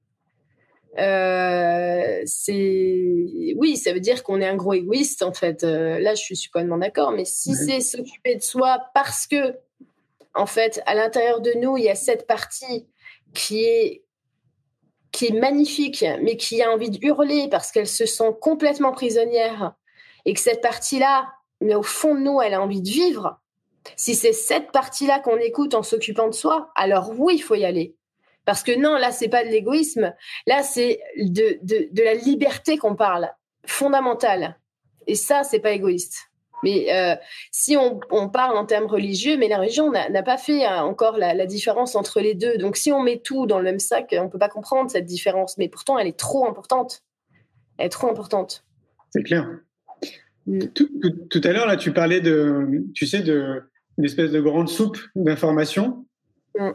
Euh, 0.99 2.23
c'est 2.25 3.55
oui, 3.57 3.77
ça 3.77 3.93
veut 3.93 4.01
dire 4.01 4.23
qu'on 4.23 4.41
est 4.41 4.47
un 4.47 4.55
gros 4.55 4.75
égoïste 4.75 5.23
en 5.23 5.33
fait. 5.33 5.63
là, 5.63 6.15
je 6.15 6.35
suis 6.35 6.49
complètement 6.51 6.79
d'accord. 6.79 7.13
Mais 7.13 7.25
si 7.25 7.55
c'est 7.55 7.81
s'occuper 7.81 8.37
de 8.37 8.43
soi 8.43 8.79
parce 8.95 9.27
que, 9.27 9.57
en 10.35 10.47
fait, 10.47 10.83
à 10.87 10.95
l'intérieur 10.95 11.41
de 11.41 11.53
nous, 11.61 11.77
il 11.77 11.85
y 11.85 11.89
a 11.89 11.95
cette 11.95 12.27
partie 12.27 12.87
qui 13.33 13.65
est 13.65 14.05
qui 15.15 15.27
est 15.27 15.41
magnifique, 15.41 16.05
mais 16.23 16.37
qui 16.37 16.61
a 16.61 16.73
envie 16.73 16.91
de 16.91 16.99
hurler 17.01 17.47
parce 17.49 17.71
qu'elle 17.71 17.87
se 17.87 18.05
sent 18.05 18.35
complètement 18.41 18.91
prisonnière 18.91 19.75
et 20.25 20.35
que 20.35 20.41
cette 20.41 20.63
partie-là, 20.63 21.33
mais 21.61 21.75
au 21.75 21.83
fond 21.83 22.15
de 22.15 22.21
nous, 22.21 22.41
elle 22.41 22.55
a 22.55 22.63
envie 22.63 22.83
de 22.83 22.89
vivre, 22.89 23.41
Si 23.97 24.15
c'est 24.15 24.33
cette 24.33 24.73
partie-là 24.73 25.21
qu'on 25.21 25.37
écoute 25.37 25.75
en 25.75 25.83
s'occupant 25.83 26.29
de 26.29 26.35
soi, 26.35 26.71
alors 26.75 27.13
oui, 27.19 27.35
il 27.37 27.43
faut 27.43 27.55
y 27.55 27.67
aller. 27.67 27.95
Parce 28.45 28.63
que 28.63 28.77
non, 28.77 28.97
là, 28.97 29.11
c'est 29.11 29.29
pas 29.29 29.45
de 29.45 29.51
l'égoïsme. 29.51 30.15
Là, 30.47 30.63
c'est 30.63 31.01
de, 31.19 31.59
de, 31.63 31.89
de, 31.91 32.03
la 32.03 32.15
liberté 32.15 32.77
qu'on 32.77 32.95
parle, 32.95 33.31
fondamentale. 33.67 34.59
Et 35.07 35.15
ça, 35.15 35.45
c'est 35.45 35.61
pas 35.61 35.73
égoïste. 35.73 36.31
Mais 36.63 36.93
euh, 36.95 37.15
si 37.53 37.77
on, 37.77 38.01
on, 38.11 38.31
parle 38.31 38.57
en 38.57 38.65
termes 38.65 38.87
religieux, 38.87 39.37
mais 39.37 39.49
la 39.49 39.59
religion 39.59 39.91
n'a 39.91 40.23
pas 40.23 40.39
fait 40.39 40.65
hein, 40.65 40.83
encore 40.83 41.19
la, 41.19 41.35
la, 41.35 41.45
différence 41.45 41.95
entre 41.95 42.21
les 42.21 42.35
deux. 42.35 42.57
Donc, 42.57 42.77
si 42.77 42.91
on 42.91 43.03
met 43.03 43.19
tout 43.19 43.47
dans 43.47 43.59
le 43.59 43.65
même 43.65 43.79
sac, 43.79 44.15
on 44.19 44.31
peut 44.31 44.39
pas 44.39 44.49
comprendre 44.49 44.91
cette 44.91 45.05
différence. 45.05 45.59
Mais 45.59 45.69
pourtant, 45.69 45.99
elle 45.99 46.07
est 46.07 46.19
trop 46.19 46.47
importante. 46.47 47.03
Elle 47.77 47.87
est 47.87 47.91
trop 47.91 48.09
importante. 48.09 48.65
C'est 49.11 49.23
clair. 49.23 49.47
Tout, 50.75 50.89
tout, 51.01 51.11
tout, 51.31 51.41
à 51.45 51.53
l'heure, 51.53 51.67
là, 51.67 51.77
tu 51.77 51.93
parlais 51.93 52.21
de, 52.21 52.85
tu 52.95 53.07
sais, 53.07 53.23
de 53.23 53.63
une 53.99 54.05
espèce 54.05 54.33
de 54.33 54.41
grande 54.41 54.69
soupe 54.69 54.99
d'informations. 55.15 56.07
Mm. 56.59 56.71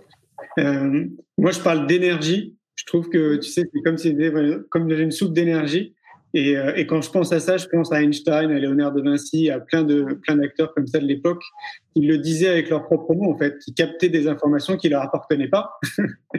Euh, 0.60 1.06
moi, 1.38 1.52
je 1.52 1.60
parle 1.60 1.88
d'énergie. 1.88 2.58
Je 2.76 2.86
trouve 2.86 3.10
que, 3.10 3.36
tu 3.36 3.50
sais, 3.50 3.70
c'est 3.74 3.82
comme, 3.82 3.98
si, 3.98 4.16
comme 4.70 4.90
une 4.90 5.12
soupe 5.12 5.34
d'énergie. 5.34 5.96
Et, 6.34 6.56
euh, 6.56 6.74
et, 6.76 6.86
quand 6.86 7.02
je 7.02 7.10
pense 7.10 7.32
à 7.32 7.40
ça, 7.40 7.58
je 7.58 7.66
pense 7.66 7.92
à 7.92 8.04
Einstein, 8.04 8.52
à 8.52 8.60
Léonard 8.60 8.94
de 8.94 9.02
Vinci, 9.02 9.50
à 9.50 9.60
plein 9.60 9.84
de 9.84 10.04
plein 10.22 10.36
d'acteurs 10.36 10.74
comme 10.76 10.86
ça 10.86 11.00
de 11.00 11.06
l'époque, 11.06 11.42
qui 11.94 12.02
le 12.02 12.20
disaient 12.20 12.50
avec 12.50 12.70
leurs 12.70 12.84
propres 12.86 13.16
mots 13.16 13.32
en 13.32 13.38
fait, 13.38 13.58
qui 13.58 13.74
captaient 13.74 14.10
des 14.10 14.28
informations 14.28 14.78
qui 14.78 14.90
leur 14.90 15.02
appartenaient 15.02 15.48
pas. 15.48 15.80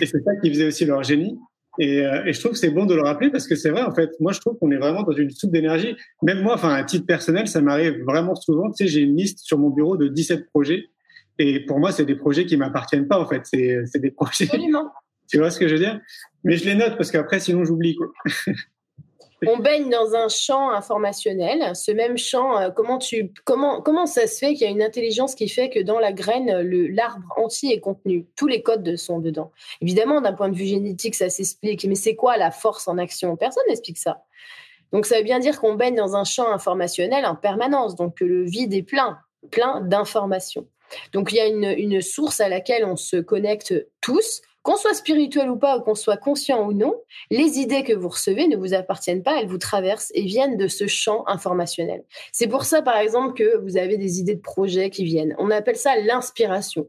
et 0.00 0.06
c'est 0.06 0.22
ça 0.22 0.36
qui 0.36 0.50
faisait 0.50 0.68
aussi 0.68 0.84
leur 0.84 1.02
génie. 1.02 1.36
Et, 1.78 2.04
euh, 2.04 2.24
et 2.24 2.32
je 2.32 2.40
trouve 2.40 2.52
que 2.52 2.58
c'est 2.58 2.70
bon 2.70 2.86
de 2.86 2.94
le 2.94 3.02
rappeler 3.02 3.30
parce 3.30 3.46
que 3.46 3.54
c'est 3.54 3.70
vrai 3.70 3.82
en 3.82 3.94
fait. 3.94 4.10
Moi, 4.20 4.32
je 4.32 4.40
trouve 4.40 4.58
qu'on 4.58 4.70
est 4.70 4.76
vraiment 4.76 5.02
dans 5.02 5.12
une 5.12 5.30
soupe 5.30 5.52
d'énergie. 5.52 5.96
Même 6.22 6.42
moi, 6.42 6.54
enfin 6.54 6.74
à 6.74 6.84
titre 6.84 7.06
personnel, 7.06 7.46
ça 7.48 7.60
m'arrive 7.60 8.02
vraiment 8.04 8.34
souvent. 8.34 8.70
Tu 8.70 8.84
sais, 8.84 8.88
j'ai 8.88 9.00
une 9.00 9.16
liste 9.16 9.40
sur 9.40 9.58
mon 9.58 9.70
bureau 9.70 9.96
de 9.96 10.08
17 10.08 10.46
projets. 10.46 10.86
Et 11.38 11.60
pour 11.60 11.78
moi, 11.78 11.92
c'est 11.92 12.04
des 12.04 12.16
projets 12.16 12.46
qui 12.46 12.56
m'appartiennent 12.56 13.06
pas 13.06 13.18
en 13.18 13.26
fait. 13.26 13.42
C'est 13.44 13.80
c'est 13.86 14.00
des 14.00 14.10
projets. 14.10 14.44
Absolument. 14.44 14.90
Tu 15.30 15.36
vois 15.36 15.50
ce 15.50 15.60
que 15.60 15.68
je 15.68 15.74
veux 15.74 15.78
dire? 15.78 16.00
Mais 16.42 16.56
je 16.56 16.64
les 16.64 16.74
note 16.74 16.96
parce 16.96 17.10
qu'après, 17.10 17.38
sinon, 17.38 17.62
j'oublie 17.62 17.94
quoi. 17.94 18.06
on 19.46 19.58
baigne 19.58 19.88
dans 19.88 20.14
un 20.14 20.28
champ 20.28 20.70
informationnel. 20.70 21.74
Ce 21.76 21.92
même 21.92 22.18
champ, 22.18 22.58
euh, 22.58 22.70
comment, 22.70 22.98
tu, 22.98 23.32
comment, 23.44 23.80
comment 23.80 24.06
ça 24.06 24.26
se 24.26 24.38
fait 24.38 24.54
qu'il 24.54 24.62
y 24.62 24.66
a 24.66 24.70
une 24.70 24.82
intelligence 24.82 25.34
qui 25.34 25.48
fait 25.48 25.70
que 25.70 25.80
dans 25.80 25.98
la 25.98 26.12
graine, 26.12 26.60
l'arbre 26.94 27.32
entier 27.36 27.74
est 27.74 27.80
contenu? 27.80 28.26
Tous 28.36 28.46
les 28.46 28.62
codes 28.62 28.96
sont 28.96 29.20
dedans. 29.20 29.52
Évidemment, 29.80 30.20
d'un 30.20 30.32
point 30.32 30.48
de 30.48 30.56
vue 30.56 30.66
génétique, 30.66 31.14
ça 31.14 31.28
s'explique. 31.28 31.84
Mais 31.84 31.94
c'est 31.94 32.16
quoi 32.16 32.36
la 32.36 32.50
force 32.50 32.88
en 32.88 32.98
action? 32.98 33.36
Personne 33.36 33.64
n'explique 33.68 33.98
ça. 33.98 34.24
Donc 34.92 35.06
ça 35.06 35.18
veut 35.18 35.24
bien 35.24 35.38
dire 35.38 35.60
qu'on 35.60 35.74
baigne 35.74 35.96
dans 35.96 36.16
un 36.16 36.24
champ 36.24 36.50
informationnel 36.50 37.26
en 37.26 37.36
permanence. 37.36 37.94
Donc 37.94 38.18
que 38.18 38.24
le 38.24 38.44
vide 38.44 38.74
est 38.74 38.82
plein, 38.82 39.18
plein 39.50 39.80
d'informations. 39.82 40.66
Donc 41.12 41.32
il 41.32 41.36
y 41.36 41.40
a 41.40 41.46
une, 41.46 41.64
une 41.64 42.00
source 42.00 42.40
à 42.40 42.48
laquelle 42.48 42.84
on 42.84 42.96
se 42.96 43.16
connecte 43.16 43.74
tous 44.00 44.40
qu'on 44.68 44.76
soit 44.76 44.92
spirituel 44.92 45.48
ou 45.48 45.56
pas, 45.56 45.78
ou 45.78 45.80
qu'on 45.80 45.94
soit 45.94 46.18
conscient 46.18 46.66
ou 46.66 46.74
non, 46.74 46.94
les 47.30 47.58
idées 47.58 47.84
que 47.84 47.94
vous 47.94 48.10
recevez 48.10 48.48
ne 48.48 48.56
vous 48.58 48.74
appartiennent 48.74 49.22
pas, 49.22 49.40
elles 49.40 49.48
vous 49.48 49.56
traversent 49.56 50.12
et 50.14 50.20
viennent 50.24 50.58
de 50.58 50.68
ce 50.68 50.86
champ 50.86 51.26
informationnel. 51.26 52.04
C'est 52.32 52.48
pour 52.48 52.64
ça, 52.64 52.82
par 52.82 52.98
exemple, 52.98 53.32
que 53.32 53.56
vous 53.56 53.78
avez 53.78 53.96
des 53.96 54.20
idées 54.20 54.34
de 54.34 54.42
projets 54.42 54.90
qui 54.90 55.04
viennent. 55.04 55.34
On 55.38 55.50
appelle 55.50 55.76
ça 55.76 55.96
l'inspiration. 55.96 56.86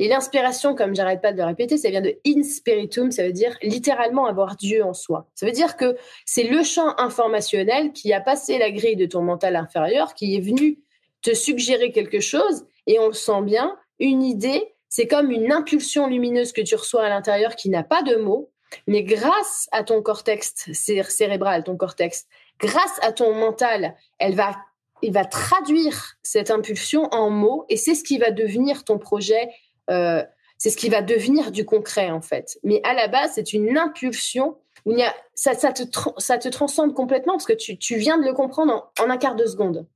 Et 0.00 0.08
l'inspiration, 0.08 0.74
comme 0.74 0.96
j'arrête 0.96 1.20
pas 1.20 1.30
de 1.30 1.36
le 1.36 1.44
répéter, 1.44 1.76
ça 1.76 1.90
vient 1.90 2.00
de 2.00 2.18
inspiritum, 2.26 3.12
ça 3.12 3.24
veut 3.24 3.32
dire 3.32 3.56
littéralement 3.62 4.26
avoir 4.26 4.56
Dieu 4.56 4.84
en 4.84 4.92
soi. 4.92 5.28
Ça 5.36 5.46
veut 5.46 5.52
dire 5.52 5.76
que 5.76 5.96
c'est 6.26 6.48
le 6.48 6.64
champ 6.64 6.98
informationnel 6.98 7.92
qui 7.92 8.12
a 8.12 8.20
passé 8.20 8.58
la 8.58 8.72
grille 8.72 8.96
de 8.96 9.06
ton 9.06 9.22
mental 9.22 9.54
inférieur, 9.54 10.14
qui 10.14 10.34
est 10.34 10.40
venu 10.40 10.80
te 11.20 11.34
suggérer 11.34 11.92
quelque 11.92 12.18
chose, 12.18 12.64
et 12.88 12.98
on 12.98 13.06
le 13.06 13.12
sent 13.12 13.42
bien, 13.42 13.76
une 14.00 14.24
idée 14.24 14.71
c'est 14.92 15.06
comme 15.06 15.30
une 15.30 15.50
impulsion 15.50 16.06
lumineuse 16.06 16.52
que 16.52 16.60
tu 16.60 16.74
reçois 16.74 17.04
à 17.04 17.08
l'intérieur 17.08 17.56
qui 17.56 17.70
n'a 17.70 17.82
pas 17.82 18.02
de 18.02 18.16
mots, 18.16 18.50
mais 18.86 19.02
grâce 19.02 19.66
à 19.72 19.84
ton 19.84 20.02
cortex 20.02 20.70
cérébral, 20.74 21.64
ton 21.64 21.78
cortex, 21.78 22.26
grâce 22.58 23.00
à 23.00 23.10
ton 23.10 23.34
mental, 23.34 23.96
elle 24.18 24.34
va, 24.34 24.54
il 25.00 25.14
va 25.14 25.24
traduire 25.24 26.18
cette 26.22 26.50
impulsion 26.50 27.04
en 27.04 27.30
mots 27.30 27.64
et 27.70 27.78
c'est 27.78 27.94
ce 27.94 28.04
qui 28.04 28.18
va 28.18 28.30
devenir 28.30 28.84
ton 28.84 28.98
projet. 28.98 29.48
Euh, 29.88 30.22
c'est 30.58 30.68
ce 30.68 30.76
qui 30.76 30.90
va 30.90 31.00
devenir 31.00 31.52
du 31.52 31.64
concret 31.64 32.10
en 32.10 32.20
fait. 32.20 32.58
Mais 32.62 32.82
à 32.84 32.92
la 32.92 33.08
base, 33.08 33.32
c'est 33.36 33.54
une 33.54 33.78
impulsion. 33.78 34.58
Où 34.84 34.92
il 34.92 34.98
y 34.98 35.02
a, 35.02 35.14
ça, 35.34 35.54
te, 35.54 35.84
ça 36.18 36.36
te 36.36 36.48
transcende 36.48 36.92
complètement 36.92 37.32
parce 37.34 37.46
que 37.46 37.54
tu, 37.54 37.78
tu 37.78 37.96
viens 37.96 38.18
de 38.18 38.24
le 38.24 38.34
comprendre 38.34 38.92
en, 38.98 39.04
en 39.04 39.10
un 39.10 39.16
quart 39.16 39.36
de 39.36 39.46
seconde. 39.46 39.86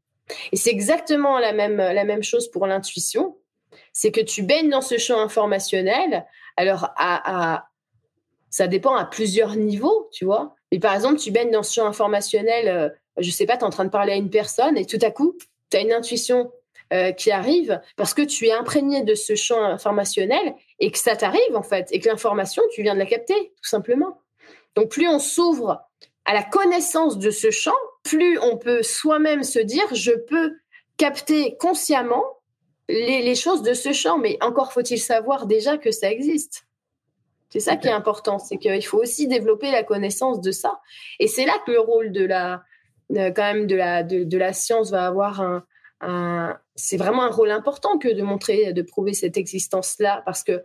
Et 0.53 0.57
c'est 0.57 0.71
exactement 0.71 1.39
la 1.39 1.53
même, 1.53 1.77
la 1.77 2.05
même 2.05 2.23
chose 2.23 2.51
pour 2.51 2.67
l'intuition 2.67 3.37
c'est 3.97 4.13
que 4.13 4.21
tu 4.21 4.43
baignes 4.43 4.69
dans 4.69 4.83
ce 4.83 4.99
champ 4.99 5.21
informationnel. 5.21 6.27
Alors, 6.59 6.91
à, 6.99 7.71
ça 8.51 8.67
dépend 8.67 8.95
à 8.95 9.07
plusieurs 9.07 9.57
niveaux, 9.57 10.11
tu 10.13 10.27
vois. 10.27 10.55
Mais 10.71 10.79
par 10.79 10.95
exemple, 10.95 11.19
tu 11.19 11.31
baignes 11.31 11.51
dans 11.51 11.63
ce 11.63 11.73
champ 11.73 11.87
informationnel, 11.87 12.69
euh, 12.69 12.91
je 13.17 13.31
sais 13.31 13.47
pas, 13.47 13.57
tu 13.57 13.63
es 13.63 13.65
en 13.65 13.71
train 13.71 13.87
de 13.87 13.91
parler 13.91 14.13
à 14.13 14.17
une 14.17 14.29
personne 14.29 14.77
et 14.77 14.85
tout 14.85 14.99
à 15.01 15.11
coup, 15.11 15.39
tu 15.71 15.79
as 15.79 15.81
une 15.81 15.95
intuition 15.95 16.53
euh, 16.93 17.13
qui 17.13 17.31
arrive 17.31 17.81
parce 17.97 18.13
que 18.13 18.21
tu 18.21 18.49
es 18.49 18.53
imprégné 18.53 19.03
de 19.03 19.15
ce 19.15 19.35
champ 19.35 19.65
informationnel 19.65 20.55
et 20.79 20.91
que 20.91 20.99
ça 20.99 21.17
t'arrive 21.17 21.57
en 21.57 21.63
fait, 21.63 21.89
et 21.91 21.99
que 21.99 22.11
l'information, 22.11 22.63
tu 22.75 22.83
viens 22.83 22.93
de 22.93 22.99
la 22.99 23.07
capter, 23.07 23.55
tout 23.63 23.69
simplement. 23.71 24.21
Donc, 24.75 24.91
plus 24.91 25.09
on 25.09 25.19
s'ouvre 25.19 25.89
à 26.27 26.35
la 26.35 26.43
connaissance 26.43 27.17
de 27.17 27.31
ce 27.31 27.51
champ, 27.51 27.73
plus 28.03 28.39
on 28.41 28.59
peut 28.59 28.83
soi-même 28.83 29.43
se 29.43 29.59
dire, 29.59 29.87
je 29.95 30.13
peux 30.13 30.53
capter 30.99 31.57
consciemment 31.57 32.36
les, 32.89 33.35
choses 33.35 33.63
de 33.63 33.75
ce 33.75 33.93
champ, 33.93 34.19
mais 34.19 34.39
encore 34.41 34.73
faut-il 34.73 34.99
savoir 34.99 35.47
déjà 35.47 35.79
que 35.79 35.91
ça 35.91 36.11
existe. 36.11 36.67
C'est 37.51 37.61
ça 37.61 37.77
qui 37.77 37.89
est 37.89 37.93
important, 37.93 38.39
c'est 38.39 38.59
qu'il 38.59 38.85
faut 38.85 38.99
aussi 38.99 39.29
développer 39.29 39.71
la 39.71 39.83
connaissance 39.83 40.41
de 40.41 40.51
ça. 40.51 40.81
Et 41.21 41.29
c'est 41.29 41.47
là 41.47 41.55
que 41.65 41.73
le 41.73 41.81
rôle 41.81 42.13
de 42.13 42.25
la, 42.25 42.63
quand 43.09 43.37
même 43.37 43.67
de 43.67 43.77
la, 43.77 44.03
de, 44.03 44.39
la 44.39 44.53
science 44.53 44.91
va 44.91 45.07
avoir 45.07 45.41
un, 46.01 46.59
c'est 46.75 46.97
vraiment 46.97 47.23
un 47.23 47.31
rôle 47.31 47.51
important 47.51 47.99
que 47.99 48.09
de 48.09 48.23
montrer, 48.23 48.73
de 48.73 48.83
prouver 48.83 49.15
cette 49.15 49.37
existence-là, 49.37 50.23
parce 50.27 50.43
que 50.43 50.63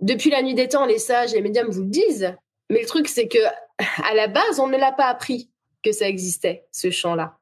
depuis 0.00 0.30
la 0.30 0.42
nuit 0.42 0.54
des 0.54 0.68
temps, 0.68 0.86
les 0.86 0.98
sages, 0.98 1.32
les 1.32 1.42
médiums 1.42 1.70
vous 1.70 1.82
le 1.82 1.90
disent, 1.90 2.34
mais 2.70 2.80
le 2.80 2.86
truc 2.86 3.06
c'est 3.06 3.28
que 3.28 3.38
à 3.78 4.14
la 4.14 4.26
base, 4.28 4.60
on 4.60 4.68
ne 4.68 4.76
l'a 4.76 4.92
pas 4.92 5.06
appris 5.06 5.50
que 5.82 5.92
ça 5.92 6.08
existait, 6.08 6.66
ce 6.72 6.90
champ-là. 6.90 7.38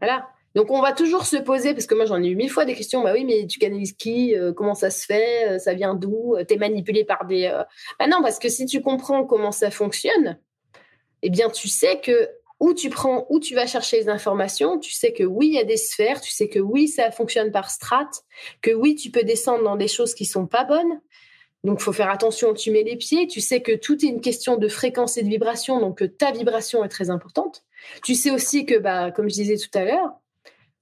Voilà. 0.00 0.28
Donc 0.54 0.70
on 0.70 0.80
va 0.80 0.92
toujours 0.92 1.26
se 1.26 1.36
poser, 1.36 1.74
parce 1.74 1.86
que 1.86 1.94
moi 1.94 2.04
j'en 2.04 2.22
ai 2.22 2.28
eu 2.28 2.36
mille 2.36 2.50
fois 2.50 2.64
des 2.64 2.74
questions, 2.74 3.02
bah 3.02 3.12
oui, 3.12 3.24
mais 3.24 3.46
tu 3.46 3.58
canalises 3.58 3.92
qui 3.92 4.36
euh, 4.36 4.52
Comment 4.52 4.74
ça 4.74 4.90
se 4.90 5.04
fait 5.04 5.48
euh, 5.48 5.58
Ça 5.58 5.74
vient 5.74 5.94
d'où 5.94 6.36
euh, 6.36 6.44
T'es 6.44 6.56
manipulé 6.56 7.04
par 7.04 7.26
des... 7.26 7.50
Bah 7.98 8.06
non, 8.06 8.22
parce 8.22 8.38
que 8.38 8.48
si 8.48 8.66
tu 8.66 8.80
comprends 8.80 9.24
comment 9.24 9.52
ça 9.52 9.70
fonctionne, 9.70 10.38
eh 11.22 11.30
bien 11.30 11.50
tu 11.50 11.68
sais 11.68 12.00
que 12.00 12.28
où 12.60 12.72
tu 12.72 12.88
prends, 12.88 13.26
où 13.30 13.40
tu 13.40 13.54
vas 13.54 13.66
chercher 13.66 13.98
les 13.98 14.08
informations, 14.08 14.78
tu 14.78 14.92
sais 14.92 15.12
que 15.12 15.24
oui, 15.24 15.48
il 15.48 15.54
y 15.54 15.58
a 15.58 15.64
des 15.64 15.76
sphères, 15.76 16.20
tu 16.20 16.30
sais 16.30 16.48
que 16.48 16.60
oui, 16.60 16.86
ça 16.88 17.10
fonctionne 17.10 17.50
par 17.50 17.68
strates, 17.68 18.22
que 18.62 18.70
oui, 18.70 18.94
tu 18.94 19.10
peux 19.10 19.24
descendre 19.24 19.64
dans 19.64 19.76
des 19.76 19.88
choses 19.88 20.14
qui 20.14 20.24
sont 20.24 20.46
pas 20.46 20.64
bonnes. 20.64 21.00
Donc, 21.64 21.80
faut 21.80 21.92
faire 21.92 22.10
attention 22.10 22.50
où 22.50 22.54
tu 22.54 22.70
mets 22.70 22.82
les 22.82 22.96
pieds. 22.96 23.26
Tu 23.26 23.40
sais 23.40 23.62
que 23.62 23.72
tout 23.72 24.04
est 24.04 24.08
une 24.08 24.20
question 24.20 24.56
de 24.56 24.68
fréquence 24.68 25.16
et 25.16 25.22
de 25.22 25.28
vibration, 25.28 25.80
donc 25.80 25.98
que 25.98 26.04
ta 26.04 26.30
vibration 26.30 26.84
est 26.84 26.88
très 26.88 27.08
importante. 27.08 27.64
Tu 28.02 28.14
sais 28.14 28.30
aussi 28.30 28.66
que, 28.66 28.78
bah, 28.78 29.10
comme 29.10 29.28
je 29.30 29.34
disais 29.34 29.56
tout 29.56 29.76
à 29.76 29.84
l'heure, 29.84 30.12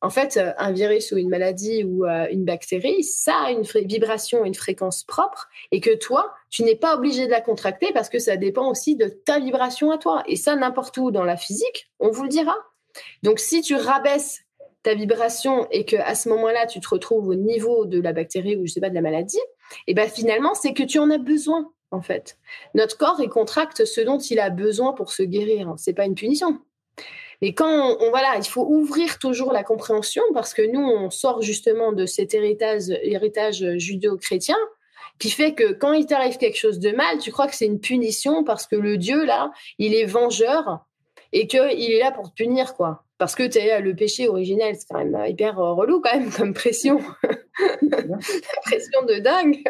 en 0.02 0.10
fait, 0.10 0.36
euh, 0.36 0.52
un 0.58 0.72
virus 0.72 1.12
ou 1.12 1.16
une 1.16 1.28
maladie 1.28 1.84
ou 1.84 2.04
euh, 2.04 2.26
une 2.30 2.44
bactérie, 2.44 3.04
ça 3.04 3.34
a 3.46 3.50
une 3.52 3.62
vibration, 3.62 4.44
une 4.44 4.54
fréquence 4.54 5.04
propre, 5.04 5.48
et 5.70 5.80
que 5.80 5.94
toi, 5.94 6.34
tu 6.50 6.64
n'es 6.64 6.74
pas 6.74 6.96
obligé 6.96 7.26
de 7.26 7.30
la 7.30 7.40
contracter 7.40 7.92
parce 7.94 8.08
que 8.08 8.18
ça 8.18 8.36
dépend 8.36 8.68
aussi 8.68 8.96
de 8.96 9.06
ta 9.06 9.38
vibration 9.38 9.92
à 9.92 9.98
toi. 9.98 10.24
Et 10.26 10.36
ça, 10.36 10.56
n'importe 10.56 10.96
où 10.98 11.12
dans 11.12 11.24
la 11.24 11.36
physique, 11.36 11.90
on 12.00 12.10
vous 12.10 12.24
le 12.24 12.28
dira. 12.28 12.56
Donc, 13.22 13.38
si 13.38 13.62
tu 13.62 13.76
rabaisses 13.76 14.42
ta 14.82 14.94
vibration 14.94 15.68
et 15.70 15.84
que 15.84 15.96
à 15.96 16.16
ce 16.16 16.28
moment-là, 16.30 16.66
tu 16.66 16.80
te 16.80 16.88
retrouves 16.88 17.28
au 17.28 17.36
niveau 17.36 17.86
de 17.86 18.00
la 18.00 18.12
bactérie 18.12 18.56
ou 18.56 18.66
je 18.66 18.72
sais 18.72 18.80
pas 18.80 18.90
de 18.90 18.94
la 18.96 19.00
maladie, 19.00 19.38
et 19.86 19.92
eh 19.92 19.94
ben 19.94 20.10
finalement, 20.10 20.54
c'est 20.54 20.74
que 20.74 20.82
tu 20.82 20.98
en 20.98 21.08
as 21.10 21.18
besoin 21.18 21.72
en 21.92 22.02
fait. 22.02 22.38
Notre 22.74 22.98
corps 22.98 23.20
il 23.20 23.28
contracte 23.28 23.84
ce 23.84 24.00
dont 24.00 24.18
il 24.18 24.40
a 24.40 24.50
besoin 24.50 24.92
pour 24.92 25.12
se 25.12 25.22
guérir. 25.22 25.72
C'est 25.76 25.92
pas 25.92 26.04
une 26.04 26.14
punition. 26.14 26.58
Mais 27.42 27.52
quand 27.52 27.98
on, 28.00 28.10
voilà, 28.10 28.36
il 28.38 28.44
faut 28.44 28.64
ouvrir 28.64 29.18
toujours 29.18 29.52
la 29.52 29.64
compréhension 29.64 30.22
parce 30.32 30.54
que 30.54 30.62
nous, 30.62 30.80
on 30.80 31.10
sort 31.10 31.42
justement 31.42 31.92
de 31.92 32.06
cet 32.06 32.34
héritage, 32.34 32.84
héritage 33.02 33.64
judéo-chrétien 33.76 34.56
qui 35.18 35.28
fait 35.30 35.52
que 35.52 35.72
quand 35.72 35.92
il 35.92 36.06
t'arrive 36.06 36.38
quelque 36.38 36.58
chose 36.58 36.78
de 36.78 36.92
mal, 36.92 37.18
tu 37.18 37.32
crois 37.32 37.48
que 37.48 37.56
c'est 37.56 37.66
une 37.66 37.80
punition 37.80 38.44
parce 38.44 38.66
que 38.66 38.76
le 38.76 38.96
Dieu, 38.96 39.24
là, 39.24 39.50
il 39.78 39.94
est 39.94 40.06
vengeur 40.06 40.86
et 41.32 41.46
qu'il 41.46 41.60
est 41.60 41.98
là 41.98 42.12
pour 42.12 42.30
te 42.30 42.34
punir, 42.34 42.74
quoi. 42.74 43.04
Parce 43.18 43.34
que 43.34 43.44
es, 43.56 43.80
le 43.80 43.94
péché 43.94 44.28
originel, 44.28 44.74
c'est 44.76 44.86
quand 44.88 44.98
même 44.98 45.24
hyper 45.26 45.56
relou, 45.56 46.00
quand 46.00 46.12
même, 46.12 46.30
comme 46.30 46.54
pression. 46.54 46.98
pression 48.64 49.02
de 49.06 49.20
dingue. 49.20 49.62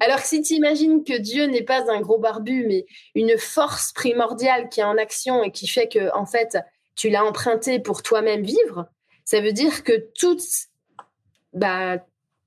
Alors, 0.00 0.20
si 0.20 0.42
tu 0.42 0.54
imagines 0.54 1.02
que 1.02 1.18
Dieu 1.18 1.46
n'est 1.46 1.64
pas 1.64 1.90
un 1.90 2.00
gros 2.00 2.18
barbu, 2.18 2.66
mais 2.68 2.86
une 3.16 3.36
force 3.36 3.92
primordiale 3.92 4.68
qui 4.68 4.80
est 4.80 4.84
en 4.84 4.96
action 4.96 5.42
et 5.42 5.50
qui 5.50 5.66
fait 5.66 5.88
que, 5.88 6.14
en 6.14 6.24
fait, 6.24 6.56
tu 6.94 7.10
l'as 7.10 7.24
emprunté 7.24 7.78
pour 7.78 8.02
toi-même 8.02 8.42
vivre, 8.42 8.88
ça 9.24 9.40
veut 9.40 9.52
dire 9.52 9.84
que 9.84 9.92
toute 10.18 10.42
bah, 11.52 12.04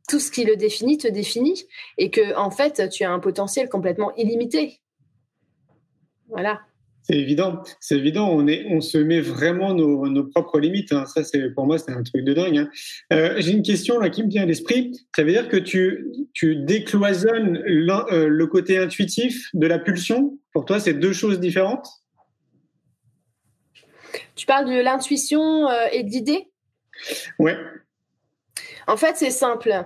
tout 0.07 0.19
ce 0.19 0.31
qui 0.31 0.45
le 0.45 0.55
définit 0.55 0.97
te 0.97 1.07
définit 1.07 1.65
et 1.97 2.09
que 2.11 2.35
en 2.35 2.51
fait 2.51 2.89
tu 2.89 3.03
as 3.03 3.11
un 3.11 3.19
potentiel 3.19 3.69
complètement 3.69 4.13
illimité. 4.15 4.79
Voilà. 6.29 6.61
C'est 7.03 7.15
évident, 7.15 7.63
c'est 7.79 7.95
évident. 7.95 8.29
On 8.69 8.81
se 8.81 8.97
met 8.97 9.21
vraiment 9.21 9.73
nos, 9.73 10.25
propres 10.25 10.59
limites. 10.59 10.91
Hein. 10.91 11.05
Pour 11.55 11.65
moi, 11.65 11.77
c'est 11.77 11.91
un 11.91 12.03
truc 12.03 12.25
de 12.25 12.33
dingue. 12.33 12.57
Hein. 12.57 12.69
Euh, 13.13 13.35
J'ai 13.37 13.51
une 13.51 13.63
question 13.63 13.97
là 13.97 14.09
qui 14.09 14.23
me 14.23 14.29
vient 14.29 14.43
à 14.43 14.45
l'esprit. 14.45 14.91
Ça 15.15 15.23
veut 15.23 15.31
dire 15.31 15.47
que 15.47 15.55
tu, 15.55 16.11
tu 16.33 16.57
décloisonnes 16.57 17.63
euh, 17.65 18.27
le 18.27 18.47
côté 18.47 18.77
intuitif 18.77 19.49
de 19.53 19.67
la 19.67 19.79
pulsion? 19.79 20.37
Pour 20.51 20.65
toi, 20.65 20.81
c'est 20.81 20.95
deux 20.95 21.13
choses 21.13 21.39
différentes? 21.39 21.87
Tu 24.37 24.45
parles 24.45 24.65
de 24.65 24.79
l'intuition 24.79 25.67
euh, 25.67 25.87
et 25.91 26.03
de 26.03 26.09
l'idée? 26.09 26.49
Ouais. 27.39 27.57
En 28.87 28.95
fait, 28.95 29.17
c'est 29.17 29.31
simple. 29.31 29.85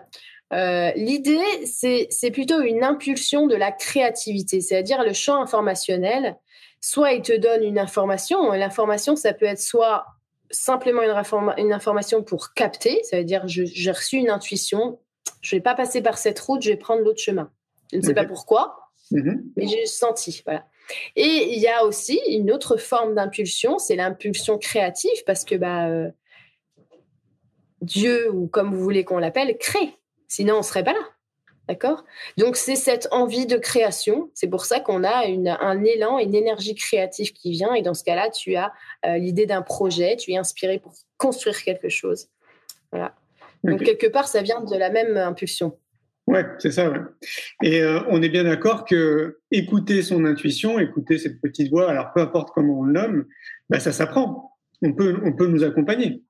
Euh, 0.54 0.92
l'idée, 0.96 1.66
c'est 1.66 2.32
plutôt 2.32 2.62
une 2.62 2.84
impulsion 2.84 3.48
de 3.48 3.56
la 3.56 3.72
créativité, 3.72 4.62
c'est-à-dire 4.62 5.04
le 5.04 5.14
champ 5.14 5.42
informationnel 5.42 6.38
soit 6.82 7.14
il 7.14 7.22
te 7.22 7.38
donne 7.38 7.64
une 7.64 7.80
information. 7.80 8.52
L'information, 8.52 9.16
ça 9.16 9.34
peut 9.34 9.46
être 9.46 9.62
soit 9.62 10.06
simplement 10.50 11.02
une, 11.04 11.64
une 11.64 11.74
information 11.74 12.24
pour 12.24 12.54
capter, 12.54 13.02
ça 13.04 13.18
veut 13.18 13.24
dire 13.24 13.44
j'ai 13.46 13.92
reçu 13.92 14.18
une 14.18 14.30
intuition, 14.30 15.00
je 15.42 15.56
vais 15.56 15.62
pas 15.62 15.76
passer 15.76 16.02
par 16.02 16.18
cette 16.18 16.40
route, 16.40 16.62
je 16.62 16.72
vais 16.72 16.78
prendre 16.78 17.04
l'autre 17.04 17.22
chemin. 17.22 17.50
Je 17.94 17.98
ne 17.98 18.02
sais 18.02 18.14
pas 18.14 18.26
pourquoi, 18.26 18.90
mm-hmm. 19.12 19.44
mais 19.56 19.68
j'ai 19.68 19.86
senti. 19.86 20.42
Voilà. 20.46 20.66
Et 21.16 21.54
il 21.54 21.60
y 21.60 21.68
a 21.68 21.86
aussi 21.86 22.20
une 22.28 22.52
autre 22.52 22.78
forme 22.78 23.16
d'impulsion, 23.16 23.78
c'est 23.78 23.96
l'impulsion 23.96 24.58
créative, 24.58 25.24
parce 25.26 25.46
que 25.46 25.56
bah, 25.56 25.88
euh, 25.88 26.10
Dieu, 27.82 28.32
ou 28.32 28.48
comme 28.48 28.74
vous 28.74 28.82
voulez 28.82 29.04
qu'on 29.04 29.18
l'appelle, 29.18 29.58
crée. 29.58 29.98
Sinon, 30.28 30.56
on 30.56 30.58
ne 30.60 30.64
serait 30.64 30.84
pas 30.84 30.94
là. 30.94 31.04
D'accord? 31.68 32.04
Donc, 32.38 32.58
c'est 32.58 32.76
cette 32.76 33.08
envie 33.12 33.46
de 33.46 33.58
création. 33.58 34.30
C'est 34.34 34.48
pour 34.48 34.66
ça 34.66 34.80
qu'on 34.80 35.04
a 35.04 35.26
un 35.26 35.84
élan, 35.84 36.20
une 36.20 36.36
énergie 36.36 36.76
créative 36.76 37.34
qui 37.34 37.52
vient. 37.52 37.74
Et 37.74 37.82
dans 37.82 37.94
ce 37.94 38.04
cas-là, 38.04 38.30
tu 38.30 38.56
as 38.56 38.74
euh, 39.06 39.18
l'idée 39.18 39.46
d'un 39.46 39.62
projet, 39.62 40.16
tu 40.18 40.32
es 40.32 40.38
inspiré 40.38 40.80
pour 40.80 40.94
construire 41.18 41.64
quelque 41.64 41.90
chose. 41.90 42.28
Voilà. 42.92 43.16
Donc, 43.64 43.84
quelque 43.84 44.08
part, 44.08 44.28
ça 44.28 44.42
vient 44.42 44.62
de 44.62 44.76
la 44.76 44.90
même 44.90 45.18
impulsion. 45.18 45.78
Ouais, 46.32 46.46
c'est 46.60 46.72
ça. 46.72 46.94
Et 47.62 47.82
euh, 47.82 48.00
on 48.08 48.22
est 48.22 48.30
bien 48.30 48.46
d'accord 48.46 48.86
que 48.86 49.42
écouter 49.52 50.02
son 50.02 50.24
intuition, 50.24 50.80
écouter 50.80 51.18
cette 51.18 51.42
petite 51.42 51.70
voix, 51.70 51.90
alors 51.90 52.14
peu 52.14 52.22
importe 52.22 52.52
comment 52.56 52.80
on 52.80 52.84
le 52.84 52.94
nomme, 52.94 53.26
bah, 53.70 53.82
ça 53.82 53.92
s'apprend. 53.92 54.58
On 54.82 54.94
peut, 54.94 55.20
on 55.26 55.34
peut 55.34 55.48
nous 55.48 55.66
accompagner. 55.66 56.24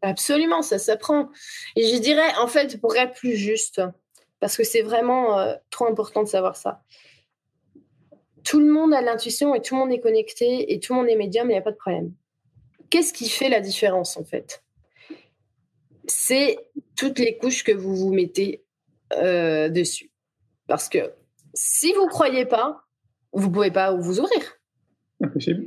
Absolument, 0.00 0.62
ça 0.62 0.78
s'apprend. 0.78 1.28
Et 1.76 1.86
je 1.86 1.98
dirais, 1.98 2.34
en 2.40 2.46
fait, 2.46 2.80
pour 2.80 2.96
être 2.96 3.12
plus 3.12 3.36
juste, 3.36 3.82
parce 4.40 4.56
que 4.56 4.64
c'est 4.64 4.80
vraiment 4.80 5.38
euh, 5.38 5.54
trop 5.68 5.86
important 5.86 6.22
de 6.22 6.28
savoir 6.28 6.56
ça. 6.56 6.82
Tout 8.42 8.60
le 8.60 8.72
monde 8.72 8.94
a 8.94 9.02
l'intuition 9.02 9.54
et 9.54 9.60
tout 9.60 9.74
le 9.74 9.80
monde 9.80 9.92
est 9.92 10.00
connecté 10.00 10.72
et 10.72 10.80
tout 10.80 10.94
le 10.94 11.00
monde 11.00 11.10
est 11.10 11.16
médium, 11.16 11.50
il 11.50 11.52
n'y 11.52 11.58
a 11.58 11.62
pas 11.62 11.72
de 11.72 11.76
problème. 11.76 12.14
Qu'est-ce 12.88 13.12
qui 13.12 13.28
fait 13.28 13.50
la 13.50 13.60
différence 13.60 14.16
en 14.16 14.24
fait? 14.24 14.64
C'est 16.06 16.56
toutes 16.96 17.18
les 17.18 17.36
couches 17.36 17.64
que 17.64 17.72
vous 17.72 17.94
vous 17.96 18.14
mettez 18.14 18.62
euh, 19.14 19.68
dessus. 19.68 20.10
Parce 20.66 20.88
que 20.88 21.12
si 21.54 21.92
vous 21.92 22.04
ne 22.04 22.10
croyez 22.10 22.46
pas, 22.46 22.82
vous 23.32 23.48
ne 23.48 23.52
pouvez 23.52 23.70
pas 23.70 23.92
vous 23.92 24.20
ouvrir. 24.20 24.40
Impossible. 25.22 25.66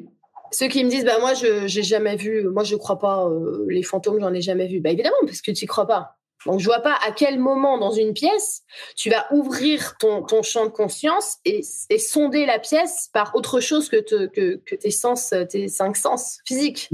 Ceux 0.52 0.68
qui 0.68 0.84
me 0.84 0.90
disent, 0.90 1.06
bah 1.06 1.20
moi 1.20 1.34
je 1.34 1.64
n'ai 1.64 1.84
jamais 1.84 2.16
vu, 2.16 2.44
moi 2.50 2.64
je 2.64 2.74
ne 2.74 2.80
crois 2.80 2.98
pas 2.98 3.28
euh, 3.28 3.66
les 3.70 3.84
fantômes, 3.84 4.20
j'en 4.20 4.34
ai 4.34 4.42
jamais 4.42 4.68
vu. 4.68 4.80
Bah 4.80 4.90
évidemment, 4.90 5.18
parce 5.26 5.42
que 5.42 5.52
tu 5.52 5.64
n'y 5.64 5.68
crois 5.68 5.88
pas. 5.88 6.20
Donc, 6.46 6.60
je 6.60 6.66
vois 6.66 6.80
pas 6.80 6.98
à 7.06 7.12
quel 7.12 7.38
moment 7.38 7.78
dans 7.78 7.92
une 7.92 8.14
pièce 8.14 8.64
tu 8.96 9.10
vas 9.10 9.26
ouvrir 9.32 9.98
ton, 9.98 10.24
ton 10.24 10.42
champ 10.42 10.66
de 10.66 10.72
conscience 10.72 11.38
et, 11.44 11.62
et, 11.90 12.00
sonder 12.00 12.46
la 12.46 12.60
pièce 12.60 13.10
par 13.12 13.36
autre 13.36 13.60
chose 13.60 13.90
que, 13.90 13.98
te, 13.98 14.28
que, 14.28 14.56
que, 14.66 14.76
tes 14.76 14.92
sens, 14.92 15.34
tes 15.50 15.68
cinq 15.68 15.98
sens 15.98 16.40
physiques. 16.46 16.90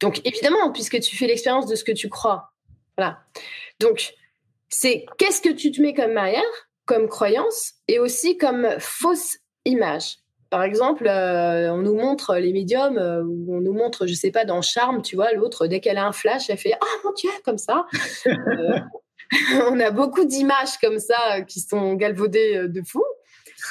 Donc, 0.00 0.20
évidemment, 0.26 0.70
puisque 0.70 1.00
tu 1.00 1.16
fais 1.16 1.26
l'expérience 1.26 1.66
de 1.66 1.76
ce 1.76 1.84
que 1.84 1.92
tu 1.92 2.10
crois. 2.10 2.52
Voilà. 2.98 3.20
Donc, 3.80 4.12
c'est 4.68 5.06
qu'est-ce 5.18 5.40
que 5.40 5.52
tu 5.52 5.72
te 5.72 5.80
mets 5.80 5.94
comme 5.94 6.14
barrière, 6.14 6.42
comme 6.84 7.08
croyance 7.08 7.74
et 7.86 7.98
aussi 7.98 8.36
comme 8.36 8.68
fausse 8.78 9.38
image. 9.64 10.18
Par 10.50 10.62
exemple, 10.62 11.06
euh, 11.06 11.70
on 11.72 11.78
nous 11.78 11.94
montre 11.94 12.36
les 12.36 12.52
médiums, 12.52 12.96
euh, 12.96 13.22
on 13.22 13.60
nous 13.60 13.74
montre, 13.74 14.06
je 14.06 14.14
sais 14.14 14.30
pas, 14.30 14.46
dans 14.46 14.62
Charme, 14.62 15.02
tu 15.02 15.14
vois, 15.14 15.32
l'autre, 15.32 15.66
dès 15.66 15.80
qu'elle 15.80 15.98
a 15.98 16.06
un 16.06 16.12
flash, 16.12 16.48
elle 16.48 16.56
fait 16.56 16.72
Ah 16.80 16.86
mon 17.04 17.12
Dieu, 17.12 17.30
comme 17.44 17.58
ça. 17.58 17.86
Euh, 18.26 18.78
on 19.70 19.78
a 19.78 19.90
beaucoup 19.90 20.24
d'images 20.24 20.78
comme 20.80 20.98
ça 20.98 21.42
qui 21.42 21.60
sont 21.60 21.92
galvaudées 21.94 22.66
de 22.66 22.82
fou. 22.82 23.04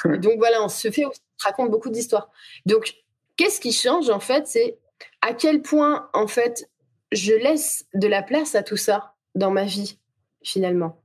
donc 0.04 0.38
voilà, 0.38 0.62
on 0.62 0.68
se 0.68 0.88
fait, 0.88 1.04
on 1.04 1.10
raconte 1.42 1.72
beaucoup 1.72 1.90
d'histoires. 1.90 2.30
Donc, 2.64 2.94
qu'est-ce 3.36 3.60
qui 3.60 3.72
change 3.72 4.08
en 4.08 4.20
fait 4.20 4.46
C'est 4.46 4.78
à 5.20 5.34
quel 5.34 5.60
point 5.60 6.08
en 6.12 6.28
fait 6.28 6.70
je 7.10 7.32
laisse 7.32 7.86
de 7.94 8.06
la 8.06 8.22
place 8.22 8.54
à 8.54 8.62
tout 8.62 8.76
ça 8.76 9.14
dans 9.34 9.50
ma 9.50 9.64
vie 9.64 9.98
finalement. 10.42 11.02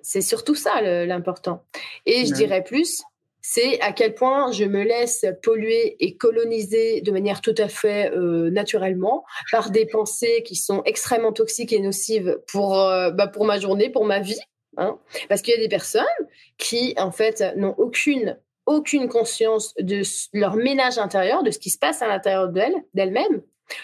C'est 0.00 0.20
surtout 0.20 0.54
ça 0.54 0.82
l'important. 0.82 1.64
Et 2.04 2.26
je 2.26 2.34
dirais 2.34 2.62
plus, 2.62 3.02
c'est 3.46 3.78
à 3.82 3.92
quel 3.92 4.14
point 4.14 4.52
je 4.52 4.64
me 4.64 4.82
laisse 4.82 5.26
polluer 5.42 5.96
et 6.02 6.16
coloniser 6.16 7.02
de 7.02 7.12
manière 7.12 7.42
tout 7.42 7.54
à 7.58 7.68
fait 7.68 8.10
euh, 8.12 8.50
naturellement 8.50 9.22
par 9.52 9.70
des 9.70 9.84
pensées 9.84 10.42
qui 10.46 10.56
sont 10.56 10.82
extrêmement 10.84 11.30
toxiques 11.30 11.74
et 11.74 11.78
nocives 11.78 12.40
pour, 12.50 12.80
euh, 12.80 13.10
bah, 13.10 13.28
pour 13.28 13.44
ma 13.44 13.58
journée, 13.58 13.90
pour 13.90 14.06
ma 14.06 14.20
vie. 14.20 14.40
Hein. 14.78 14.98
Parce 15.28 15.42
qu'il 15.42 15.52
y 15.52 15.56
a 15.58 15.60
des 15.60 15.68
personnes 15.68 16.04
qui, 16.56 16.94
en 16.96 17.10
fait, 17.10 17.44
n'ont 17.56 17.74
aucune, 17.76 18.38
aucune 18.64 19.08
conscience 19.08 19.74
de 19.78 20.00
leur 20.32 20.56
ménage 20.56 20.96
intérieur, 20.96 21.42
de 21.42 21.50
ce 21.50 21.58
qui 21.58 21.68
se 21.68 21.78
passe 21.78 22.00
à 22.00 22.08
l'intérieur 22.08 22.48
d'elles, 22.48 22.82
d'elles-mêmes. 22.94 23.42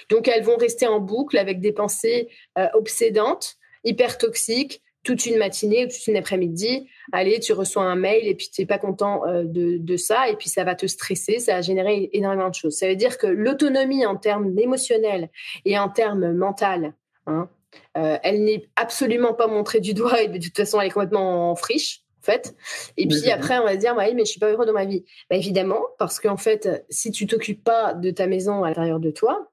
Donc, 0.08 0.26
elles 0.26 0.42
vont 0.42 0.56
rester 0.56 0.86
en 0.86 1.00
boucle 1.00 1.36
avec 1.36 1.60
des 1.60 1.72
pensées 1.72 2.30
euh, 2.58 2.66
obsédantes, 2.72 3.56
hyper 3.84 4.18
toxiques, 4.18 4.82
toute 5.02 5.24
une 5.26 5.38
matinée 5.38 5.86
ou 5.86 5.88
toute 5.88 6.06
une 6.06 6.16
après-midi, 6.16 6.88
allez, 7.12 7.40
tu 7.40 7.52
reçois 7.52 7.84
un 7.84 7.96
mail 7.96 8.26
et 8.26 8.34
puis 8.34 8.50
tu 8.52 8.60
n'es 8.60 8.66
pas 8.66 8.78
content 8.78 9.26
euh, 9.26 9.44
de, 9.46 9.96
ça 9.96 10.28
et 10.28 10.36
puis 10.36 10.48
ça 10.48 10.64
va 10.64 10.74
te 10.74 10.86
stresser, 10.86 11.38
ça 11.38 11.54
va 11.54 11.62
générer 11.62 12.10
énormément 12.12 12.50
de 12.50 12.54
choses. 12.54 12.76
Ça 12.76 12.86
veut 12.86 12.96
dire 12.96 13.16
que 13.16 13.26
l'autonomie 13.26 14.04
en 14.04 14.16
termes 14.16 14.58
émotionnels 14.58 15.30
et 15.64 15.78
en 15.78 15.88
termes 15.88 16.32
mental, 16.32 16.94
hein, 17.26 17.48
euh, 17.96 18.18
elle 18.22 18.44
n'est 18.44 18.68
absolument 18.76 19.32
pas 19.32 19.46
montrée 19.46 19.80
du 19.80 19.94
doigt 19.94 20.20
et 20.22 20.28
de 20.28 20.38
toute 20.38 20.56
façon 20.56 20.80
elle 20.80 20.88
est 20.88 20.90
complètement 20.90 21.50
en 21.50 21.56
friche. 21.56 22.02
En 22.22 22.22
fait. 22.22 22.54
Et 22.98 23.08
puis 23.08 23.30
après, 23.30 23.58
on 23.58 23.64
va 23.64 23.72
se 23.72 23.78
dire, 23.78 23.94
oui, 23.96 24.12
mais 24.14 24.26
je 24.26 24.32
suis 24.32 24.40
pas 24.40 24.50
heureux 24.50 24.66
dans 24.66 24.74
ma 24.74 24.84
vie. 24.84 25.06
Bah, 25.30 25.36
évidemment, 25.36 25.80
parce 25.98 26.20
qu'en 26.20 26.36
fait, 26.36 26.84
si 26.90 27.10
tu 27.12 27.26
t'occupes 27.26 27.64
pas 27.64 27.94
de 27.94 28.10
ta 28.10 28.26
maison 28.26 28.62
à 28.62 28.68
l'intérieur 28.68 29.00
de 29.00 29.10
toi, 29.10 29.50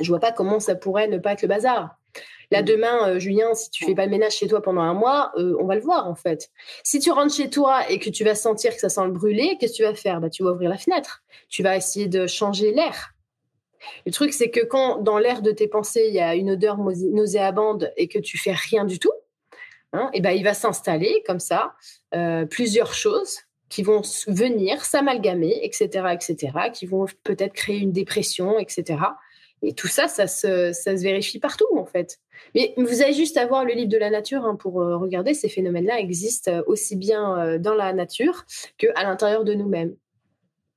je 0.00 0.08
vois 0.08 0.18
pas 0.18 0.32
comment 0.32 0.60
ça 0.60 0.76
pourrait 0.76 1.08
ne 1.08 1.18
pas 1.18 1.32
être 1.32 1.42
le 1.42 1.48
bazar. 1.48 1.98
Là, 2.50 2.62
mm. 2.62 2.64
demain, 2.64 3.08
euh, 3.08 3.18
Julien, 3.18 3.54
si 3.54 3.70
tu 3.70 3.84
fais 3.84 3.94
pas 3.94 4.04
le 4.04 4.10
ménage 4.10 4.32
chez 4.32 4.48
toi 4.48 4.62
pendant 4.62 4.80
un 4.80 4.94
mois, 4.94 5.32
euh, 5.36 5.56
on 5.60 5.66
va 5.66 5.74
le 5.74 5.80
voir 5.80 6.06
en 6.08 6.14
fait. 6.14 6.50
Si 6.82 6.98
tu 6.98 7.10
rentres 7.10 7.34
chez 7.34 7.50
toi 7.50 7.88
et 7.90 7.98
que 7.98 8.10
tu 8.10 8.24
vas 8.24 8.34
sentir 8.34 8.74
que 8.74 8.80
ça 8.80 8.88
sent 8.88 9.04
le 9.04 9.12
brûler, 9.12 9.56
qu'est-ce 9.60 9.72
que 9.72 9.76
tu 9.78 9.82
vas 9.82 9.94
faire? 9.94 10.20
Bah, 10.20 10.30
Tu 10.30 10.42
vas 10.42 10.52
ouvrir 10.52 10.70
la 10.70 10.78
fenêtre. 10.78 11.22
Tu 11.48 11.62
vas 11.62 11.76
essayer 11.76 12.06
de 12.06 12.26
changer 12.26 12.72
l'air. 12.72 13.14
Le 14.06 14.12
truc, 14.12 14.32
c'est 14.32 14.50
que 14.50 14.64
quand 14.64 14.98
dans 14.98 15.18
l'air 15.18 15.42
de 15.42 15.52
tes 15.52 15.68
pensées, 15.68 16.06
il 16.08 16.14
y 16.14 16.20
a 16.20 16.34
une 16.34 16.50
odeur 16.50 16.78
nauséabonde 16.78 17.92
et 17.96 18.08
que 18.08 18.18
tu 18.18 18.38
fais 18.38 18.52
rien 18.52 18.84
du 18.84 18.98
tout, 18.98 19.12
hein, 19.92 20.10
et 20.12 20.20
ben, 20.20 20.32
il 20.32 20.42
va 20.42 20.54
s'installer 20.54 21.22
comme 21.26 21.38
ça 21.38 21.74
euh, 22.14 22.44
plusieurs 22.44 22.92
choses 22.92 23.38
qui 23.68 23.82
vont 23.82 24.02
venir 24.26 24.84
s'amalgamer, 24.84 25.60
etc., 25.62 26.06
etc., 26.12 26.52
qui 26.72 26.86
vont 26.86 27.06
peut-être 27.22 27.52
créer 27.52 27.78
une 27.78 27.92
dépression, 27.92 28.58
etc. 28.58 28.98
Et 29.62 29.74
tout 29.74 29.88
ça, 29.88 30.08
ça 30.08 30.26
se, 30.26 30.72
ça 30.72 30.96
se 30.96 31.02
vérifie 31.02 31.38
partout, 31.38 31.68
en 31.76 31.84
fait. 31.84 32.18
Mais 32.54 32.74
vous 32.76 33.02
avez 33.02 33.12
juste 33.12 33.36
à 33.36 33.46
voir 33.46 33.64
le 33.64 33.72
livre 33.72 33.90
de 33.90 33.98
la 33.98 34.10
nature 34.10 34.44
hein, 34.44 34.56
pour 34.56 34.80
euh, 34.80 34.96
regarder, 34.96 35.34
ces 35.34 35.48
phénomènes-là 35.48 35.98
existent 36.00 36.50
euh, 36.50 36.62
aussi 36.66 36.96
bien 36.96 37.38
euh, 37.38 37.58
dans 37.58 37.74
la 37.74 37.92
nature 37.92 38.44
qu'à 38.76 39.02
l'intérieur 39.02 39.44
de 39.44 39.54
nous-mêmes. 39.54 39.94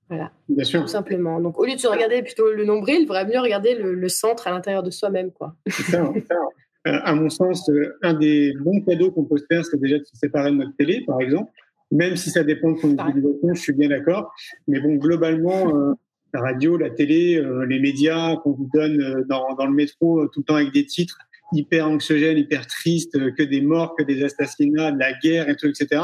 Voilà. 0.09 0.32
Bien 0.49 0.66
sûr. 0.66 0.82
Tout 0.82 0.88
simplement. 0.88 1.39
Donc, 1.39 1.57
au 1.57 1.66
lieu 1.66 1.76
de 1.76 1.80
se 1.80 1.88
regarder 1.88 2.22
plutôt 2.22 2.51
le 2.51 2.66
nombril, 2.66 3.01
il 3.01 3.07
vaudrait 3.07 3.26
mieux 3.26 3.39
regarder 3.39 3.76
le, 3.76 4.09
centre 4.09 4.47
à 4.47 4.51
l'intérieur 4.51 4.84
de 4.84 4.91
soi-même. 4.91 5.32
Quoi. 5.32 5.55
C'est 5.68 5.84
ça, 5.84 6.12
ça. 6.30 6.91
à 7.05 7.16
mon 7.16 7.30
sens, 7.30 7.72
un 8.01 8.14
des 8.14 8.53
bons 8.59 8.82
cadeaux 8.82 9.12
qu'on 9.12 9.24
peut 9.24 9.38
se 9.38 9.45
faire, 9.49 9.66
c'est 9.66 9.80
déjà 9.80 9.99
de 9.99 10.03
se 10.03 10.18
séparer 10.18 10.51
de 10.51 10.57
notre 10.57 10.76
télé, 10.76 11.05
par 11.07 11.22
exemple. 11.22 11.49
Même 11.91 12.18
si 12.18 12.30
ça 12.30 12.43
dépend 12.43 12.72
de 12.72 12.80
son 12.80 12.91
utilisation, 12.91 13.53
je 13.53 13.62
suis 13.62 13.74
bien 13.74 13.88
d'accord. 13.88 14.34
Mais 14.68 14.82
bon, 14.82 14.95
globalement, 14.95 15.95
la 16.34 16.41
radio, 16.41 16.76
la 16.76 16.89
télé, 16.89 17.41
les 17.70 17.80
médias 17.80 18.36
qu'on 18.38 18.51
vous 18.51 18.70
donne 18.74 19.24
dans, 19.30 19.55
dans, 19.55 19.66
le 19.66 19.74
métro 19.74 20.28
tout 20.28 20.41
le 20.41 20.45
temps 20.45 20.55
avec 20.55 20.74
des 20.74 20.86
titres 20.86 21.20
hyper 21.54 21.88
anxiogènes, 21.88 22.38
hyper 22.38 22.68
tristes, 22.68 23.18
que 23.36 23.43
des 23.43 23.62
morts, 23.62 23.95
que 23.95 24.04
des 24.04 24.24
assassinats, 24.24 24.91
de 24.91 24.99
la 24.99 25.14
guerre 25.14 25.49
et 25.49 25.56
tout, 25.56 25.68
etc. 25.68 26.02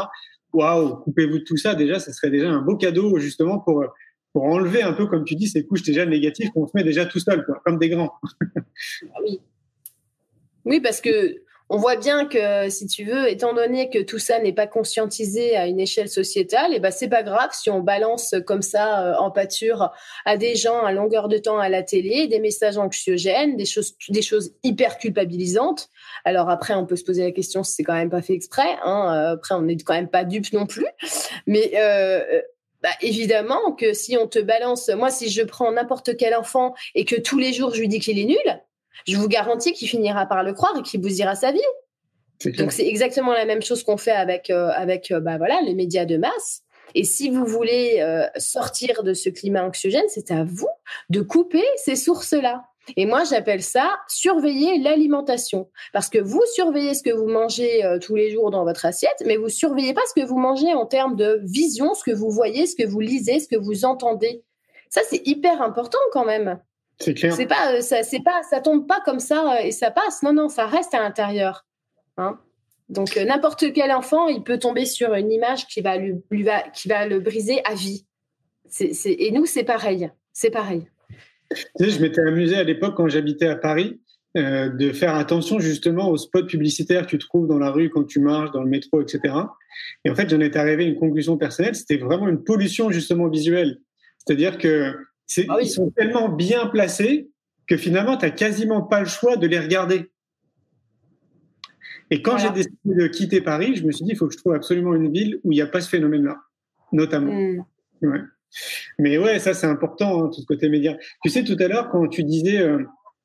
Waouh, 0.54 0.98
coupez-vous 0.98 1.40
de 1.40 1.44
tout 1.44 1.58
ça. 1.58 1.76
Déjà, 1.76 2.00
ça 2.00 2.14
serait 2.14 2.30
déjà 2.30 2.50
un 2.50 2.62
beau 2.62 2.76
cadeau 2.76 3.18
justement 3.20 3.60
pour 3.60 3.86
pour 4.34 4.44
enlever 4.44 4.84
un 4.84 4.94
peu, 4.94 5.08
comme 5.08 5.26
tu 5.26 5.34
dis, 5.34 5.48
ces 5.48 5.66
couches 5.66 5.82
déjà 5.82 6.06
négatives 6.06 6.52
qu'on 6.52 6.68
se 6.68 6.72
met 6.76 6.84
déjà 6.84 7.08
tout 7.08 7.18
seul, 7.18 7.44
comme 7.66 7.80
des 7.80 7.90
grands. 7.90 8.14
oui. 9.24 9.40
Oui, 10.64 10.80
parce 10.80 11.02
que 11.02 11.42
on 11.70 11.78
voit 11.78 11.98
bien 11.98 12.26
que, 12.26 12.70
si 12.70 12.88
tu 12.88 13.04
veux, 13.04 13.30
étant 13.30 13.54
donné 13.54 13.90
que 13.90 14.00
tout 14.00 14.20
ça 14.20 14.40
n'est 14.40 14.54
pas 14.54 14.68
conscientisé 14.68 15.58
à 15.58 15.68
une 15.68 15.80
échelle 15.80 16.08
sociétale, 16.08 16.72
et 16.72 16.78
eh 16.78 16.80
ben 16.80 16.92
c'est 16.92 17.10
pas 17.10 17.24
grave 17.24 17.50
si 17.52 17.70
on 17.70 17.82
balance 17.82 18.36
comme 18.46 18.62
ça 18.62 19.04
euh, 19.04 19.16
en 19.18 19.32
pâture 19.32 19.92
à 20.26 20.38
des 20.38 20.56
gens 20.56 20.84
à 20.84 20.92
longueur 20.92 21.28
de 21.28 21.38
temps 21.38 21.60
à 21.60 21.68
la 21.68 21.84
télé 21.84 22.28
des 22.28 22.40
messages 22.40 22.78
anxiogènes, 22.78 23.58
des 23.58 23.66
choses, 23.66 23.96
des 24.10 24.22
choses 24.22 24.54
hyper 24.64 24.98
culpabilisantes. 24.98 25.90
Alors 26.24 26.50
après, 26.50 26.74
on 26.74 26.86
peut 26.86 26.96
se 26.96 27.04
poser 27.04 27.24
la 27.24 27.32
question 27.32 27.64
si 27.64 27.74
c'est 27.74 27.84
quand 27.84 27.96
même 27.96 28.10
pas 28.10 28.22
fait 28.22 28.34
exprès. 28.34 28.78
Hein. 28.84 29.14
Euh, 29.14 29.34
après, 29.34 29.56
on 29.56 29.64
n'est 29.64 29.78
quand 29.78 29.94
même 29.94 30.10
pas 30.10 30.24
dupes 30.24 30.54
non 30.54 30.66
plus. 30.66 30.88
Mais 31.48 31.72
euh, 31.76 32.42
bah, 32.82 32.90
évidemment 33.02 33.74
que 33.74 33.94
si 33.94 34.18
on 34.18 34.28
te 34.28 34.40
balance, 34.40 34.90
moi, 34.90 35.10
si 35.10 35.30
je 35.30 35.42
prends 35.42 35.72
n'importe 35.72 36.16
quel 36.16 36.36
enfant 36.36 36.74
et 36.96 37.06
que 37.06 37.16
tous 37.16 37.40
les 37.40 37.52
jours 37.52 37.74
je 37.74 37.82
lui 37.82 37.88
dis 37.88 38.00
qu'il 38.00 38.20
est 38.20 38.26
nul, 38.26 38.62
je 39.06 39.18
vous 39.18 39.28
garantis 39.28 39.74
qu'il 39.74 39.88
finira 39.88 40.26
par 40.26 40.44
le 40.44 40.54
croire 40.54 40.78
et 40.78 40.82
qu'il 40.82 41.02
vous 41.02 41.10
dira 41.10 41.36
sa 41.36 41.52
vie. 41.52 41.60
Donc 42.46 42.72
c'est 42.72 42.88
exactement 42.88 43.34
la 43.34 43.46
même 43.46 43.62
chose 43.62 43.84
qu'on 43.84 43.98
fait 43.98 44.12
avec 44.12 44.50
euh, 44.50 44.70
avec 44.76 45.12
euh, 45.12 45.20
bah 45.20 45.38
voilà 45.38 45.60
les 45.62 45.74
médias 45.74 46.06
de 46.06 46.18
masse. 46.18 46.62
Et 46.96 47.04
si 47.04 47.30
vous 47.30 47.46
voulez 47.46 47.98
euh, 48.00 48.26
sortir 48.38 49.04
de 49.04 49.14
ce 49.14 49.30
climat 49.30 49.64
anxiogène, 49.64 50.06
c'est 50.08 50.32
à 50.32 50.44
vous 50.44 50.70
de 51.10 51.22
couper 51.22 51.64
ces 51.76 51.96
sources-là. 51.96 52.66
Et 52.96 53.06
moi, 53.06 53.26
j'appelle 53.26 53.62
ça 53.62 53.92
surveiller 54.08 54.80
l'alimentation. 54.80 55.70
Parce 55.92 56.08
que 56.08 56.20
vous 56.20 56.42
surveillez 56.54 56.94
ce 56.94 57.04
que 57.04 57.10
vous 57.12 57.28
mangez 57.28 57.84
tous 58.02 58.16
les 58.16 58.32
jours 58.32 58.50
dans 58.50 58.64
votre 58.64 58.86
assiette, 58.86 59.22
mais 59.26 59.36
vous 59.36 59.50
surveillez 59.50 59.94
pas 59.94 60.02
ce 60.08 60.22
que 60.22 60.26
vous 60.26 60.38
mangez 60.38 60.74
en 60.74 60.86
termes 60.86 61.18
de 61.18 61.42
vision, 61.44 61.94
ce 61.96 62.06
que 62.06 62.16
vous 62.16 62.32
voyez, 62.32 62.66
ce 62.66 62.78
que 62.78 62.88
vous 62.88 63.02
lisez, 63.02 63.42
ce 63.42 63.50
que 63.50 63.58
vous 63.58 63.84
entendez. 63.84 64.42
Ça, 64.90 65.02
c'est 65.10 65.28
hyper 65.28 65.62
important 65.62 66.00
quand 66.14 66.24
même. 66.24 66.62
C'est 67.00 67.14
clair. 67.14 67.34
C'est 67.34 67.46
pas, 67.46 67.74
euh, 67.74 67.82
ça, 67.82 68.04
c'est 68.04 68.24
pas, 68.24 68.42
ça 68.50 68.60
tombe 68.60 68.88
pas 68.88 69.02
comme 69.02 69.20
ça 69.20 69.58
euh, 69.58 69.64
et 69.64 69.72
ça 69.72 69.92
passe. 69.92 70.24
Non, 70.24 70.34
non, 70.34 70.50
ça 70.50 70.66
reste 70.66 70.94
à 70.94 71.00
l'intérieur. 71.00 71.66
Hein 72.18 72.40
Donc 72.90 73.18
euh, 73.18 73.26
n'importe 73.26 73.72
quel 73.74 73.92
enfant, 73.92 74.28
il 74.28 74.44
peut 74.44 74.58
tomber 74.58 74.86
sur 74.86 75.14
une 75.14 75.32
image 75.32 75.68
qui 75.68 75.82
va 75.82 75.98
lui, 75.98 76.16
lui 76.32 76.44
va, 76.44 76.62
qui 76.70 76.88
va 76.88 77.06
le 77.06 77.20
briser 77.20 77.62
à 77.66 77.76
vie. 77.76 78.06
C'est, 78.70 78.94
c'est, 78.94 79.14
et 79.14 79.32
nous, 79.32 79.46
c'est 79.46 79.64
pareil. 79.64 80.10
C'est 80.34 80.50
pareil. 80.50 80.88
Tu 81.52 81.86
sais, 81.86 81.90
je 81.92 82.02
m'étais 82.02 82.22
amusé 82.22 82.56
à 82.56 82.64
l'époque 82.64 82.96
quand 82.98 83.08
j'habitais 83.08 83.48
à 83.48 83.56
Paris 83.56 84.00
euh, 84.36 84.70
de 84.70 84.92
faire 84.92 85.16
attention 85.16 85.60
justement 85.60 86.10
aux 86.10 86.18
spots 86.18 86.46
publicitaires 86.46 87.06
que 87.06 87.12
tu 87.12 87.18
trouves 87.18 87.48
dans 87.48 87.58
la 87.58 87.72
rue 87.72 87.90
quand 87.90 88.04
tu 88.04 88.20
marches, 88.20 88.52
dans 88.52 88.62
le 88.62 88.70
métro, 88.70 89.02
etc. 89.02 89.34
Et 90.04 90.10
en 90.10 90.16
fait, 90.16 90.30
j'en 90.30 90.40
étais 90.42 90.60
arrivé 90.60 90.84
à 90.84 90.88
une 90.88 91.00
conclusion 91.00 91.38
personnelle. 91.38 91.76
C'était 91.76 91.98
vraiment 91.98 92.28
une 92.28 92.44
pollution 92.44 92.92
justement 92.92 93.30
visuelle. 93.30 93.80
C'est-à-dire 94.20 94.58
que 94.58 94.96
ah 95.50 95.58
ils 95.62 95.70
sont 95.70 95.90
tellement 95.92 96.30
bien 96.30 96.68
placés 96.68 97.30
que 97.68 97.78
finalement, 97.78 98.18
tu 98.18 98.26
n'as 98.26 98.32
quasiment 98.32 98.82
pas 98.82 99.00
le 99.02 99.06
choix 99.06 99.36
de 99.36 99.46
les 99.48 99.60
regarder. 99.60 100.10
Et 102.10 102.22
quand 102.22 102.38
j'ai 102.38 102.50
décidé 102.52 102.78
de 102.86 103.08
quitter 103.08 103.42
Paris, 103.42 103.76
je 103.76 103.84
me 103.84 103.92
suis 103.92 104.06
dit, 104.06 104.12
il 104.12 104.18
faut 104.18 104.28
que 104.28 104.34
je 104.34 104.38
trouve 104.38 104.54
absolument 104.54 104.96
une 104.96 105.12
ville 105.12 105.42
où 105.44 105.52
il 105.52 105.56
n'y 105.56 105.62
a 105.62 105.68
pas 105.68 105.82
ce 105.82 105.90
phénomène-là, 105.90 106.38
notamment. 106.94 107.34
Hmm. 107.34 107.64
Ouais. 108.02 108.22
Mais 108.98 109.18
ouais, 109.18 109.40
ça 109.40 109.54
c'est 109.54 109.68
important, 109.68 110.24
hein, 110.24 110.30
tout 110.34 110.40
ce 110.40 110.46
côté 110.46 110.70
média. 110.70 110.96
Tu 111.24 111.30
sais, 111.30 111.44
tout 111.44 111.58
à 111.60 111.68
l'heure, 111.68 111.90
quand 111.90 112.08
tu 112.08 112.24
disais 112.24 112.60
euh, 112.60 112.80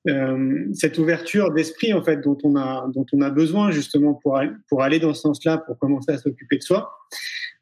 euh, 0.09 0.67
cette 0.75 0.99
ouverture 0.99 1.53
d'esprit, 1.53 1.93
en 1.93 2.03
fait, 2.03 2.17
dont 2.17 2.37
on 2.43 2.57
a, 2.57 2.89
dont 2.93 3.07
on 3.13 3.21
a 3.21 3.31
besoin 3.31 3.71
justement 3.71 4.15
pour, 4.15 4.41
pour 4.69 4.83
aller 4.83 4.99
dans 4.99 5.15
ce 5.15 5.21
sens-là, 5.23 5.59
pour 5.59 5.79
commencer 5.79 6.11
à 6.11 6.19
s'occuper 6.19 6.59
de 6.59 6.63
soi. 6.63 6.93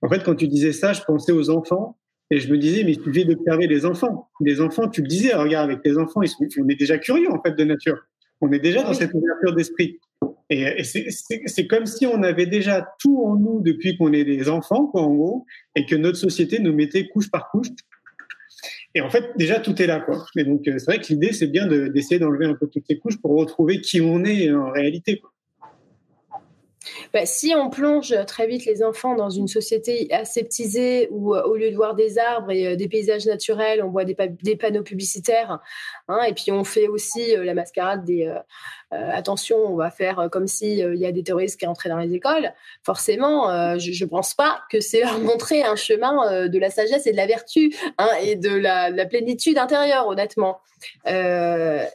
En 0.00 0.08
fait, 0.08 0.24
quand 0.24 0.34
tu 0.34 0.48
disais 0.48 0.72
ça, 0.72 0.94
je 0.94 1.02
pensais 1.02 1.32
aux 1.32 1.50
enfants 1.50 1.98
et 2.30 2.38
je 2.38 2.50
me 2.50 2.58
disais, 2.58 2.84
mais 2.84 2.92
il 2.92 3.02
suffit 3.02 3.24
d'observer 3.24 3.66
les 3.66 3.84
enfants. 3.84 4.28
Les 4.40 4.60
enfants, 4.60 4.88
tu 4.88 5.02
le 5.02 5.08
disais, 5.08 5.34
regarde, 5.34 5.68
avec 5.68 5.84
les 5.84 5.98
enfants, 5.98 6.22
ils 6.22 6.28
sont, 6.28 6.46
on 6.60 6.68
est 6.68 6.76
déjà 6.76 6.98
curieux, 6.98 7.30
en 7.30 7.42
fait, 7.42 7.56
de 7.56 7.64
nature. 7.64 7.98
On 8.40 8.52
est 8.52 8.60
déjà 8.60 8.82
dans 8.82 8.94
cette 8.94 9.12
ouverture 9.12 9.54
d'esprit. 9.54 9.98
Et, 10.48 10.82
c'est 10.84 11.66
comme 11.66 11.86
si 11.86 12.06
on 12.06 12.22
avait 12.22 12.46
déjà 12.46 12.88
tout 13.00 13.24
en 13.24 13.36
nous 13.36 13.60
depuis 13.60 13.96
qu'on 13.96 14.12
est 14.12 14.24
des 14.24 14.48
enfants, 14.48 14.86
quoi, 14.86 15.02
en 15.02 15.14
gros, 15.14 15.46
et 15.74 15.86
que 15.86 15.96
notre 15.96 16.18
société 16.18 16.60
nous 16.60 16.72
mettait 16.72 17.08
couche 17.08 17.30
par 17.30 17.50
couche. 17.50 17.68
Et 18.94 19.00
en 19.00 19.10
fait, 19.10 19.32
déjà, 19.36 19.58
tout 19.58 19.80
est 19.82 19.86
là, 19.86 20.00
quoi. 20.00 20.24
Et 20.36 20.44
donc, 20.44 20.66
euh, 20.68 20.78
c'est 20.78 20.86
vrai 20.86 21.00
que 21.00 21.06
l'idée, 21.08 21.32
c'est 21.32 21.46
bien 21.46 21.66
d'essayer 21.66 22.18
d'enlever 22.18 22.46
un 22.46 22.54
peu 22.54 22.68
toutes 22.68 22.86
ces 22.88 22.98
couches 22.98 23.20
pour 23.20 23.32
retrouver 23.36 23.80
qui 23.80 24.00
on 24.00 24.24
est 24.24 24.52
en 24.52 24.70
réalité, 24.70 25.18
quoi. 25.18 25.32
Bah, 27.12 27.26
si 27.26 27.54
on 27.54 27.68
plonge 27.68 28.14
très 28.26 28.46
vite 28.46 28.64
les 28.64 28.82
enfants 28.82 29.14
dans 29.14 29.28
une 29.28 29.48
société 29.48 30.10
aseptisée 30.12 31.08
où 31.10 31.34
euh, 31.34 31.42
au 31.42 31.56
lieu 31.56 31.70
de 31.70 31.76
voir 31.76 31.94
des 31.94 32.18
arbres 32.18 32.50
et 32.50 32.68
euh, 32.68 32.76
des 32.76 32.88
paysages 32.88 33.26
naturels, 33.26 33.82
on 33.82 33.90
voit 33.90 34.04
des, 34.04 34.14
panneaux 34.56 34.82
publicitaires, 34.82 35.60
hein, 36.08 36.22
et 36.22 36.32
puis 36.32 36.50
on 36.52 36.64
fait 36.64 36.88
aussi 36.88 37.36
euh, 37.36 37.44
la 37.44 37.52
mascarade 37.52 38.04
des 38.04 38.32
attention, 38.90 39.56
on 39.58 39.76
va 39.76 39.90
faire 39.90 40.28
comme 40.32 40.46
si 40.46 40.78
il 40.78 40.96
y 40.96 41.06
a 41.06 41.12
des 41.12 41.22
terroristes 41.22 41.58
qui 41.58 41.66
rentraient 41.66 41.88
dans 41.88 41.98
les 41.98 42.12
écoles. 42.14 42.52
Forcément, 42.82 43.78
je 43.78 44.04
ne 44.04 44.08
pense 44.08 44.34
pas 44.34 44.62
que 44.70 44.80
c'est 44.80 45.00
leur 45.00 45.18
montrer 45.20 45.62
un 45.62 45.76
chemin 45.76 46.48
de 46.48 46.58
la 46.58 46.70
sagesse 46.70 47.06
et 47.06 47.12
de 47.12 47.16
la 47.16 47.26
vertu 47.26 47.74
hein, 47.98 48.08
et 48.22 48.36
de 48.36 48.54
la, 48.54 49.06
plénitude 49.06 49.58
intérieure, 49.58 50.08
honnêtement. 50.08 50.60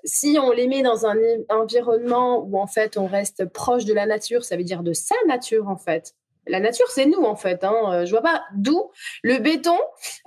si 0.04 0.38
on 0.42 0.52
les 0.52 0.68
met 0.68 0.84
dans 0.84 1.06
un 1.06 1.18
environnement 1.50 2.40
où 2.40 2.60
en 2.60 2.68
fait 2.68 2.98
on 2.98 3.08
reste 3.08 3.46
proche 3.46 3.86
de 3.86 3.94
la 3.94 4.06
nature, 4.06 4.44
ça 4.44 4.56
veut 4.56 4.64
dire 4.64 4.84
de 4.84 4.94
sa 4.94 5.16
nature 5.28 5.68
en 5.68 5.78
fait. 5.78 6.14
La 6.48 6.60
nature, 6.60 6.88
c'est 6.90 7.06
nous 7.06 7.24
en 7.24 7.36
fait. 7.36 7.64
Hein. 7.64 7.76
Euh, 7.92 8.06
je 8.06 8.12
vois 8.12 8.22
pas 8.22 8.44
d'où 8.54 8.92
le 9.24 9.40
béton 9.40 9.78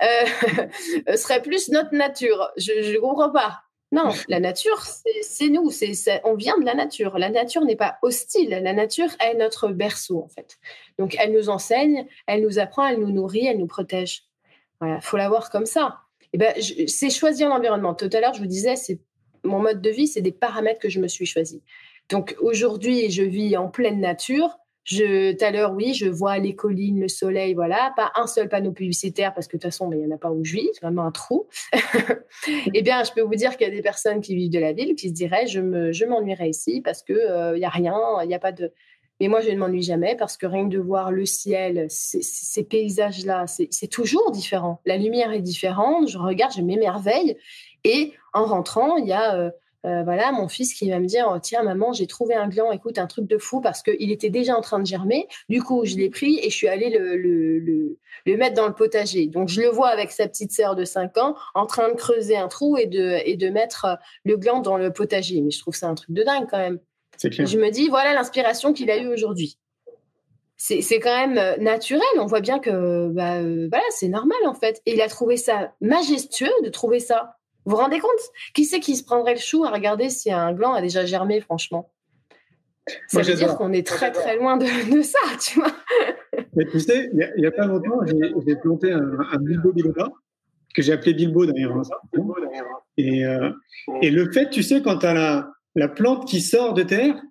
euh, 0.01 1.15
serait 1.17 1.41
plus 1.41 1.69
notre 1.69 1.95
nature. 1.95 2.51
Je 2.57 2.93
ne 2.93 2.99
comprends 2.99 3.31
pas. 3.31 3.61
Non, 3.91 4.11
la 4.27 4.39
nature, 4.39 4.83
c'est 5.21 5.49
nous. 5.49 5.71
C'est 5.71 6.21
on 6.23 6.35
vient 6.35 6.57
de 6.59 6.65
la 6.65 6.75
nature. 6.75 7.17
La 7.17 7.29
nature 7.29 7.65
n'est 7.65 7.75
pas 7.75 7.97
hostile. 8.03 8.49
La 8.49 8.73
nature 8.73 9.09
est 9.19 9.33
notre 9.35 9.69
berceau 9.69 10.21
en 10.23 10.27
fait. 10.27 10.59
Donc 10.99 11.15
elle 11.19 11.31
nous 11.31 11.49
enseigne, 11.49 12.05
elle 12.27 12.43
nous 12.43 12.59
apprend, 12.59 12.85
elle 12.85 12.99
nous 12.99 13.11
nourrit, 13.11 13.47
elle 13.47 13.57
nous 13.57 13.67
protège. 13.67 14.25
Voilà, 14.79 15.01
faut 15.01 15.17
la 15.17 15.27
voir 15.27 15.49
comme 15.49 15.65
ça. 15.65 15.97
Et 16.21 16.27
eh 16.33 16.37
ben, 16.37 16.53
c'est 16.87 17.09
choisir 17.09 17.49
l'environnement. 17.49 17.95
Tout 17.95 18.09
à 18.13 18.19
l'heure, 18.21 18.35
je 18.35 18.39
vous 18.39 18.47
disais, 18.47 18.75
c'est 18.75 18.99
mon 19.43 19.59
mode 19.59 19.81
de 19.81 19.89
vie, 19.89 20.07
c'est 20.07 20.21
des 20.21 20.31
paramètres 20.31 20.79
que 20.79 20.89
je 20.89 20.99
me 20.99 21.07
suis 21.07 21.25
choisi. 21.25 21.63
Donc 22.09 22.35
aujourd'hui, 22.39 23.09
je 23.09 23.23
vis 23.23 23.57
en 23.57 23.69
pleine 23.69 23.99
nature. 23.99 24.58
Je, 24.89 25.33
tout 25.33 25.45
à 25.45 25.51
l'heure, 25.51 25.73
oui, 25.73 25.93
je 25.93 26.07
vois 26.07 26.39
les 26.39 26.55
collines, 26.55 26.99
le 26.99 27.07
soleil, 27.07 27.53
voilà, 27.53 27.93
pas 27.95 28.11
un 28.15 28.25
seul 28.25 28.49
panneau 28.49 28.71
publicitaire 28.71 29.35
parce 29.35 29.47
que 29.47 29.55
de 29.55 29.61
toute 29.61 29.69
façon, 29.69 29.91
il 29.91 29.99
n'y 29.99 30.11
en 30.11 30.15
a 30.15 30.17
pas 30.17 30.31
où 30.31 30.43
je 30.43 30.53
vis, 30.53 30.69
c'est 30.73 30.81
vraiment 30.81 31.05
un 31.05 31.11
trou. 31.11 31.47
eh 32.73 32.81
bien, 32.81 33.03
je 33.03 33.11
peux 33.11 33.21
vous 33.21 33.35
dire 33.35 33.55
qu'il 33.55 33.67
y 33.67 33.69
a 33.69 33.73
des 33.73 33.83
personnes 33.83 34.19
qui 34.19 34.35
vivent 34.35 34.51
de 34.51 34.57
la 34.57 34.73
ville 34.73 34.95
qui 34.95 35.09
se 35.09 35.13
diraient, 35.13 35.45
je 35.45 35.59
me, 35.59 35.91
je 35.91 36.05
m'ennuierais 36.05 36.49
ici 36.49 36.81
parce 36.81 37.03
que 37.03 37.13
il 37.13 37.19
euh, 37.19 37.57
y 37.59 37.65
a 37.65 37.69
rien, 37.69 37.95
il 38.23 38.27
n'y 38.27 38.33
a 38.33 38.39
pas 38.39 38.51
de. 38.51 38.73
Mais 39.19 39.27
moi, 39.27 39.41
je 39.41 39.51
ne 39.51 39.57
m'ennuie 39.57 39.83
jamais 39.83 40.15
parce 40.15 40.37
que 40.37 40.47
rien 40.47 40.67
que 40.67 40.73
de 40.73 40.79
voir 40.79 41.11
le 41.11 41.25
ciel, 41.25 41.85
ces 41.89 42.63
paysages-là, 42.63 43.45
c'est 43.47 43.87
toujours 43.89 44.31
différent. 44.31 44.81
La 44.85 44.97
lumière 44.97 45.33
est 45.33 45.41
différente. 45.41 46.07
Je 46.07 46.17
regarde, 46.17 46.53
je 46.55 46.61
m'émerveille. 46.61 47.37
Et 47.83 48.13
en 48.33 48.45
rentrant, 48.45 48.95
il 48.95 49.07
y 49.07 49.13
a 49.13 49.35
euh, 49.35 49.51
euh, 49.85 50.03
voilà, 50.03 50.33
mon 50.33 50.49
fils 50.49 50.73
qui 50.73 50.89
va 50.89 50.99
me 50.99 51.05
dire 51.05 51.29
oh, 51.33 51.39
Tiens, 51.39 51.63
maman, 51.63 51.93
j'ai 51.93 52.05
trouvé 52.05 52.35
un 52.35 52.49
gland, 52.49 52.71
écoute, 52.71 52.97
un 52.97 53.07
truc 53.07 53.27
de 53.27 53.37
fou 53.37 53.61
parce 53.61 53.81
qu'il 53.81 54.11
était 54.11 54.29
déjà 54.29 54.57
en 54.57 54.61
train 54.61 54.79
de 54.79 54.85
germer. 54.85 55.27
Du 55.47 55.63
coup, 55.63 55.85
je 55.85 55.95
l'ai 55.95 56.09
pris 56.09 56.37
et 56.39 56.49
je 56.49 56.55
suis 56.55 56.67
allée 56.67 56.89
le, 56.89 57.15
le, 57.15 57.59
le, 58.25 58.37
mettre 58.37 58.55
dans 58.55 58.67
le 58.67 58.73
potager. 58.73 59.27
Donc, 59.27 59.47
je 59.47 59.61
le 59.61 59.69
vois 59.69 59.87
avec 59.87 60.11
sa 60.11 60.27
petite 60.27 60.51
sœur 60.51 60.75
de 60.75 60.83
5 60.83 61.17
ans 61.17 61.35
en 61.55 61.65
train 61.65 61.89
de 61.89 61.95
creuser 61.95 62.35
un 62.35 62.49
trou 62.49 62.77
et 62.77 62.87
de, 62.87 63.19
et 63.25 63.37
de 63.37 63.49
mettre 63.49 63.85
euh, 63.85 63.95
le 64.25 64.35
gland 64.35 64.59
dans 64.59 64.77
le 64.77 64.91
potager. 64.91 65.39
Mais 65.41 65.51
je 65.51 65.59
trouve 65.59 65.75
ça 65.75 65.87
un 65.87 65.95
truc 65.95 66.11
de 66.11 66.23
dingue 66.23 66.47
quand 66.49 66.59
même. 66.59 66.79
Je 67.21 67.57
me 67.57 67.69
dis 67.69 67.87
Voilà 67.87 68.13
l'inspiration 68.13 68.73
qu'il 68.73 68.91
a 68.91 68.97
eue 68.97 69.07
aujourd'hui. 69.07 69.57
C'est 70.57 70.99
quand 70.99 71.15
même 71.15 71.37
euh, 71.37 71.55
naturel. 71.55 72.03
On 72.17 72.25
voit 72.25 72.41
bien 72.41 72.59
que 72.59 73.07
bah, 73.07 73.41
voilà, 73.41 73.85
c'est 73.91 74.09
normal 74.09 74.37
en 74.45 74.53
fait. 74.53 74.81
Et 74.85 74.93
il 74.93 75.01
a 75.01 75.07
trouvé 75.07 75.37
ça 75.37 75.73
majestueux 75.79 76.51
de 76.63 76.69
trouver 76.69 76.99
ça. 76.99 77.38
Vous 77.69 77.75
vous 77.75 77.81
rendez 77.83 77.99
compte? 77.99 78.09
Qui 78.55 78.65
c'est 78.65 78.79
qui 78.79 78.95
se 78.95 79.03
prendrait 79.03 79.35
le 79.35 79.39
chou 79.39 79.63
à 79.63 79.69
regarder 79.69 80.09
si 80.09 80.31
un 80.31 80.53
gland 80.53 80.73
a 80.73 80.81
déjà 80.81 81.05
germé, 81.05 81.39
franchement? 81.39 81.91
Ça 83.05 83.21
veut 83.21 83.35
dire 83.35 83.57
qu'on 83.57 83.71
est 83.73 83.85
très 83.85 84.11
très 84.11 84.37
loin 84.37 84.57
de, 84.57 84.65
ça, 85.03 85.19
tu 85.39 85.59
vois? 85.59 85.71
Mais 86.55 86.65
tu 86.65 86.79
sais, 86.79 87.11
il 87.13 87.31
n'y 87.37 87.45
a, 87.45 87.51
pas 87.51 87.67
longtemps, 87.67 87.99
j'ai 88.07 88.55
planté 88.55 88.91
un, 88.91 89.37
Bilbo 89.39 89.71
biloba, 89.71 90.11
que 90.73 90.81
j'ai 90.81 90.93
appelé 90.93 91.13
Bilbo 91.13 91.45
d'ailleurs. 91.45 91.77
Hein. 91.77 92.23
Et, 92.97 93.23
euh, 93.23 93.51
et 94.01 94.09
le 94.09 94.31
fait, 94.31 94.49
tu 94.49 94.63
sais, 94.63 94.81
quand 94.81 94.97
tu 94.97 95.05
as 95.05 95.13
la, 95.13 95.51
la 95.75 95.89
plante 95.89 96.27
qui 96.27 96.41
sort 96.41 96.73
de 96.73 96.81
terre, 96.81 97.21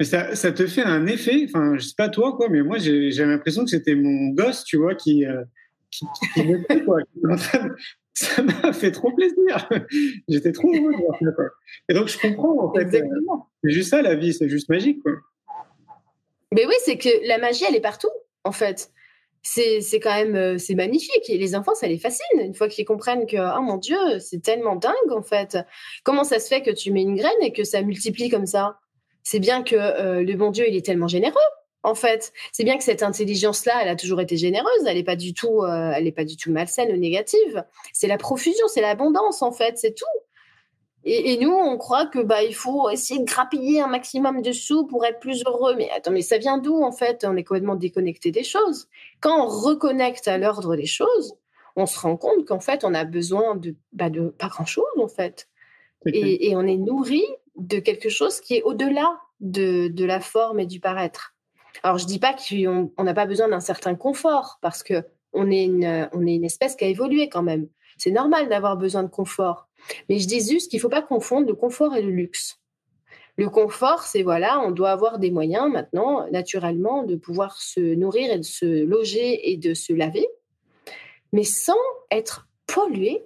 ça, 0.00 0.34
ça, 0.34 0.50
te 0.50 0.66
fait 0.66 0.82
un 0.82 1.06
effet, 1.06 1.46
enfin, 1.48 1.76
je 1.76 1.86
sais 1.86 1.94
pas 1.96 2.08
toi, 2.08 2.34
quoi, 2.36 2.48
mais 2.48 2.62
moi, 2.62 2.78
j'ai 2.78 3.12
l'impression 3.24 3.62
que 3.62 3.70
c'était 3.70 3.94
mon 3.94 4.30
gosse, 4.30 4.64
tu 4.64 4.78
vois, 4.78 4.96
qui, 4.96 5.24
euh, 5.24 5.44
qui, 5.92 6.06
qui, 6.34 6.44
me 6.44 6.58
fait, 6.58 6.82
quoi, 6.84 6.98
ça 8.14 8.42
m'a 8.42 8.72
fait 8.72 8.90
trop 8.90 9.12
plaisir. 9.12 9.68
J'étais 10.28 10.52
trop 10.52 10.68
heureux 10.68 10.92
de 10.92 10.98
voir 10.98 11.18
ça. 11.20 11.42
Et 11.88 11.94
donc, 11.94 12.08
je 12.08 12.18
comprends, 12.18 12.64
en 12.64 12.72
fait. 12.72 12.82
Exactement. 12.82 13.48
C'est 13.62 13.70
juste 13.70 13.90
ça, 13.90 14.02
la 14.02 14.14
vie, 14.14 14.34
c'est 14.34 14.48
juste 14.48 14.68
magique, 14.68 15.02
quoi. 15.02 15.12
Mais 16.52 16.66
oui, 16.66 16.74
c'est 16.84 16.98
que 16.98 17.08
la 17.26 17.38
magie, 17.38 17.64
elle 17.68 17.76
est 17.76 17.80
partout, 17.80 18.10
en 18.44 18.52
fait. 18.52 18.90
C'est 19.42 19.80
quand 20.02 20.14
même, 20.14 20.34
euh, 20.34 20.58
c'est 20.58 20.74
magnifique. 20.74 21.30
Et 21.30 21.38
les 21.38 21.54
enfants, 21.54 21.74
ça 21.74 21.86
les 21.86 21.98
fascine. 21.98 22.40
Une 22.40 22.54
fois 22.54 22.68
qu'ils 22.68 22.84
comprennent 22.84 23.26
que, 23.26 23.36
oh 23.36 23.62
mon 23.62 23.76
Dieu, 23.76 24.18
c'est 24.18 24.42
tellement 24.42 24.76
dingue, 24.76 25.12
en 25.12 25.22
fait. 25.22 25.56
Comment 26.04 26.24
ça 26.24 26.38
se 26.40 26.48
fait 26.48 26.62
que 26.62 26.70
tu 26.70 26.92
mets 26.92 27.02
une 27.02 27.16
graine 27.16 27.32
et 27.40 27.52
que 27.52 27.64
ça 27.64 27.80
multiplie 27.82 28.28
comme 28.28 28.46
ça? 28.46 28.78
C'est 29.22 29.38
bien 29.38 29.62
que 29.62 29.76
euh, 29.76 30.22
le 30.22 30.34
bon 30.34 30.50
Dieu, 30.50 30.66
il 30.68 30.76
est 30.76 30.84
tellement 30.84 31.08
généreux. 31.08 31.36
En 31.82 31.94
fait, 31.94 32.32
c'est 32.52 32.64
bien 32.64 32.76
que 32.76 32.84
cette 32.84 33.02
intelligence-là, 33.02 33.80
elle 33.82 33.88
a 33.88 33.96
toujours 33.96 34.20
été 34.20 34.36
généreuse. 34.36 34.84
Elle 34.86 34.96
n'est 34.96 35.04
pas 35.04 35.16
du 35.16 35.32
tout, 35.32 35.62
euh, 35.62 35.92
elle 35.94 36.06
est 36.06 36.12
pas 36.12 36.24
du 36.24 36.36
tout 36.36 36.52
malsaine 36.52 36.92
ou 36.92 36.96
négative. 36.96 37.64
C'est 37.92 38.06
la 38.06 38.18
profusion, 38.18 38.68
c'est 38.68 38.82
l'abondance 38.82 39.42
en 39.42 39.52
fait, 39.52 39.78
c'est 39.78 39.94
tout. 39.94 40.04
Et, 41.02 41.38
nous, 41.38 41.50
on 41.50 41.78
croit 41.78 42.04
que 42.04 42.18
bah 42.18 42.42
il 42.42 42.54
faut 42.54 42.90
essayer 42.90 43.18
de 43.18 43.24
grappiller 43.24 43.80
un 43.80 43.86
maximum 43.86 44.42
de 44.42 44.52
sous 44.52 44.86
pour 44.86 45.06
être 45.06 45.18
plus 45.18 45.42
heureux. 45.46 45.74
Mais 45.74 45.88
attends, 45.96 46.10
mais 46.10 46.20
ça 46.20 46.36
vient 46.36 46.58
d'où 46.58 46.82
en 46.82 46.92
fait? 46.92 47.24
On 47.26 47.36
est 47.36 47.44
complètement 47.44 47.74
déconnecté 47.74 48.30
des 48.30 48.44
choses. 48.44 48.86
Quand 49.20 49.46
on 49.46 49.48
reconnecte 49.48 50.28
à 50.28 50.36
l'ordre 50.36 50.76
des 50.76 50.84
choses, 50.84 51.36
on 51.74 51.86
se 51.86 51.98
rend 51.98 52.18
compte 52.18 52.44
qu'en 52.46 52.60
fait, 52.60 52.84
on 52.84 52.92
a 52.92 53.04
besoin 53.04 53.56
de, 53.56 53.74
bah, 53.94 54.10
de 54.10 54.28
pas 54.28 54.48
grand-chose 54.48 54.84
en 54.98 55.08
fait. 55.08 55.48
Et, 56.06 56.54
on 56.54 56.66
est 56.66 56.76
nourri 56.76 57.24
de 57.56 57.78
quelque 57.78 58.08
chose 58.08 58.40
qui 58.40 58.56
est 58.56 58.62
au-delà 58.62 59.20
de, 59.40 59.88
de, 59.88 60.04
la 60.04 60.20
forme 60.20 60.60
et 60.60 60.66
du 60.66 60.80
paraître. 60.80 61.34
Alors, 61.82 61.98
je 61.98 62.06
dis 62.06 62.18
pas 62.18 62.34
qu'on 62.34 63.04
n'a 63.04 63.14
pas 63.14 63.26
besoin 63.26 63.48
d'un 63.48 63.60
certain 63.60 63.94
confort 63.94 64.58
parce 64.60 64.82
que 64.82 65.04
on 65.32 65.50
est 65.50 65.64
une, 65.64 66.08
une 66.12 66.44
espèce 66.44 66.74
qui 66.74 66.84
a 66.84 66.88
évolué 66.88 67.28
quand 67.28 67.42
même. 67.42 67.68
C'est 67.98 68.10
normal 68.10 68.48
d'avoir 68.48 68.76
besoin 68.76 69.02
de 69.02 69.08
confort. 69.08 69.68
Mais 70.08 70.18
je 70.18 70.26
dis 70.26 70.40
juste 70.40 70.70
qu'il 70.70 70.78
ne 70.78 70.82
faut 70.82 70.88
pas 70.88 71.02
confondre 71.02 71.46
le 71.46 71.54
confort 71.54 71.94
et 71.96 72.02
le 72.02 72.10
luxe. 72.10 72.60
Le 73.36 73.48
confort, 73.48 74.02
c'est 74.02 74.22
voilà, 74.22 74.60
on 74.60 74.70
doit 74.70 74.90
avoir 74.90 75.18
des 75.18 75.30
moyens 75.30 75.70
maintenant, 75.70 76.30
naturellement, 76.30 77.04
de 77.04 77.16
pouvoir 77.16 77.60
se 77.60 77.80
nourrir 77.94 78.30
et 78.32 78.38
de 78.38 78.44
se 78.44 78.84
loger 78.84 79.50
et 79.50 79.56
de 79.56 79.72
se 79.72 79.92
laver, 79.92 80.26
mais 81.32 81.44
sans 81.44 81.72
être 82.10 82.48
pollué 82.66 83.24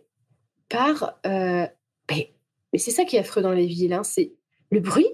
par. 0.68 1.18
Euh, 1.26 1.66
ben, 2.09 2.22
mais 2.72 2.78
c'est 2.78 2.90
ça 2.90 3.05
qui 3.05 3.16
est 3.16 3.20
affreux 3.20 3.42
dans 3.42 3.53
les 3.53 3.66
villes, 3.66 3.92
hein, 3.92 4.05
c'est 4.05 4.32
le 4.70 4.80
bruit, 4.80 5.09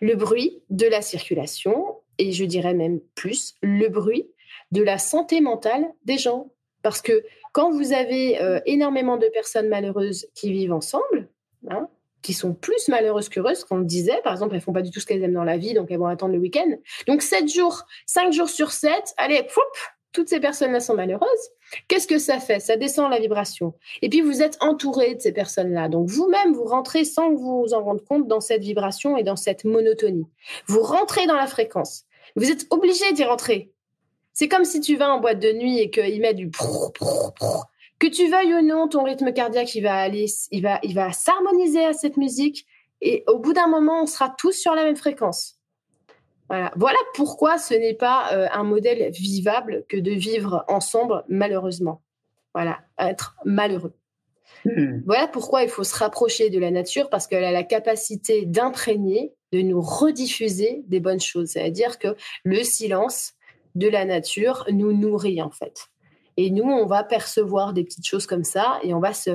le 0.00 0.14
bruit 0.14 0.62
de 0.70 0.86
la 0.86 1.02
circulation, 1.02 1.96
et 2.18 2.32
je 2.32 2.44
dirais 2.44 2.74
même 2.74 3.00
plus, 3.14 3.54
le 3.62 3.88
bruit 3.88 4.28
de 4.70 4.82
la 4.82 4.98
santé 4.98 5.40
mentale 5.40 5.86
des 6.04 6.18
gens. 6.18 6.52
Parce 6.82 7.00
que 7.00 7.24
quand 7.52 7.70
vous 7.70 7.92
avez 7.92 8.40
euh, 8.42 8.60
énormément 8.66 9.16
de 9.16 9.28
personnes 9.28 9.68
malheureuses 9.68 10.26
qui 10.34 10.52
vivent 10.52 10.72
ensemble, 10.72 11.28
hein, 11.68 11.88
qui 12.22 12.32
sont 12.32 12.54
plus 12.54 12.88
malheureuses 12.88 13.28
qu'heureuses, 13.28 13.64
qu'on 13.64 13.78
le 13.78 13.84
disait, 13.84 14.20
par 14.22 14.32
exemple, 14.32 14.54
elles 14.54 14.60
font 14.60 14.72
pas 14.72 14.82
du 14.82 14.90
tout 14.90 15.00
ce 15.00 15.06
qu'elles 15.06 15.22
aiment 15.22 15.34
dans 15.34 15.44
la 15.44 15.58
vie, 15.58 15.74
donc 15.74 15.90
elles 15.90 15.98
vont 15.98 16.06
attendre 16.06 16.32
le 16.32 16.38
week-end. 16.38 16.70
Donc 17.06 17.22
7 17.22 17.52
jours, 17.52 17.84
5 18.06 18.32
jours 18.32 18.48
sur 18.48 18.70
7, 18.70 18.92
allez, 19.16 19.46
toutes 20.12 20.28
ces 20.28 20.40
personnes-là 20.40 20.80
sont 20.80 20.94
malheureuses. 20.94 21.50
Qu'est-ce 21.88 22.06
que 22.06 22.18
ça 22.18 22.38
fait? 22.38 22.60
Ça 22.60 22.76
descend 22.76 23.10
la 23.10 23.18
vibration. 23.18 23.74
Et 24.02 24.08
puis 24.08 24.20
vous 24.20 24.42
êtes 24.42 24.56
entouré 24.60 25.14
de 25.14 25.20
ces 25.20 25.32
personnes-là. 25.32 25.88
Donc 25.88 26.08
vous-même, 26.08 26.52
vous 26.52 26.64
rentrez 26.64 27.04
sans 27.04 27.30
que 27.30 27.40
vous 27.40 27.62
vous 27.62 27.74
en 27.74 27.82
rendre 27.82 28.04
compte 28.04 28.28
dans 28.28 28.40
cette 28.40 28.62
vibration 28.62 29.16
et 29.16 29.22
dans 29.22 29.36
cette 29.36 29.64
monotonie. 29.64 30.26
Vous 30.66 30.82
rentrez 30.82 31.26
dans 31.26 31.36
la 31.36 31.46
fréquence. 31.46 32.04
Vous 32.36 32.50
êtes 32.50 32.66
obligé 32.70 33.12
d'y 33.12 33.24
rentrer. 33.24 33.70
C'est 34.32 34.48
comme 34.48 34.64
si 34.64 34.80
tu 34.80 34.96
vas 34.96 35.12
en 35.12 35.20
boîte 35.20 35.40
de 35.40 35.52
nuit 35.52 35.78
et 35.78 35.90
qu'il 35.90 36.20
met 36.20 36.34
du 36.34 36.50
que 37.98 38.08
tu 38.08 38.28
veuilles 38.28 38.54
ou 38.54 38.62
non, 38.62 38.88
ton 38.88 39.04
rythme 39.04 39.32
cardiaque, 39.32 39.76
il 39.76 39.82
va 39.82 39.94
aller, 39.94 40.26
il 40.50 40.60
va, 40.60 40.80
il 40.82 40.92
va 40.92 41.12
s'harmoniser 41.12 41.84
à 41.84 41.92
cette 41.92 42.16
musique 42.16 42.66
et 43.00 43.22
au 43.28 43.38
bout 43.38 43.52
d'un 43.52 43.68
moment, 43.68 44.02
on 44.02 44.06
sera 44.06 44.28
tous 44.28 44.52
sur 44.52 44.74
la 44.74 44.82
même 44.84 44.96
fréquence. 44.96 45.58
Voilà. 46.52 46.70
Voilà 46.76 46.98
pourquoi 47.14 47.56
ce 47.56 47.72
n'est 47.72 47.94
pas 47.94 48.30
euh, 48.34 48.46
un 48.52 48.62
modèle 48.62 49.10
vivable 49.10 49.86
que 49.88 49.96
de 49.96 50.10
vivre 50.10 50.66
ensemble, 50.68 51.24
malheureusement. 51.26 52.02
Voilà, 52.52 52.80
être 52.98 53.36
malheureux. 53.46 53.94
Hmm. 54.66 55.00
Voilà 55.06 55.28
pourquoi 55.28 55.62
il 55.62 55.70
faut 55.70 55.82
se 55.82 55.96
rapprocher 55.96 56.50
de 56.50 56.58
la 56.58 56.70
nature 56.70 57.08
parce 57.08 57.26
qu'elle 57.26 57.44
a 57.44 57.52
la 57.52 57.62
capacité 57.62 58.44
d'imprégner, 58.44 59.32
de 59.52 59.62
nous 59.62 59.80
rediffuser 59.80 60.82
des 60.88 61.00
bonnes 61.00 61.22
choses. 61.22 61.52
C'est-à-dire 61.52 61.98
que 61.98 62.14
le 62.44 62.62
silence, 62.62 63.32
de 63.74 63.88
la 63.88 64.04
nature 64.04 64.66
nous 64.70 64.92
nourrit 64.92 65.40
en 65.40 65.50
fait. 65.50 65.88
Et 66.36 66.50
nous, 66.50 66.64
on 66.64 66.84
va 66.84 67.02
percevoir 67.02 67.72
des 67.72 67.82
petites 67.82 68.06
choses 68.06 68.26
comme 68.26 68.44
ça 68.44 68.78
et 68.82 68.92
on 68.92 69.00
va 69.00 69.14
se... 69.14 69.30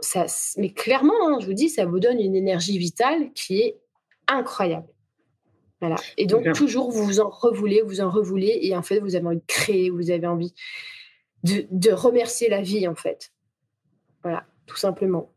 ça, 0.00 0.26
mais 0.58 0.74
clairement, 0.74 1.14
hein, 1.26 1.38
je 1.40 1.46
vous 1.46 1.54
dis, 1.54 1.70
ça 1.70 1.86
vous 1.86 2.00
donne 2.00 2.20
une 2.20 2.36
énergie 2.36 2.76
vitale 2.76 3.32
qui 3.32 3.62
est 3.62 3.80
incroyable. 4.28 4.88
Voilà. 5.80 5.96
Et 6.18 6.26
donc, 6.26 6.52
toujours, 6.52 6.90
vous 6.90 7.04
vous 7.04 7.20
en 7.20 7.30
revoulez, 7.30 7.82
vous 7.82 8.00
en 8.00 8.10
revoulez, 8.10 8.58
et 8.62 8.76
en 8.76 8.82
fait, 8.82 9.00
vous 9.00 9.16
avez 9.16 9.26
envie 9.26 9.38
de 9.38 9.46
créer, 9.46 9.90
vous 9.90 10.10
avez 10.10 10.26
envie 10.26 10.54
de, 11.44 11.64
de 11.70 11.90
remercier 11.90 12.48
la 12.50 12.60
vie, 12.60 12.86
en 12.86 12.94
fait. 12.94 13.32
Voilà, 14.22 14.44
tout 14.66 14.76
simplement. 14.76 15.32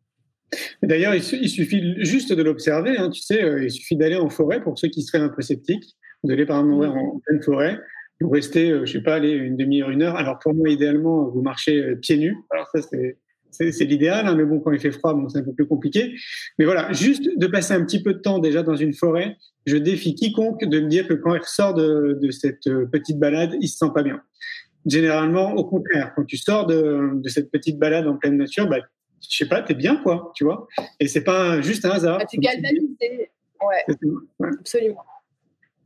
D'ailleurs, 0.82 1.16
il, 1.16 1.24
suffit 1.24 1.96
juste 2.04 2.34
de 2.34 2.44
l'observer. 2.44 2.98
Hein, 2.98 3.10
tu 3.10 3.22
sais, 3.22 3.42
euh, 3.42 3.64
il 3.64 3.72
suffit 3.72 3.96
d'aller 3.96 4.18
en 4.18 4.30
forêt 4.30 4.62
pour 4.62 4.78
ceux 4.78 4.90
qui 4.90 5.02
seraient 5.02 5.24
un 5.24 5.30
peu 5.30 5.42
sceptiques, 5.42 5.96
d'aller 6.24 6.46
par 6.46 6.60
exemple 6.60 6.86
en 6.86 7.20
pleine 7.26 7.42
forêt 7.42 7.80
vous 8.24 8.30
restez, 8.30 8.72
euh, 8.72 8.86
je 8.86 8.94
sais 8.94 9.04
pas, 9.04 9.16
aller 9.16 9.32
une 9.32 9.58
demi-heure, 9.58 9.90
une 9.90 10.02
heure. 10.02 10.16
Alors 10.16 10.40
pour 10.40 10.54
moi, 10.54 10.70
idéalement, 10.70 11.28
vous 11.28 11.42
marchez 11.42 11.78
euh, 11.80 11.96
pieds 11.96 12.18
nus. 12.18 12.38
Alors 12.50 12.68
ça, 12.74 12.82
c'est 12.82 13.18
c'est 13.54 13.86
l'idéal, 13.86 14.28
hein, 14.28 14.36
mais 14.36 14.46
bon, 14.46 14.60
quand 14.60 14.72
il 14.72 14.80
fait 14.80 14.92
froid, 14.92 15.14
bon, 15.14 15.30
c'est 15.30 15.40
un 15.40 15.44
peu 15.44 15.54
plus 15.54 15.68
compliqué. 15.68 16.14
Mais 16.58 16.66
voilà, 16.66 16.92
juste 16.92 17.38
de 17.38 17.48
passer 17.48 17.74
un 17.74 17.84
petit 17.86 18.02
peu 18.02 18.14
de 18.14 18.20
temps 18.20 18.40
déjà 18.40 18.64
dans 18.64 18.76
une 18.76 18.94
forêt, 18.94 19.38
je 19.66 19.78
défie 19.78 20.16
quiconque 20.16 20.66
de 20.66 20.80
me 20.80 20.88
dire 20.88 21.08
que 21.08 21.14
quand 21.14 21.34
il 21.34 21.40
ressort 21.40 21.74
de, 21.74 22.18
de 22.22 22.32
cette 22.32 22.68
euh, 22.68 22.86
petite 22.86 23.20
balade, 23.20 23.56
il 23.62 23.68
se 23.68 23.78
sent 23.78 23.92
pas 23.94 24.04
bien. 24.04 24.22
Généralement, 24.86 25.54
au 25.54 25.64
contraire, 25.64 26.12
quand 26.16 26.26
tu 26.26 26.38
sors 26.38 26.66
de, 26.66 27.12
de 27.14 27.30
cette 27.30 27.52
petite 27.52 27.80
balade 27.80 28.08
en 28.08 28.18
pleine 28.18 28.38
nature, 28.38 28.68
bah, 28.68 28.80
je 29.30 29.38
sais 29.38 29.48
pas, 29.48 29.62
t'es 29.62 29.74
bien, 29.74 29.98
quoi, 29.98 30.32
tu 30.36 30.44
vois. 30.44 30.68
Et 31.00 31.08
c'est 31.08 31.24
pas 31.24 31.62
juste 31.62 31.86
un 31.86 31.92
hasard. 31.92 32.20
Ah, 32.22 32.26
tu 32.26 32.38
galvanisé. 32.38 33.30
Ouais, 33.62 33.96
absolument. 34.60 35.04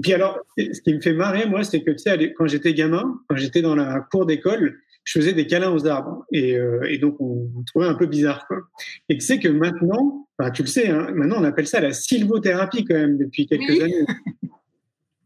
Puis 0.02 0.14
alors, 0.14 0.40
ce 0.58 0.82
qui 0.82 0.94
me 0.94 1.02
fait 1.02 1.14
marrer, 1.14 1.48
moi, 1.48 1.64
c'est 1.64 1.82
que 1.84 1.92
tu 1.92 2.00
sais, 2.00 2.34
quand 2.34 2.48
j'étais 2.48 2.74
gamin, 2.74 3.20
quand 3.28 3.36
j'étais 3.36 3.62
dans 3.62 3.76
la 3.76 4.02
cour 4.12 4.26
d'école, 4.26 4.80
je 5.08 5.20
faisais 5.20 5.32
des 5.32 5.48
câlins 5.48 5.72
aux 5.72 5.88
arbres. 5.88 6.26
Et, 6.34 6.58
euh, 6.58 6.86
et 6.90 6.98
donc, 6.98 7.16
on, 7.22 7.50
trouvait 7.66 7.88
un 7.88 7.94
peu 7.94 8.08
bizarre. 8.08 8.46
Quoi. 8.48 8.58
Et 9.08 9.18
tu 9.18 9.26
sais 9.26 9.40
que 9.40 9.48
maintenant, 9.48 10.28
enfin, 10.38 10.52
tu 10.52 10.64
le 10.64 10.68
sais, 10.68 10.90
hein, 10.90 11.08
maintenant, 11.16 11.38
on 11.40 11.46
appelle 11.46 11.66
ça 11.66 11.80
la 11.80 11.94
sylvothérapie 11.94 12.84
quand 12.84 12.96
même 12.96 13.18
depuis 13.18 13.48
quelques 13.48 13.82
années. 13.82 14.06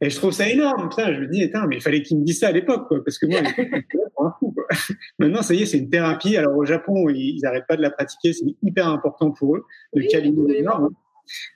Et 0.01 0.09
je 0.11 0.15
trouve 0.15 0.33
ça 0.33 0.47
énorme. 0.47 0.89
Putain, 0.89 1.13
je 1.13 1.21
me 1.21 1.27
dis, 1.27 1.49
mais 1.67 1.77
il 1.77 1.81
fallait 1.81 2.03
qu'il 2.03 2.19
me 2.19 2.23
dise 2.23 2.39
ça 2.39 2.49
à 2.49 2.51
l'époque, 2.51 2.87
parce 3.03 3.17
que 3.17 3.25
moi, 3.25 3.39
un 3.39 4.33
fou, 4.39 4.51
quoi. 4.51 4.67
maintenant, 5.19 5.41
ça 5.41 5.55
y 5.55 5.63
est, 5.63 5.65
c'est 5.65 5.79
une 5.79 5.89
thérapie. 5.89 6.37
Alors 6.37 6.55
au 6.55 6.65
Japon, 6.65 7.09
ils 7.09 7.39
n'arrêtent 7.41 7.67
pas 7.67 7.77
de 7.77 7.81
la 7.81 7.89
pratiquer, 7.89 8.33
c'est 8.33 8.45
hyper 8.61 8.87
important 8.87 9.31
pour 9.31 9.55
eux, 9.55 9.65
le 9.93 10.03
oui, 10.03 10.65
hein. 10.67 10.89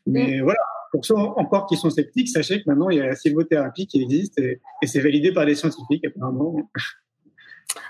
Mais 0.06 0.42
voilà, 0.42 0.60
pour 0.92 1.06
ceux 1.06 1.16
encore 1.16 1.68
qui 1.68 1.76
sont 1.76 1.90
sceptiques, 1.90 2.30
sachez 2.30 2.60
que 2.60 2.64
maintenant, 2.68 2.90
il 2.90 2.98
y 2.98 3.02
a 3.02 3.08
la 3.08 3.16
sylvothérapie 3.16 3.88
qui 3.88 4.02
existe 4.02 4.40
et, 4.40 4.60
c'est 4.84 5.02
validé 5.02 5.32
par 5.32 5.46
des 5.46 5.56
scientifiques, 5.56 6.06
apparemment. 6.06 6.72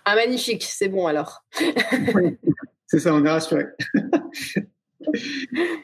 Ah, 0.05 0.15
magnifique, 0.15 0.63
c'est 0.63 0.87
bon 0.87 1.07
alors. 1.07 1.43
c'est 2.87 2.99
ça, 2.99 3.13
on 3.13 3.23
est 3.25 3.29
rassuré. 3.29 3.65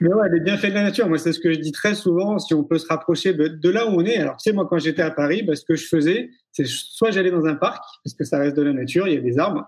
Mais 0.02 0.14
ouais, 0.14 0.30
les 0.32 0.40
bienfaits 0.40 0.68
de 0.68 0.74
la 0.74 0.84
nature, 0.84 1.08
moi, 1.08 1.18
c'est 1.18 1.34
ce 1.34 1.40
que 1.40 1.54
je 1.54 1.60
dis 1.60 1.72
très 1.72 1.96
souvent, 1.96 2.40
si 2.40 2.54
on 2.54 2.64
peut 2.64 2.78
se 2.78 2.88
rapprocher 2.88 3.34
de, 3.34 3.70
là 3.70 3.88
où 3.88 3.92
on 3.92 4.06
est. 4.06 4.18
Alors, 4.18 4.38
tu 4.38 4.50
sais, 4.50 4.54
moi, 4.54 4.68
quand 4.70 4.80
j'étais 4.80 5.02
à 5.02 5.12
Paris, 5.12 5.44
bah, 5.44 5.56
ce 5.56 5.66
que 5.66 5.76
je 5.76 5.88
faisais, 5.88 6.30
c'est 6.52 6.66
soit 6.66 7.12
j'allais 7.12 7.32
dans 7.32 7.46
un 7.46 7.56
parc, 7.56 7.84
parce 8.04 8.16
que 8.16 8.24
ça 8.24 8.40
reste 8.40 8.56
de 8.56 8.64
la 8.64 8.74
nature, 8.74 9.08
il 9.08 9.14
y 9.14 9.18
a 9.18 9.22
des 9.22 9.38
arbres, 9.40 9.68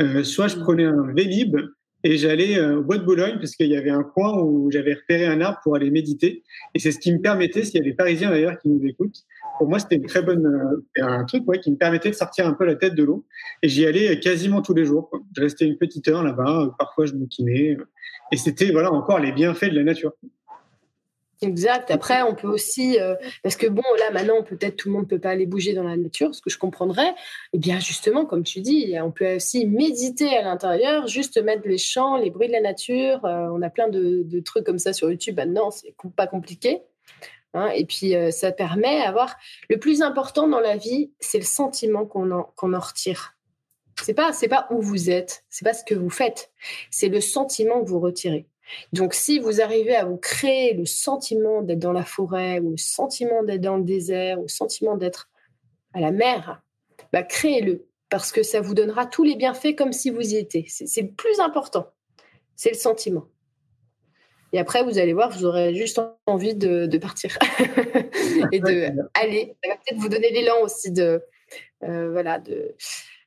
euh, 0.00 0.24
soit 0.24 0.48
je 0.48 0.56
prenais 0.56 0.84
un 0.84 1.12
Vélib 1.14 1.56
et 2.02 2.18
j'allais 2.18 2.58
euh, 2.58 2.78
au 2.78 2.82
bois 2.82 2.98
de 2.98 3.04
Boulogne 3.04 3.36
parce 3.38 3.54
qu'il 3.56 3.68
y 3.68 3.76
avait 3.76 3.90
un 3.90 4.02
coin 4.02 4.38
où 4.42 4.70
j'avais 4.70 4.94
repéré 4.94 5.26
un 5.26 5.40
arbre 5.40 5.60
pour 5.62 5.76
aller 5.76 5.90
méditer. 5.90 6.42
Et 6.74 6.78
c'est 6.78 6.92
ce 6.92 6.98
qui 6.98 7.12
me 7.12 7.20
permettait, 7.20 7.64
s'il 7.64 7.76
y 7.76 7.80
a 7.80 7.84
des 7.84 7.94
Parisiens 7.94 8.30
d'ailleurs 8.30 8.58
qui 8.58 8.68
nous 8.68 8.84
écoutent, 8.86 9.24
pour 9.58 9.68
moi 9.68 9.78
c'était 9.78 9.96
une 9.96 10.06
très 10.06 10.22
bonne, 10.22 10.46
euh, 10.46 11.02
un 11.02 11.24
truc 11.24 11.44
qui 11.62 11.70
me 11.70 11.76
permettait 11.76 12.10
de 12.10 12.14
sortir 12.14 12.46
un 12.46 12.52
peu 12.54 12.64
la 12.64 12.74
tête 12.74 12.94
de 12.94 13.04
l'eau. 13.04 13.26
Et 13.62 13.68
j'y 13.68 13.86
allais 13.86 14.18
quasiment 14.20 14.62
tous 14.62 14.74
les 14.74 14.84
jours. 14.84 15.10
Je 15.36 15.42
restais 15.42 15.66
une 15.66 15.78
petite 15.78 16.08
heure 16.08 16.22
là-bas, 16.22 16.74
parfois 16.78 17.06
je 17.06 17.12
bouquinais. 17.12 17.76
Et 18.32 18.36
c'était 18.36 18.70
voilà 18.70 18.92
encore 18.92 19.18
les 19.18 19.32
bienfaits 19.32 19.70
de 19.70 19.76
la 19.76 19.84
nature. 19.84 20.12
Exact. 21.42 21.90
Après, 21.90 22.22
on 22.22 22.34
peut 22.34 22.48
aussi, 22.48 22.98
euh, 22.98 23.14
parce 23.42 23.56
que 23.56 23.66
bon, 23.66 23.82
là 23.98 24.10
maintenant, 24.12 24.42
peut-être 24.42 24.76
tout 24.76 24.88
le 24.88 24.94
monde 24.94 25.08
peut 25.08 25.18
pas 25.18 25.30
aller 25.30 25.46
bouger 25.46 25.74
dans 25.74 25.82
la 25.82 25.96
nature, 25.96 26.34
ce 26.34 26.40
que 26.40 26.50
je 26.50 26.58
comprendrais. 26.58 27.14
Eh 27.52 27.58
bien, 27.58 27.80
justement, 27.80 28.24
comme 28.24 28.44
tu 28.44 28.60
dis, 28.60 28.94
on 29.02 29.10
peut 29.10 29.36
aussi 29.36 29.66
méditer 29.66 30.36
à 30.36 30.42
l'intérieur, 30.42 31.06
juste 31.06 31.42
mettre 31.42 31.68
les 31.68 31.78
chants, 31.78 32.16
les 32.16 32.30
bruits 32.30 32.48
de 32.48 32.52
la 32.52 32.60
nature. 32.60 33.24
Euh, 33.24 33.48
on 33.52 33.62
a 33.62 33.70
plein 33.70 33.88
de, 33.88 34.40
trucs 34.40 34.64
comme 34.64 34.78
ça 34.78 34.92
sur 34.92 35.10
YouTube 35.10 35.36
maintenant, 35.36 35.70
c'est 35.70 35.94
pas 36.16 36.26
compliqué. 36.26 36.82
Hein. 37.54 37.68
et 37.68 37.84
puis, 37.84 38.14
euh, 38.14 38.30
ça 38.30 38.52
permet 38.52 39.04
d'avoir. 39.04 39.36
Le 39.70 39.78
plus 39.78 40.02
important 40.02 40.48
dans 40.48 40.60
la 40.60 40.76
vie, 40.76 41.12
c'est 41.20 41.38
le 41.38 41.44
sentiment 41.44 42.04
qu'on 42.04 42.30
en, 42.30 42.52
retire. 42.58 43.36
C'est 44.02 44.14
pas, 44.14 44.32
c'est 44.32 44.48
pas 44.48 44.66
où 44.70 44.82
vous 44.82 45.08
êtes, 45.08 45.44
c'est 45.50 45.64
pas 45.64 45.72
ce 45.72 45.84
que 45.84 45.94
vous 45.94 46.10
faites, 46.10 46.50
c'est 46.90 47.08
le 47.08 47.20
sentiment 47.20 47.82
que 47.82 47.88
vous 47.88 48.00
retirez. 48.00 48.48
Donc, 48.92 49.14
si 49.14 49.38
vous 49.38 49.60
arrivez 49.60 49.94
à 49.94 50.04
vous 50.04 50.16
créer 50.16 50.74
le 50.74 50.84
sentiment 50.84 51.62
d'être 51.62 51.78
dans 51.78 51.92
la 51.92 52.04
forêt, 52.04 52.58
ou 52.58 52.72
le 52.72 52.76
sentiment 52.76 53.42
d'être 53.44 53.60
dans 53.60 53.76
le 53.76 53.84
désert, 53.84 54.38
ou 54.38 54.42
le 54.42 54.48
sentiment 54.48 54.96
d'être 54.96 55.28
à 55.92 56.00
la 56.00 56.10
mer, 56.10 56.62
bah, 57.12 57.22
créez-le, 57.22 57.86
parce 58.10 58.32
que 58.32 58.42
ça 58.42 58.60
vous 58.60 58.74
donnera 58.74 59.06
tous 59.06 59.22
les 59.22 59.36
bienfaits 59.36 59.76
comme 59.76 59.92
si 59.92 60.10
vous 60.10 60.34
y 60.34 60.36
étiez. 60.36 60.66
C'est 60.68 61.02
le 61.02 61.12
plus 61.12 61.38
important, 61.38 61.86
c'est 62.56 62.70
le 62.70 62.76
sentiment. 62.76 63.28
Et 64.54 64.60
après, 64.60 64.84
vous 64.84 65.00
allez 65.00 65.12
voir, 65.12 65.30
vous 65.30 65.44
aurez 65.44 65.74
juste 65.74 66.00
envie 66.26 66.54
de, 66.54 66.86
de 66.86 66.98
partir 66.98 67.36
et 68.52 68.60
de 68.60 68.88
aller. 69.20 69.56
Ça 69.64 69.70
va 69.70 69.74
peut-être 69.74 69.98
vous 69.98 70.08
donner 70.08 70.30
l'élan 70.30 70.54
aussi 70.62 70.92
de, 70.92 71.20
euh, 71.82 72.12
voilà, 72.12 72.38
de. 72.38 72.76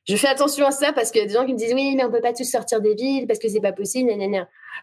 Je 0.08 0.16
fais 0.16 0.28
attention 0.28 0.64
à 0.64 0.70
ça 0.70 0.94
parce 0.94 1.10
qu'il 1.10 1.20
y 1.20 1.24
a 1.24 1.26
des 1.26 1.34
gens 1.34 1.44
qui 1.44 1.52
me 1.52 1.58
disent 1.58 1.74
oui, 1.74 1.94
mais 1.96 2.02
on 2.02 2.10
peut 2.10 2.22
pas 2.22 2.32
tous 2.32 2.50
sortir 2.50 2.80
des 2.80 2.94
villes 2.94 3.26
parce 3.26 3.38
que 3.38 3.48
c'est 3.50 3.60
pas 3.60 3.72
possible. 3.72 4.10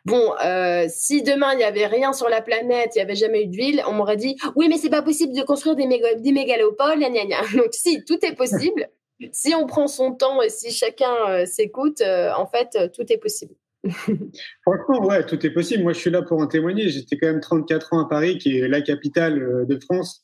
Bon, 0.06 0.36
euh, 0.46 0.86
si 0.88 1.24
demain 1.24 1.54
il 1.56 1.62
y 1.62 1.64
avait 1.64 1.88
rien 1.88 2.14
sur 2.14 2.30
la 2.30 2.44
planète, 2.44 2.92
il 2.94 3.00
y 3.00 3.02
avait 3.02 3.16
jamais 3.16 3.42
eu 3.42 3.48
de 3.48 3.56
ville, 3.56 3.82
on 3.88 3.94
m'aurait 3.94 4.16
dit 4.16 4.38
oui, 4.56 4.68
mais 4.70 4.78
c'est 4.78 4.92
pas 4.92 5.02
possible 5.02 5.34
de 5.34 5.42
construire 5.42 5.76
des, 5.76 5.88
des 5.88 6.32
mégalopoles. 6.32 7.00
Donc 7.56 7.70
si 7.72 8.06
tout 8.06 8.24
est 8.24 8.36
possible, 8.36 8.88
si 9.32 9.56
on 9.56 9.66
prend 9.66 9.88
son 9.88 10.14
temps 10.14 10.44
et 10.44 10.50
si 10.50 10.70
chacun 10.70 11.12
euh, 11.28 11.48
s'écoute, 11.48 12.04
en 12.04 12.46
fait, 12.46 12.92
tout 12.94 13.12
est 13.12 13.18
possible. 13.18 13.56
Franchement, 14.64 15.06
ouais, 15.06 15.26
tout 15.26 15.44
est 15.46 15.52
possible. 15.52 15.84
Moi, 15.84 15.94
je 15.94 16.00
suis 16.00 16.10
là 16.10 16.22
pour 16.22 16.40
en 16.40 16.48
témoigner. 16.48 16.90
J'étais 16.90 17.18
quand 17.18 17.28
même 17.28 17.40
34 17.40 17.94
ans 17.94 18.06
à 18.06 18.10
Paris, 18.10 18.38
qui 18.38 18.58
est 18.58 18.68
la 18.68 18.82
capitale 18.82 19.42
euh, 19.42 19.66
de 19.66 19.80
France, 19.80 20.24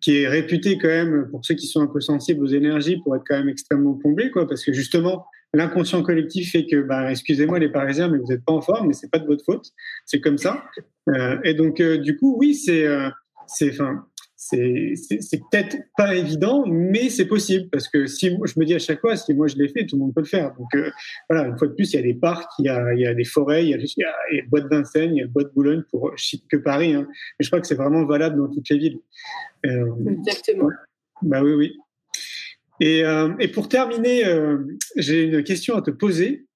qui 0.00 0.22
est 0.22 0.28
réputée 0.28 0.78
quand 0.78 0.88
même, 0.88 1.28
pour 1.30 1.44
ceux 1.44 1.54
qui 1.54 1.66
sont 1.66 1.80
un 1.80 1.86
peu 1.86 2.00
sensibles 2.00 2.42
aux 2.44 2.48
énergies, 2.48 2.98
pour 3.02 3.16
être 3.16 3.24
quand 3.26 3.38
même 3.38 3.48
extrêmement 3.48 3.94
plombée, 3.94 4.30
quoi, 4.30 4.46
parce 4.46 4.64
que 4.64 4.72
justement, 4.72 5.26
l'inconscient 5.54 6.02
collectif 6.02 6.52
fait 6.52 6.66
que, 6.66 6.82
bah, 6.82 7.10
excusez-moi 7.10 7.58
les 7.58 7.70
Parisiens, 7.70 8.08
mais 8.08 8.18
vous 8.18 8.28
n'êtes 8.28 8.44
pas 8.44 8.52
en 8.52 8.60
forme, 8.60 8.88
mais 8.88 8.94
c'est 8.94 9.10
pas 9.10 9.18
de 9.18 9.26
votre 9.26 9.44
faute. 9.44 9.70
C'est 10.06 10.20
comme 10.20 10.38
ça. 10.38 10.64
Euh, 11.08 11.38
et 11.44 11.54
donc, 11.54 11.80
euh, 11.80 11.98
du 11.98 12.16
coup, 12.16 12.36
oui, 12.38 12.54
c'est, 12.54 12.86
c'est, 13.46 13.70
enfin, 13.70 14.06
c'est 14.42 15.40
peut-être 15.50 15.76
pas 15.98 16.14
évident, 16.14 16.64
mais 16.66 17.10
c'est 17.10 17.26
possible 17.26 17.68
parce 17.68 17.88
que 17.88 18.06
si 18.06 18.30
je 18.30 18.58
me 18.58 18.64
dis 18.64 18.74
à 18.74 18.78
chaque 18.78 19.00
fois, 19.00 19.14
si 19.14 19.34
moi 19.34 19.48
je 19.48 19.56
l'ai 19.56 19.68
fait, 19.68 19.84
tout 19.84 19.96
le 19.96 20.00
monde 20.00 20.14
peut 20.14 20.22
le 20.22 20.26
faire. 20.26 20.54
Donc 20.54 20.74
euh, 20.74 20.90
voilà, 21.28 21.46
une 21.46 21.58
fois 21.58 21.68
de 21.68 21.74
plus, 21.74 21.92
il 21.92 21.96
y 21.96 21.98
a 21.98 22.02
des 22.02 22.14
parcs, 22.14 22.50
il 22.58 22.64
y 22.64 22.68
a, 22.70 22.94
il 22.94 23.00
y 23.00 23.06
a 23.06 23.12
des 23.12 23.24
forêts, 23.24 23.66
il 23.66 23.70
y 23.70 23.74
a, 23.74 23.76
il 23.76 24.36
y 24.36 24.40
a, 24.40 24.44
bois 24.48 24.62
de 24.62 24.68
Vincennes, 24.68 25.14
il 25.14 25.18
y 25.18 25.20
a 25.20 25.24
le 25.24 25.30
bois 25.30 25.44
de 25.44 25.50
Boulogne 25.50 25.82
pour 25.90 26.14
que 26.50 26.56
Paris. 26.56 26.94
Hein. 26.94 27.06
Mais 27.08 27.44
je 27.44 27.50
crois 27.50 27.60
que 27.60 27.66
c'est 27.66 27.74
vraiment 27.74 28.06
valable 28.06 28.38
dans 28.38 28.48
toutes 28.48 28.68
les 28.70 28.78
villes. 28.78 28.98
Euh, 29.66 29.92
Exactement. 30.06 30.70
Bah 31.20 31.42
oui, 31.42 31.52
oui. 31.52 31.76
Et, 32.80 33.04
euh, 33.04 33.34
et 33.40 33.48
pour 33.48 33.68
terminer, 33.68 34.24
euh, 34.24 34.56
j'ai 34.96 35.24
une 35.24 35.44
question 35.44 35.76
à 35.76 35.82
te 35.82 35.90
poser. 35.90 36.46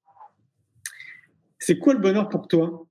C'est 1.58 1.78
quoi 1.78 1.92
le 1.92 2.00
bonheur 2.00 2.30
pour 2.30 2.48
toi? 2.48 2.86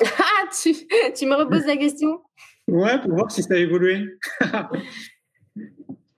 Ah, 0.02 0.50
tu, 0.62 0.74
tu 1.16 1.26
me 1.26 1.34
reposes 1.34 1.66
la 1.66 1.76
question? 1.76 2.20
Ouais, 2.68 2.98
pour 3.00 3.12
voir 3.12 3.30
si 3.30 3.42
ça 3.42 3.54
a 3.54 3.58
évolué. 3.58 4.18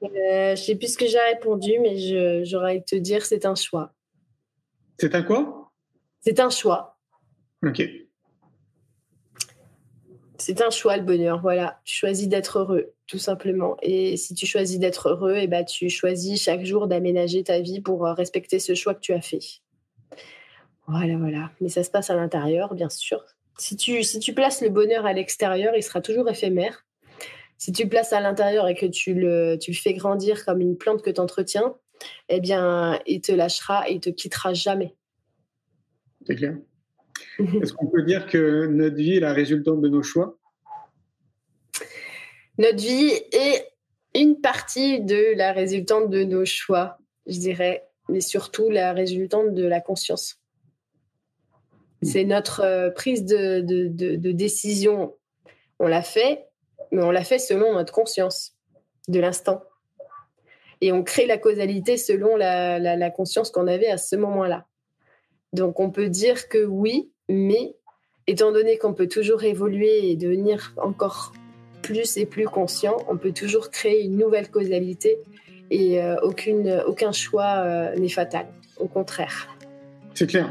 euh, 0.02 0.56
je 0.56 0.62
sais 0.62 0.76
plus 0.76 0.92
ce 0.92 0.98
que 0.98 1.06
j'ai 1.06 1.18
répondu, 1.18 1.72
mais 1.80 2.44
j'aurais 2.44 2.76
à 2.76 2.80
te 2.80 2.96
dire 2.96 3.24
c'est 3.24 3.44
un 3.46 3.54
choix. 3.54 3.92
C'est 4.98 5.14
un 5.14 5.22
quoi? 5.22 5.72
C'est 6.20 6.40
un 6.40 6.50
choix. 6.50 6.98
Ok. 7.64 7.82
C'est 10.38 10.60
un 10.60 10.70
choix 10.70 10.96
le 10.96 11.02
bonheur, 11.02 11.40
voilà. 11.40 11.80
Tu 11.84 11.96
choisis 11.96 12.28
d'être 12.28 12.58
heureux, 12.58 12.92
tout 13.06 13.18
simplement. 13.18 13.76
Et 13.82 14.16
si 14.16 14.34
tu 14.34 14.46
choisis 14.46 14.78
d'être 14.78 15.08
heureux, 15.08 15.36
et 15.36 15.44
eh 15.44 15.46
ben, 15.46 15.64
tu 15.64 15.88
choisis 15.88 16.40
chaque 16.40 16.64
jour 16.64 16.86
d'aménager 16.86 17.42
ta 17.42 17.60
vie 17.60 17.80
pour 17.80 18.06
euh, 18.06 18.12
respecter 18.12 18.58
ce 18.58 18.74
choix 18.74 18.94
que 18.94 19.00
tu 19.00 19.12
as 19.12 19.20
fait. 19.20 19.40
Voilà, 20.86 21.16
voilà. 21.16 21.50
Mais 21.60 21.68
ça 21.68 21.82
se 21.82 21.90
passe 21.90 22.10
à 22.10 22.14
l'intérieur, 22.14 22.74
bien 22.74 22.90
sûr 22.90 23.24
si 23.58 23.76
tu, 23.76 24.02
si 24.02 24.18
tu 24.18 24.34
places 24.34 24.62
le 24.62 24.68
bonheur 24.68 25.06
à 25.06 25.12
l'extérieur, 25.12 25.74
il 25.76 25.82
sera 25.82 26.00
toujours 26.00 26.28
éphémère. 26.28 26.84
Si 27.58 27.72
tu 27.72 27.84
le 27.84 27.88
places 27.88 28.12
à 28.12 28.20
l'intérieur 28.20 28.68
et 28.68 28.74
que 28.74 28.86
tu 28.86 29.14
le, 29.14 29.56
tu 29.58 29.70
le 29.70 29.76
fais 29.76 29.94
grandir 29.94 30.44
comme 30.44 30.60
une 30.60 30.76
plante 30.76 31.02
que 31.02 31.10
tu 31.10 31.20
entretiens, 31.20 31.74
eh 32.28 32.40
bien, 32.40 33.00
il 33.06 33.20
te 33.22 33.32
lâchera 33.32 33.88
et 33.88 33.94
il 33.94 34.00
te 34.00 34.10
quittera 34.10 34.52
jamais. 34.52 34.94
C'est 36.26 36.36
clair. 36.36 36.56
Est-ce 37.38 37.72
qu'on 37.72 37.86
peut 37.86 38.02
dire 38.02 38.26
que 38.26 38.66
notre 38.66 38.96
vie 38.96 39.16
est 39.16 39.20
la 39.20 39.32
résultante 39.32 39.80
de 39.80 39.88
nos 39.88 40.02
choix? 40.02 40.38
Notre 42.58 42.78
vie 42.78 43.12
est 43.32 43.68
une 44.14 44.40
partie 44.40 45.00
de 45.00 45.34
la 45.36 45.52
résultante 45.52 46.10
de 46.10 46.24
nos 46.24 46.44
choix, 46.44 46.98
je 47.26 47.38
dirais, 47.38 47.86
mais 48.08 48.20
surtout 48.20 48.70
la 48.70 48.92
résultante 48.92 49.54
de 49.54 49.64
la 49.64 49.80
conscience. 49.80 50.40
C'est 52.02 52.24
notre 52.24 52.60
euh, 52.60 52.90
prise 52.90 53.24
de, 53.24 53.60
décision. 54.32 55.14
On 55.78 55.86
l'a 55.86 56.02
fait, 56.02 56.46
mais 56.92 57.02
on 57.02 57.10
l'a 57.10 57.24
fait 57.24 57.38
selon 57.38 57.74
notre 57.74 57.92
conscience 57.92 58.52
de 59.08 59.20
l'instant. 59.20 59.62
Et 60.80 60.92
on 60.92 61.02
crée 61.02 61.26
la 61.26 61.38
causalité 61.38 61.96
selon 61.96 62.36
la, 62.36 63.10
conscience 63.10 63.50
qu'on 63.50 63.66
avait 63.66 63.88
à 63.88 63.96
ce 63.96 64.16
moment-là. 64.16 64.66
Donc 65.52 65.80
on 65.80 65.90
peut 65.90 66.08
dire 66.08 66.48
que 66.48 66.64
oui, 66.64 67.10
mais 67.28 67.76
étant 68.26 68.52
donné 68.52 68.76
qu'on 68.76 68.92
peut 68.92 69.08
toujours 69.08 69.44
évoluer 69.44 70.10
et 70.10 70.16
devenir 70.16 70.74
encore 70.76 71.32
plus 71.82 72.16
et 72.18 72.26
plus 72.26 72.46
conscient, 72.46 72.96
on 73.08 73.16
peut 73.16 73.32
toujours 73.32 73.70
créer 73.70 74.04
une 74.04 74.18
nouvelle 74.18 74.50
causalité 74.50 75.18
et 75.70 76.02
euh, 76.02 76.16
aucune, 76.22 76.82
aucun 76.86 77.12
choix 77.12 77.58
euh, 77.58 77.96
n'est 77.96 78.08
fatal. 78.08 78.46
Au 78.78 78.86
contraire. 78.86 79.48
C'est 80.14 80.26
clair. 80.26 80.50